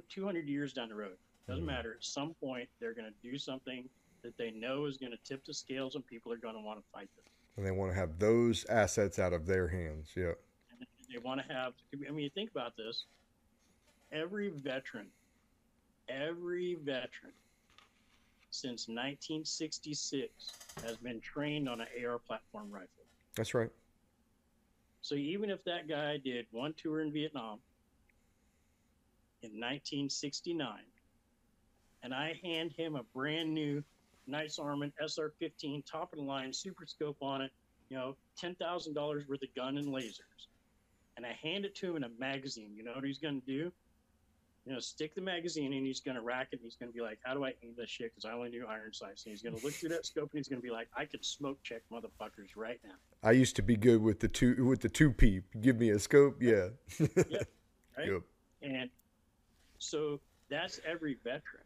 [0.10, 1.18] 200 years down the road.
[1.48, 1.68] Doesn't Mhm.
[1.68, 1.94] matter.
[1.96, 3.90] At some point, they're going to do something
[4.22, 6.80] that they know is going to tip the scales and people are going to want
[6.80, 7.26] to fight them.
[7.58, 10.12] And they want to have those assets out of their hands.
[10.16, 10.34] Yeah.
[11.12, 13.06] they want to have i mean you think about this
[14.12, 15.12] every veteran
[16.08, 17.34] every veteran
[18.52, 20.30] since 1966
[20.84, 23.04] has been trained on an ar platform rifle
[23.36, 23.72] That's right.
[25.10, 27.58] So even if that guy did one tour in vietnam
[29.42, 30.70] in 1969
[32.04, 33.84] and i hand him a brand new
[34.28, 37.52] Knights Armament sr-15 top of the line super scope on it
[37.90, 38.96] you know $10000
[39.28, 40.46] worth of gun and lasers
[41.18, 43.46] and I hand it to him in a magazine, you know what he's going to
[43.46, 43.74] do?
[44.70, 46.96] You know, stick the magazine in, he's going to rack it, and he's going to
[46.96, 48.14] be like, how do I aim this shit?
[48.14, 49.26] Because I only do iron sights.
[49.26, 51.06] And he's going to look through that scope, and he's going to be like, I
[51.06, 52.94] could smoke check motherfuckers right now.
[53.24, 55.46] I used to be good with the two with the two peep.
[55.60, 56.68] Give me a scope, yeah.
[57.98, 58.08] Right?
[58.08, 58.22] Yep.
[58.62, 58.90] And
[59.80, 60.22] so
[60.52, 61.64] that's every veteran.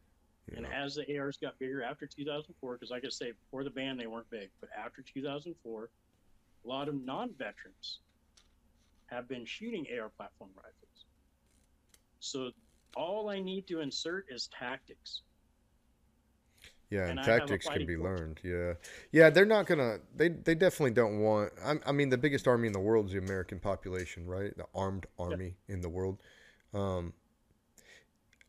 [0.55, 3.97] And as the ARs got bigger after 2004, because like I say, before the ban,
[3.97, 5.89] they weren't big, but after 2004,
[6.63, 7.99] a lot of non veterans
[9.07, 11.05] have been shooting AR platform rifles.
[12.19, 12.51] So
[12.95, 15.21] all I need to insert is tactics.
[16.89, 18.19] Yeah, and, And I have a tactics can be force.
[18.19, 18.39] learned.
[18.43, 18.73] Yeah,
[19.11, 19.97] yeah, they're not gonna.
[20.15, 21.51] They they definitely don't want.
[21.63, 24.55] I, I mean, the biggest army in the world is the American population, right?
[24.55, 26.19] The armed army in the world.
[26.73, 27.13] Um,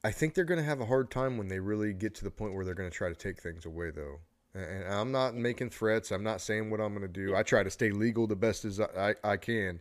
[0.04, 2.54] I think they're gonna have a hard time when they really get to the point
[2.54, 4.20] where they're gonna try to take things away, though.
[4.54, 6.10] And and I'm not making threats.
[6.10, 7.34] I'm not saying what I'm gonna do.
[7.34, 9.80] I try to stay legal the best as I, I, I can.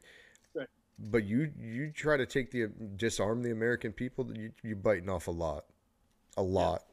[0.99, 5.27] But you you try to take the disarm the American people, you you biting off
[5.27, 5.65] a lot,
[6.37, 6.83] a lot.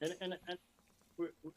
[0.00, 0.58] and and, and
[1.16, 1.50] we- we-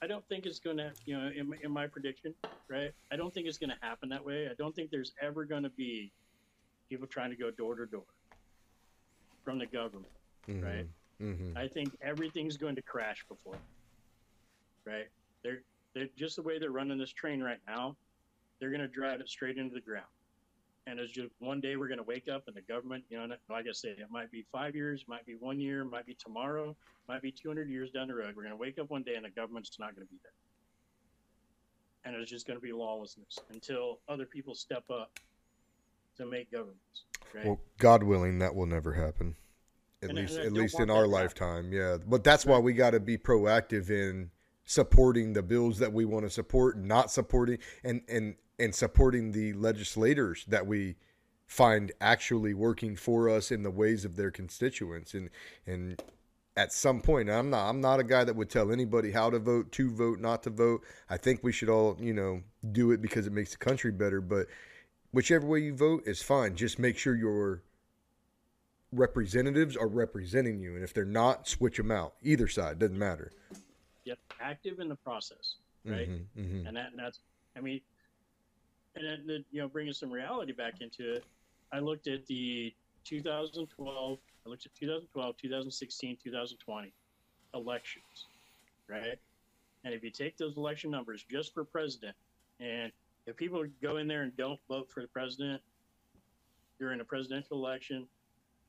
[0.00, 2.32] I don't think it's going to, you know, in, my- in my prediction,
[2.68, 2.92] right?
[3.10, 4.46] I don't think it's going to happen that way.
[4.48, 6.12] I don't think there's ever going to be
[6.88, 8.04] people trying to go door to door
[9.44, 10.12] from the government,
[10.62, 10.86] right?
[11.20, 11.58] Mm-hmm.
[11.58, 13.56] I think everything's going to crash before,
[14.84, 15.08] right?
[15.42, 15.62] They're
[15.94, 17.96] they're just the way they're running this train right now.
[18.60, 20.06] They're going to drive it straight into the ground,
[20.88, 23.34] and it's just one day we're going to wake up and the government, you know,
[23.50, 26.74] like I said, it might be five years, might be one year, might be tomorrow,
[27.08, 28.34] might be 200 years down the road.
[28.34, 30.32] We're going to wake up one day and the government's not going to be there,
[32.12, 35.18] and it's just going to be lawlessness until other people step up
[36.16, 37.04] to make governments,
[37.34, 37.44] right?
[37.44, 39.36] Well, God willing, that will never happen.
[40.02, 41.98] At And least, at least in our lifetime, yeah.
[42.06, 44.30] But that's why we got to be proactive in
[44.64, 49.52] supporting the bills that we want to support, not supporting, and and and supporting the
[49.52, 50.96] legislators that we
[51.46, 55.14] find actually working for us in the ways of their constituents.
[55.14, 55.30] And
[55.66, 56.02] and
[56.56, 59.38] at some point, I'm not I'm not a guy that would tell anybody how to
[59.38, 60.82] vote, to vote, not to vote.
[61.08, 64.20] I think we should all you know do it because it makes the country better,
[64.20, 64.46] but.
[65.10, 66.54] Whichever way you vote is fine.
[66.54, 67.62] Just make sure your
[68.92, 72.12] representatives are representing you, and if they're not, switch them out.
[72.22, 73.32] Either side doesn't matter.
[74.04, 75.56] Yep, active in the process,
[75.86, 76.10] right?
[76.10, 76.68] Mhm, mhm.
[76.68, 77.20] and that and that's
[77.56, 77.80] I mean,
[79.00, 81.24] and then you know bringing some reality back into it.
[81.72, 86.92] I looked at the 2012, I looked at 2012, 2016, 2020
[87.54, 88.26] elections,
[88.88, 89.18] right?
[89.84, 92.16] And if you take those election numbers just for president,
[92.60, 92.90] and
[93.26, 95.60] if people go in there and don't vote for the president
[96.78, 98.06] during a presidential election,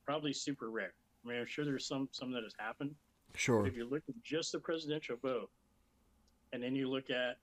[0.06, 0.94] probably super rare.
[1.24, 2.96] I mean, I'm sure there's some some that has happened,
[3.36, 3.66] Sure.
[3.66, 5.50] if you look at just the presidential vote,
[6.54, 7.38] and then you look at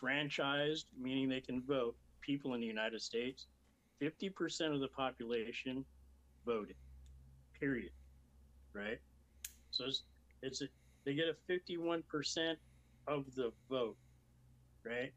[0.00, 3.46] franchised, meaning they can vote, people in the United States,
[4.02, 5.84] 50% of the population
[6.44, 6.76] voted,
[7.58, 7.90] period.
[8.72, 8.98] Right?
[9.70, 10.02] So it's,
[10.42, 10.66] it's a,
[11.04, 12.56] they get a 51%
[13.06, 13.96] of the vote,
[14.84, 15.12] right?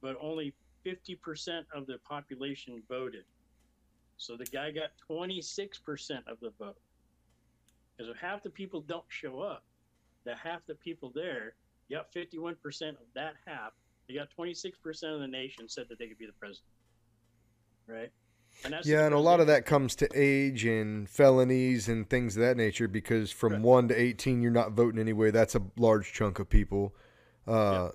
[0.00, 0.54] But only
[0.86, 3.24] 50% of the population voted.
[4.16, 6.76] So the guy got 26% of the vote.
[7.96, 9.64] Because if half the people don't show up,
[10.24, 11.54] the half the people there,
[11.88, 12.56] you got 51%
[12.90, 13.72] of that half,
[14.06, 16.64] you got 26% of the nation said that they could be the president.
[17.86, 18.10] Right?
[18.64, 22.36] And that's Yeah, and a lot of that comes to age and felonies and things
[22.36, 23.62] of that nature because from Right.
[23.62, 25.30] 1 to 18, you're not voting anyway.
[25.30, 26.94] That's a large chunk of people.
[27.46, 27.90] Uh,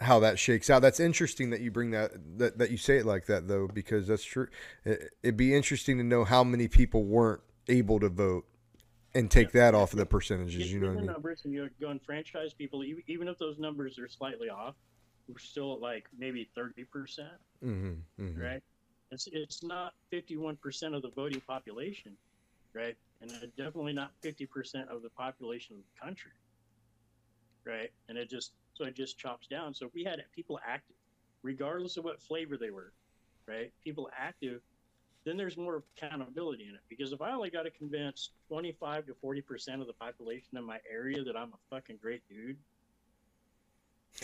[0.00, 0.82] How that shakes out.
[0.82, 4.08] That's interesting that you bring that, that, that you say it like that, though, because
[4.08, 4.48] that's true.
[4.84, 8.44] It, it'd be interesting to know how many people weren't able to vote
[9.14, 10.58] and take that off of the percentages.
[10.58, 11.06] Get You know the I mean?
[11.06, 14.74] numbers and you go and franchise people, even, if those numbers are slightly off,
[15.28, 16.84] we're still at like maybe 30%,
[17.64, 17.92] Mm-hmm,
[18.22, 18.40] mm-hmm.
[18.40, 18.62] right?
[19.10, 22.16] It's, it's not 51% of the voting population,
[22.74, 22.96] right?
[23.22, 26.32] And definitely not 50% of the population of the country,
[27.64, 27.90] right?
[28.08, 29.72] And it just, so it just chops down.
[29.72, 30.96] So if we had people active,
[31.42, 32.92] regardless of what flavor they were,
[33.46, 33.72] right?
[33.84, 34.60] People active,
[35.24, 36.80] then there's more accountability in it.
[36.88, 40.78] Because if I only got to convince 25 to 40% of the population in my
[40.90, 42.56] area that I'm a fucking great dude,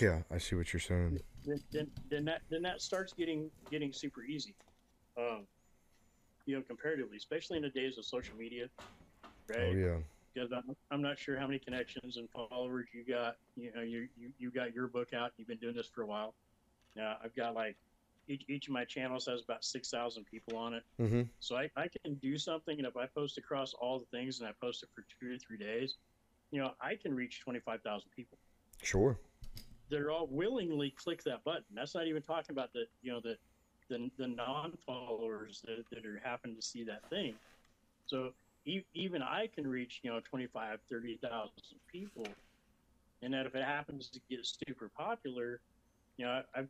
[0.01, 1.21] Yeah, I see what you're saying.
[1.47, 4.55] then, then, then that then that starts getting getting super easy,
[5.19, 5.47] um,
[6.47, 8.69] you know, comparatively, especially in the days of social media,
[9.49, 9.59] right?
[9.59, 9.97] Oh, yeah.
[10.33, 13.37] Because I'm, I'm not sure how many connections and followers you got.
[13.57, 15.33] You know, you you, you got your book out.
[15.39, 16.35] You've been doing this for a while.
[16.95, 17.77] Now I've got like
[18.31, 20.85] each, each of my channels has about six thousand people on it.
[21.01, 21.23] Mm-hmm.
[21.41, 24.49] So I, I can do something, and if I post across all the things and
[24.49, 25.97] I post it for two to three days,
[26.51, 28.39] you know, I can reach twenty five thousand people
[28.83, 29.19] Sure.
[29.91, 31.65] they're all willingly click that button.
[31.75, 33.37] That's not even talking about the you know the
[33.89, 37.35] the, the non-followers that, that are happen to see that thing.
[38.07, 38.31] So
[38.65, 41.51] e- even I can reach you know 25, 30,000
[41.91, 42.25] people,
[43.23, 45.61] and that if it happens to get super popular,
[46.17, 46.61] you know I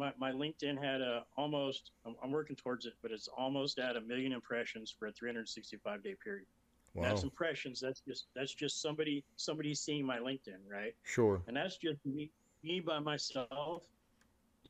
[0.00, 3.96] my, my LinkedIn had a almost I'm, I'm working towards it, but it's almost at
[3.96, 6.46] a million impressions for a 365 day period.
[6.94, 7.08] Wow.
[7.08, 7.80] That's impressions.
[7.80, 10.94] That's just that's just somebody somebody seeing my LinkedIn, right?
[11.04, 11.42] Sure.
[11.46, 12.30] and that's just me,
[12.64, 13.84] me by myself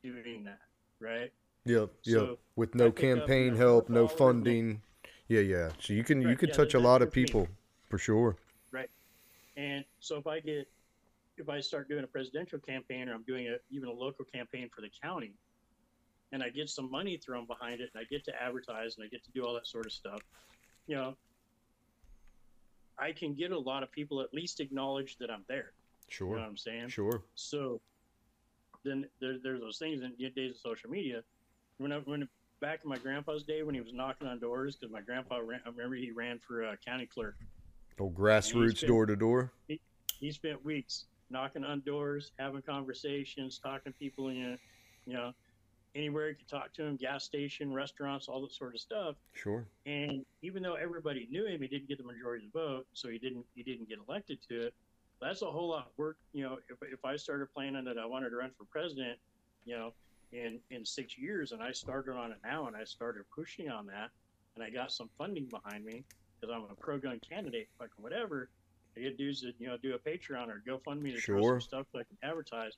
[0.02, 0.60] doing that,
[0.98, 1.32] right?
[1.64, 1.90] Yep.
[2.04, 2.20] Yep.
[2.20, 4.82] So, With no campaign help, no funding.
[5.28, 5.70] Yeah, yeah.
[5.78, 7.24] So you can you can yeah, touch a lot of that's me.
[7.24, 7.48] people
[7.88, 8.36] for sure.
[8.72, 8.90] Right.
[9.56, 10.68] And so if I get,
[11.40, 14.68] if I start doing a presidential campaign or I'm doing a, even a local campaign
[14.72, 15.32] for the county,
[16.32, 19.08] and I get some money thrown behind it, and I get to advertise and I
[19.08, 20.20] get to do all that sort of stuff,
[20.86, 21.16] you know,
[22.98, 25.72] I can get a lot of people at least acknowledge that I'm there.
[26.20, 26.46] You know what Sure.
[26.46, 26.88] I'm saying?
[26.88, 27.22] Sure.
[27.34, 27.80] So
[28.84, 31.22] then there, there's those things in the days of social media.
[31.78, 32.28] When I, when
[32.60, 35.60] back in my grandpa's day when he was knocking on doors, because my grandpa ran,
[35.64, 37.36] I remember he ran for a county clerk.
[37.98, 39.52] Oh, grassroots door to door.
[39.66, 44.58] He spent weeks knocking on doors, having conversations, talking to people in,
[45.06, 45.32] you know,
[45.94, 49.16] anywhere you could talk to him, gas station, restaurants, all that sort of stuff.
[49.34, 49.66] Sure.
[49.86, 53.08] And even though everybody knew him, he didn't get the majority of the vote, so
[53.08, 54.74] he didn't he didn't get elected to it.
[55.20, 56.16] That's a whole lot of work.
[56.32, 59.18] You know, if, if I started planning that I wanted to run for president,
[59.64, 59.92] you know,
[60.32, 63.86] in in six years, and I started on it now, and I started pushing on
[63.86, 64.10] that,
[64.54, 66.04] and I got some funding behind me
[66.40, 68.48] because I'm a pro-gun candidate, fucking whatever.
[68.96, 71.54] I get dudes that you know do a Patreon or GoFundMe to Sure.
[71.54, 72.72] some stuff so I can advertise.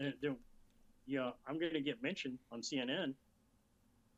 [0.00, 0.36] And then,
[1.06, 3.14] you know, I'm going to get mentioned on CNN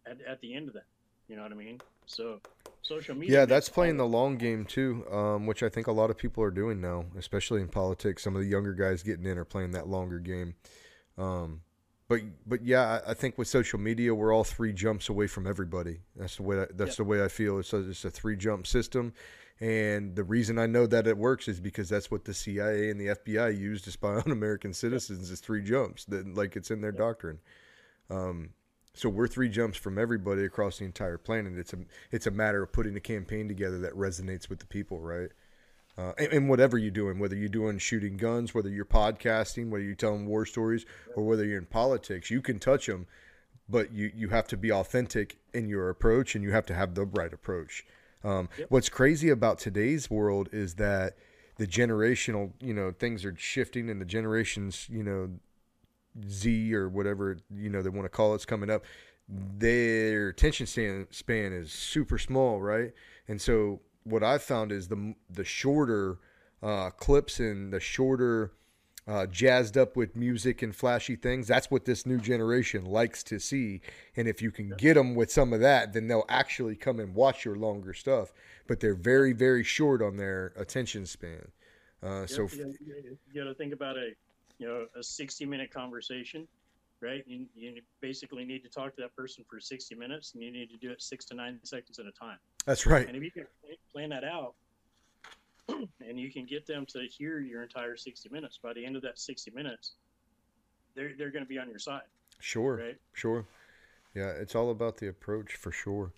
[0.06, 0.84] at, at the end of that.
[1.28, 1.80] You know what I mean?
[2.06, 2.40] So
[2.82, 3.40] social media.
[3.40, 6.42] Yeah, that's playing the long game too, um, which I think a lot of people
[6.42, 8.22] are doing now, especially in politics.
[8.24, 10.54] Some of the younger guys getting in are playing that longer game.
[11.16, 11.60] Um,
[12.08, 15.46] but but yeah, I, I think with social media, we're all three jumps away from
[15.46, 16.00] everybody.
[16.16, 17.04] That's the way I, that's Yeah.
[17.04, 17.58] the way I feel.
[17.60, 19.12] It's a, it's a three jump system,
[19.60, 22.98] and the reason I know that it works is because that's what the CIA and
[22.98, 26.04] the FBI use to spy on American citizens is three jumps.
[26.06, 27.40] That like it's in their doctrine.
[28.08, 28.50] Um,
[28.94, 31.58] so we're three jumps from everybody across the entire planet.
[31.58, 31.78] It's a
[32.10, 35.30] it's a matter of putting a campaign together that resonates with the people, right?
[35.98, 39.84] Uh, and, and whatever you're doing, whether you're doing shooting guns, whether you're podcasting, whether
[39.84, 43.06] you're telling war stories, or whether you're in politics, you can touch them,
[43.68, 46.94] but you you have to be authentic in your approach, and you have to have
[46.94, 47.84] the right approach.
[48.22, 51.16] Um, What's crazy about today's world is that
[51.56, 55.30] the generational, you know, things are shifting, and the generations, you know,
[56.28, 58.84] Z or whatever you know they want to call it's coming up,
[59.28, 62.92] their attention span span is super small, right?
[63.28, 66.18] And so what I've found is the the shorter
[66.62, 68.52] uh, clips and the shorter
[69.06, 71.46] uh, jazzed up with music and flashy things.
[71.46, 73.80] That's what this new generation likes to see.
[74.16, 77.14] And if you can get them with some of that, then they'll actually come and
[77.14, 78.32] watch your longer stuff.
[78.66, 81.48] But they're very very short on their attention span.
[82.02, 82.76] Uh, so you, gotta-
[83.32, 84.10] you got to think about a
[84.58, 86.46] you know a 60 minute conversation
[87.00, 90.52] right you, you basically need to talk to that person for 60 minutes and you
[90.52, 92.36] need to do it six to nine seconds at a time
[92.66, 93.08] that's right.
[93.08, 93.46] and if you can
[93.92, 94.54] plan that out
[96.08, 99.02] and you can get them to hear your entire 60 minutes by the end of
[99.02, 99.94] that 60 minutes
[100.94, 102.02] they're, they're going to be on your side
[102.38, 102.76] Sure.
[102.76, 103.46] right Sure.
[104.14, 106.12] Yeah, it's all about the approach for sure.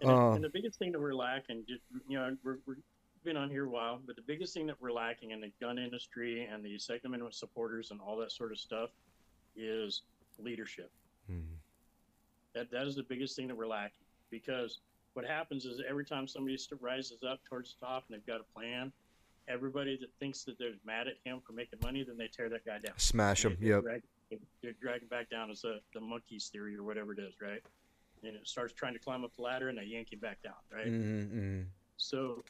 [0.00, 2.76] And, Uh, and the biggest thing that we're lacking, just, you know, we're, we're
[3.24, 5.78] been on here a while, but the biggest thing that we're lacking in the gun
[5.78, 8.90] industry and the Second Amendment supporters and all that sort of stuff
[9.56, 10.02] is
[10.38, 10.90] leadership.
[11.30, 11.56] Mhm.
[12.54, 14.80] That that is the biggest thing that we're lacking because
[15.18, 18.44] what happens is every time somebody rises up towards the top and they've got a
[18.56, 18.92] plan,
[19.48, 22.64] everybody that thinks that they're mad at him for making money, then they tear that
[22.64, 22.96] guy down.
[22.98, 23.56] Smash him.
[23.60, 23.82] Yep.
[23.82, 27.18] Drag, they- they drag him back down as the, the monkeys theory or whatever it
[27.18, 27.60] is, right?
[28.22, 30.54] And it starts trying to climb up the ladder and they yank him back down,
[30.72, 30.86] right?
[30.86, 31.62] Mm-hmm.
[31.96, 32.44] So,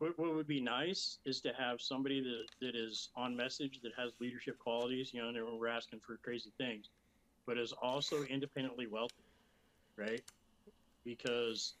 [0.00, 3.92] what, what would be nice is to have somebody that, that is on message, that
[3.96, 6.90] has leadership qualities, you know, and we're asking for crazy things,
[7.46, 9.14] but is also independently wealthy,
[9.96, 10.20] right?
[11.04, 11.74] Because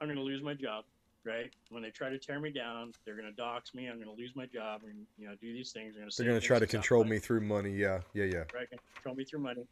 [0.00, 0.84] I'm going to lose my job,
[1.24, 1.50] right?
[1.70, 3.86] When they try to tear me down, they're going to dox me.
[3.86, 5.94] I'm going to lose my job and, you know, do these things.
[5.94, 7.72] They're going to try to control me through money.
[7.72, 8.00] Yeah.
[8.12, 8.24] Yeah.
[8.24, 8.44] Yeah.
[8.54, 8.68] right?
[8.94, 9.66] Control me through money.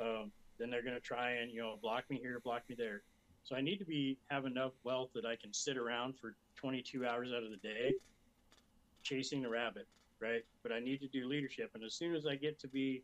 [0.00, 3.02] Um, then they're going to try and you know block me here, block me there.
[3.44, 7.04] So I need to be have enough wealth that I can sit around for 22
[7.04, 7.94] hours out of the day,
[9.02, 9.86] chasing the rabbit,
[10.20, 10.44] right?
[10.62, 13.02] But I need to do leadership, and as soon as I get to be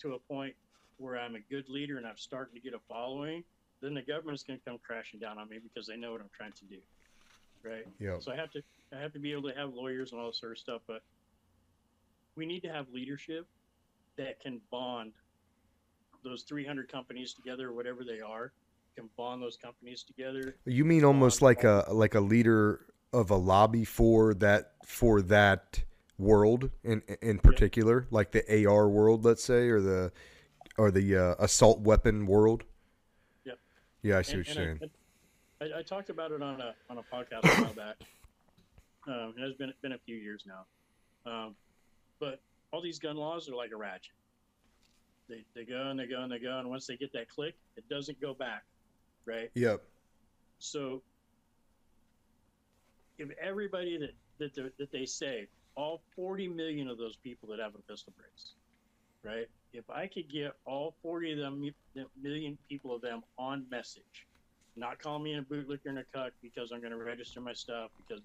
[0.00, 0.54] to a point
[1.02, 3.44] where I'm a good leader and I'm starting to get a following,
[3.80, 6.30] then the government's going to come crashing down on me because they know what I'm
[6.36, 6.78] trying to do,
[7.64, 7.84] right?
[7.98, 8.22] Yep.
[8.22, 8.62] So I have to
[8.96, 11.02] I have to be able to have lawyers and all this sort of stuff, but
[12.36, 13.46] we need to have leadership
[14.16, 15.12] that can bond
[16.24, 18.52] those 300 companies together, whatever they are,
[18.94, 20.56] can bond those companies together.
[20.64, 25.82] You mean almost like a like a leader of a lobby for that for that
[26.18, 30.12] world in in particular, like the AR world, let's say, or the
[30.78, 32.64] or the uh, assault weapon world.
[33.44, 33.58] Yep.
[34.02, 34.80] Yeah, I see And- what you're saying.
[35.60, 37.96] I, I, I talked about it on a on a podcast a while back.
[39.06, 41.54] Um, it's been been a few years now, um,
[42.20, 42.40] but
[42.72, 44.12] all these gun laws are like a ratchet.
[45.28, 47.54] They, they go and they go and they go, and once they get that click,
[47.76, 48.64] it doesn't go back,
[49.24, 49.50] right?
[49.54, 49.82] Yep.
[50.58, 51.02] So
[53.18, 54.14] if everybody that
[54.54, 55.46] that that they say,
[55.76, 58.52] all 40 million of those people that have a pistol brace,
[59.24, 59.48] right?
[59.72, 61.72] If I could get all 40 of them
[62.22, 64.26] million people of them on message,
[64.76, 67.90] not call me a bootlicker and a cuck because I'm going to register my stuff
[67.96, 68.22] because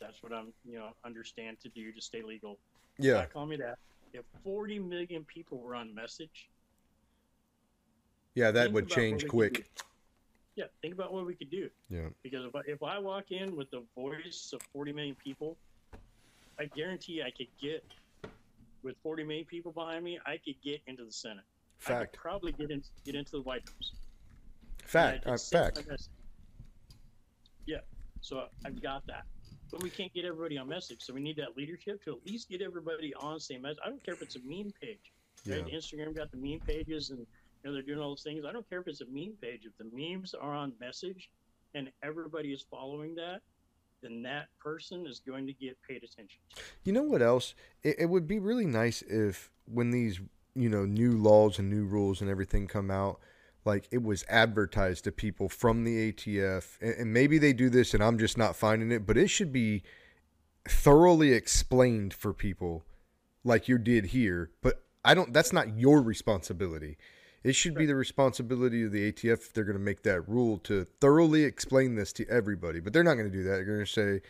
[0.00, 2.58] that's what I'm, you know, understand to do to stay legal.
[2.98, 3.14] Yeah.
[3.14, 3.78] Not call me that.
[4.12, 6.48] If 40 million people were on message,
[8.34, 9.68] yeah, that would change quick.
[10.54, 11.68] Yeah, think about what we could do.
[11.90, 12.08] Yeah.
[12.22, 15.56] Because if I, if I walk in with the voice of 40 million people,
[16.58, 17.84] I guarantee I could get,
[18.82, 21.44] with 40 million people behind me, I could get into the Senate.
[21.80, 22.12] I Fact.
[22.12, 23.92] could probably get in, get into the White House.
[24.84, 25.26] Fact.
[25.26, 25.86] I Uh, fact.
[27.66, 27.78] Yeah,
[28.20, 29.24] so I've got that.
[29.70, 32.48] But we can't get everybody on message, so we need that leadership to at least
[32.48, 33.78] get everybody on the same message.
[33.84, 35.12] I don't care if it's a meme page.
[35.46, 35.64] Right?
[35.68, 35.78] Yeah.
[35.78, 37.26] Instagram got the meme pages and you
[37.64, 38.44] know they're doing all those things.
[38.48, 39.66] I don't care if it's a meme page.
[39.66, 41.30] If the memes are on message
[41.74, 43.40] and everybody is following that,
[44.02, 46.62] then that person is going to get paid attention to.
[46.84, 47.54] You know what else?
[47.82, 50.20] It, it would be really nice if when these
[50.54, 53.20] you know new laws and new rules and everything come out,
[53.64, 57.94] like it was advertised to people from the ATF, and, and maybe they do this
[57.94, 59.82] and I'm just not finding it, but it should be
[60.68, 62.84] thoroughly explained for people,
[63.44, 64.50] like you did here.
[64.62, 65.32] But I don't.
[65.32, 66.98] That's not your responsibility.
[67.44, 70.58] It should be the responsibility of the ATF if they're going to make that rule
[70.58, 72.80] to thoroughly explain this to everybody.
[72.80, 73.50] But they're not going to do that.
[73.50, 74.20] They're going to say,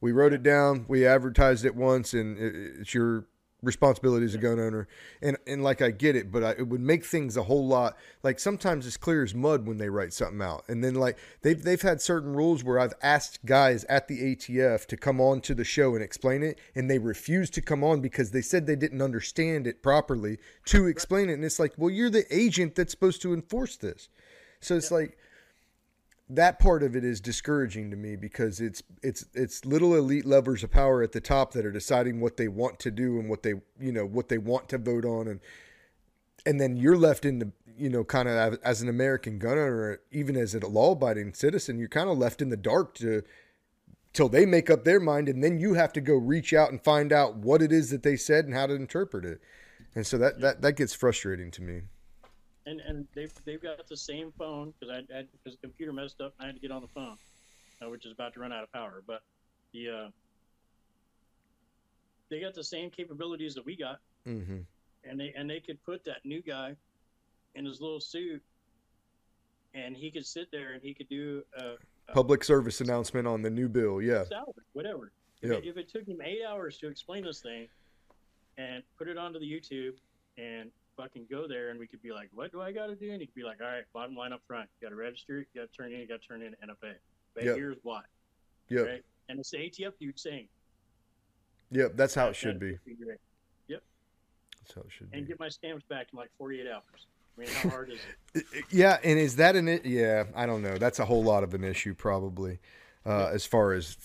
[0.00, 3.26] we wrote it down, we advertised it once, and it- it's your
[3.62, 4.88] responsibility as a gun owner.
[5.22, 7.96] And and like I get it, but I, it would make things a whole lot
[8.22, 10.64] like sometimes it's clear as mud when they write something out.
[10.68, 14.86] And then like they've they've had certain rules where I've asked guys at the ATF
[14.86, 18.00] to come on to the show and explain it, and they refused to come on
[18.00, 21.34] because they said they didn't understand it properly to explain it.
[21.34, 24.08] And it's like, well, you're the agent that's supposed to enforce this.
[24.60, 25.18] So it's like
[26.28, 30.64] that part of it is discouraging to me because it's it's it's little elite levers
[30.64, 33.42] of power at the top that are deciding what they want to do and what
[33.42, 35.28] they you know what they want to vote on.
[35.28, 35.40] And
[36.44, 40.00] and then you're left in the you know kind of as an American gun owner
[40.10, 43.22] even as a law abiding citizen you're kind of left in the dark to
[44.12, 46.82] till they make up their mind and then you have to go reach out and
[46.82, 49.40] find out what it is that they said and how to interpret it.
[49.94, 51.82] And so that that that gets frustrating to me
[52.66, 56.20] And and they've they've got the same phone because I had because the computer messed
[56.20, 57.16] up and I had to get on the phone,
[57.80, 59.02] uh, which is about to run out of power.
[59.06, 59.22] But
[59.72, 60.08] the uh,
[62.28, 64.58] they got the same capabilities that we got, hmm
[65.08, 66.74] and they and they could put that new guy
[67.54, 68.42] in his little suit,
[69.74, 71.74] and he could sit there and he could do a,
[72.08, 74.24] a public service announcement on the new bill yeah
[74.72, 75.12] whatever.
[75.42, 75.62] If, Yep.
[75.62, 77.68] it, if it took him eight hours to explain this thing,
[78.58, 79.92] and put it onto the YouTube
[80.38, 83.10] and fucking go there, and we could be like, "What do I got to do?"
[83.10, 85.38] And he could be like, "All right, bottom line up front, you got to register,
[85.40, 86.94] you got to turn in, you got to turn in NFA.
[87.34, 87.56] But Yep.
[87.56, 88.02] here's why,
[88.70, 89.04] yep right?
[89.28, 90.48] And it's the ATF dude saying,
[91.70, 93.18] yep that's how it should be great.
[93.68, 96.82] that's how it should And be get my stamps back in like 48 hours.
[97.36, 97.98] I mean, how hard is
[98.34, 98.44] it?
[98.70, 99.80] Yeah, and is that an?
[99.84, 100.76] Yeah, I don't know.
[100.78, 102.58] That's a whole lot of an issue, probably.
[103.04, 103.96] Uh, as far as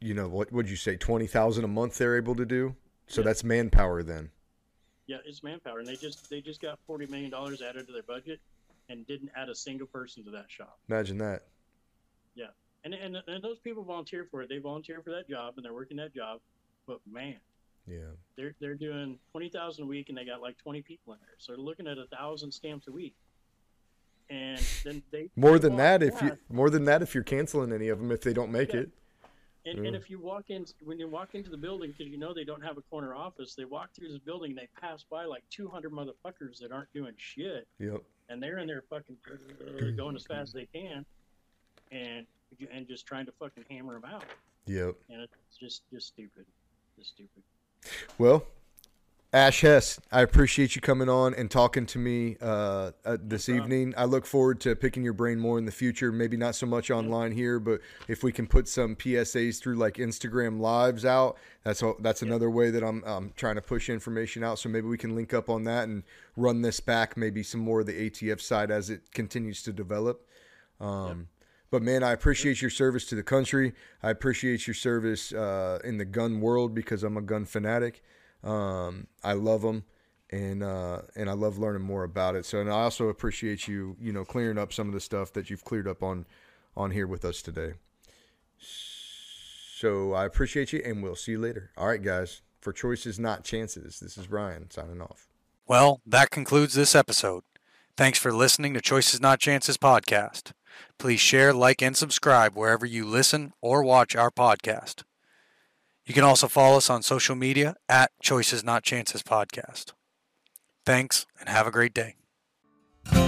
[0.00, 0.96] you know, what would you say?
[0.96, 2.76] Twenty thousand a month they're able to do.
[3.06, 3.26] So Yeah.
[3.26, 4.30] that's manpower then.
[5.06, 8.02] Yeah, it's manpower, and they just they just got 40 million dollars added to their
[8.02, 8.40] budget,
[8.88, 10.78] and didn't add a single person to that shop.
[10.88, 11.44] Imagine that.
[12.34, 12.46] Yeah,
[12.84, 14.48] and, and and those people volunteer for it.
[14.48, 16.40] They volunteer for that job, and they're working that job.
[16.88, 17.36] But man,
[17.86, 18.10] Yeah.
[18.36, 21.34] they're they're doing twenty thousand a week, and they got like twenty people in there.
[21.38, 23.14] So they're looking at a thousand stamps a week.
[24.28, 27.88] And then they More than that, if you more than that, if you're canceling any
[27.88, 28.80] of them, if they don't make Yeah.
[28.80, 28.90] it.
[29.66, 29.98] And, and mm.
[29.98, 32.62] if you walk in when you walk into the building because you know they don't
[32.62, 35.68] have a corner office, they walk through this building, and they pass by like two
[35.68, 38.02] hundred motherfuckers that aren't doing shit, Yep.
[38.28, 39.16] and they're in there fucking
[39.96, 41.04] going as fast as they can,
[41.90, 42.26] and
[42.72, 44.24] and just trying to fucking hammer them out,
[44.66, 44.94] Yep.
[45.10, 46.46] and it's just just stupid,
[46.96, 47.42] just stupid.
[48.18, 48.46] Well,
[49.32, 53.92] Ash Hess, I appreciate you coming on and talking to me uh, uh, this evening.
[53.96, 56.10] I look forward to picking your brain more in the future.
[56.10, 59.94] Maybe not so much online here, but if we can put some PSAs through like
[59.94, 64.42] Instagram lives out, that's all, that's another way that I'm um, trying to push information
[64.42, 64.58] out.
[64.58, 66.04] So maybe we can link up on that and
[66.36, 67.16] run this back.
[67.16, 70.26] Maybe some more of the ATF side as it continues to develop.
[70.80, 71.28] Um,
[71.70, 73.74] But man, I appreciate your service to the country.
[74.02, 78.02] I appreciate your service uh, in the gun world because I'm a gun fanatic.
[78.46, 79.84] Um, I love them,
[80.30, 82.46] and uh, and I love learning more about it.
[82.46, 85.50] So, and I also appreciate you, you know, clearing up some of the stuff that
[85.50, 86.26] you've cleared up on
[86.76, 87.74] on here with us today.
[88.58, 91.70] So I appreciate you, and we'll see you later.
[91.76, 92.42] All right, guys.
[92.60, 94.00] For choices, not chances.
[94.00, 95.28] This is Ryan signing off.
[95.68, 97.44] Well, that concludes this episode.
[97.96, 100.52] Thanks for listening to Choices Not Chances podcast.
[100.98, 105.02] Please share, like, and subscribe wherever you listen or watch our podcast.
[106.06, 109.92] You can also follow us on social media at Choices Not Chances Podcast.
[110.84, 112.14] Thanks and have a great day.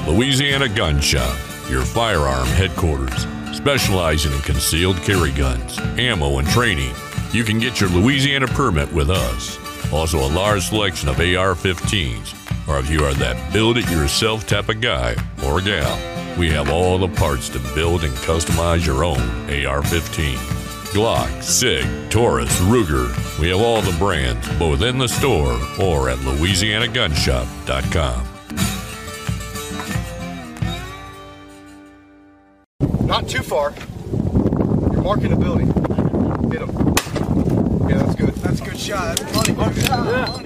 [0.07, 1.37] Louisiana Gun Shop,
[1.69, 6.95] your firearm headquarters, specializing in concealed carry guns, ammo, and training.
[7.33, 9.59] You can get your Louisiana permit with us.
[9.93, 14.47] Also, a large selection of AR 15s, or if you are that build it yourself
[14.47, 15.99] type of guy or gal,
[16.39, 20.58] we have all the parts to build and customize your own AR 15.
[20.93, 23.09] Glock, SIG, Taurus, Ruger.
[23.39, 28.27] We have all the brands, both in the store or at LouisianaGunshop.com.
[33.07, 33.75] Not too far.
[34.93, 35.67] You're marking a building.
[36.51, 36.71] Hit him.
[37.89, 38.35] Yeah, that's good.
[38.37, 39.19] That's a good shot.
[39.19, 39.83] That's money.
[39.83, 40.43] Yeah.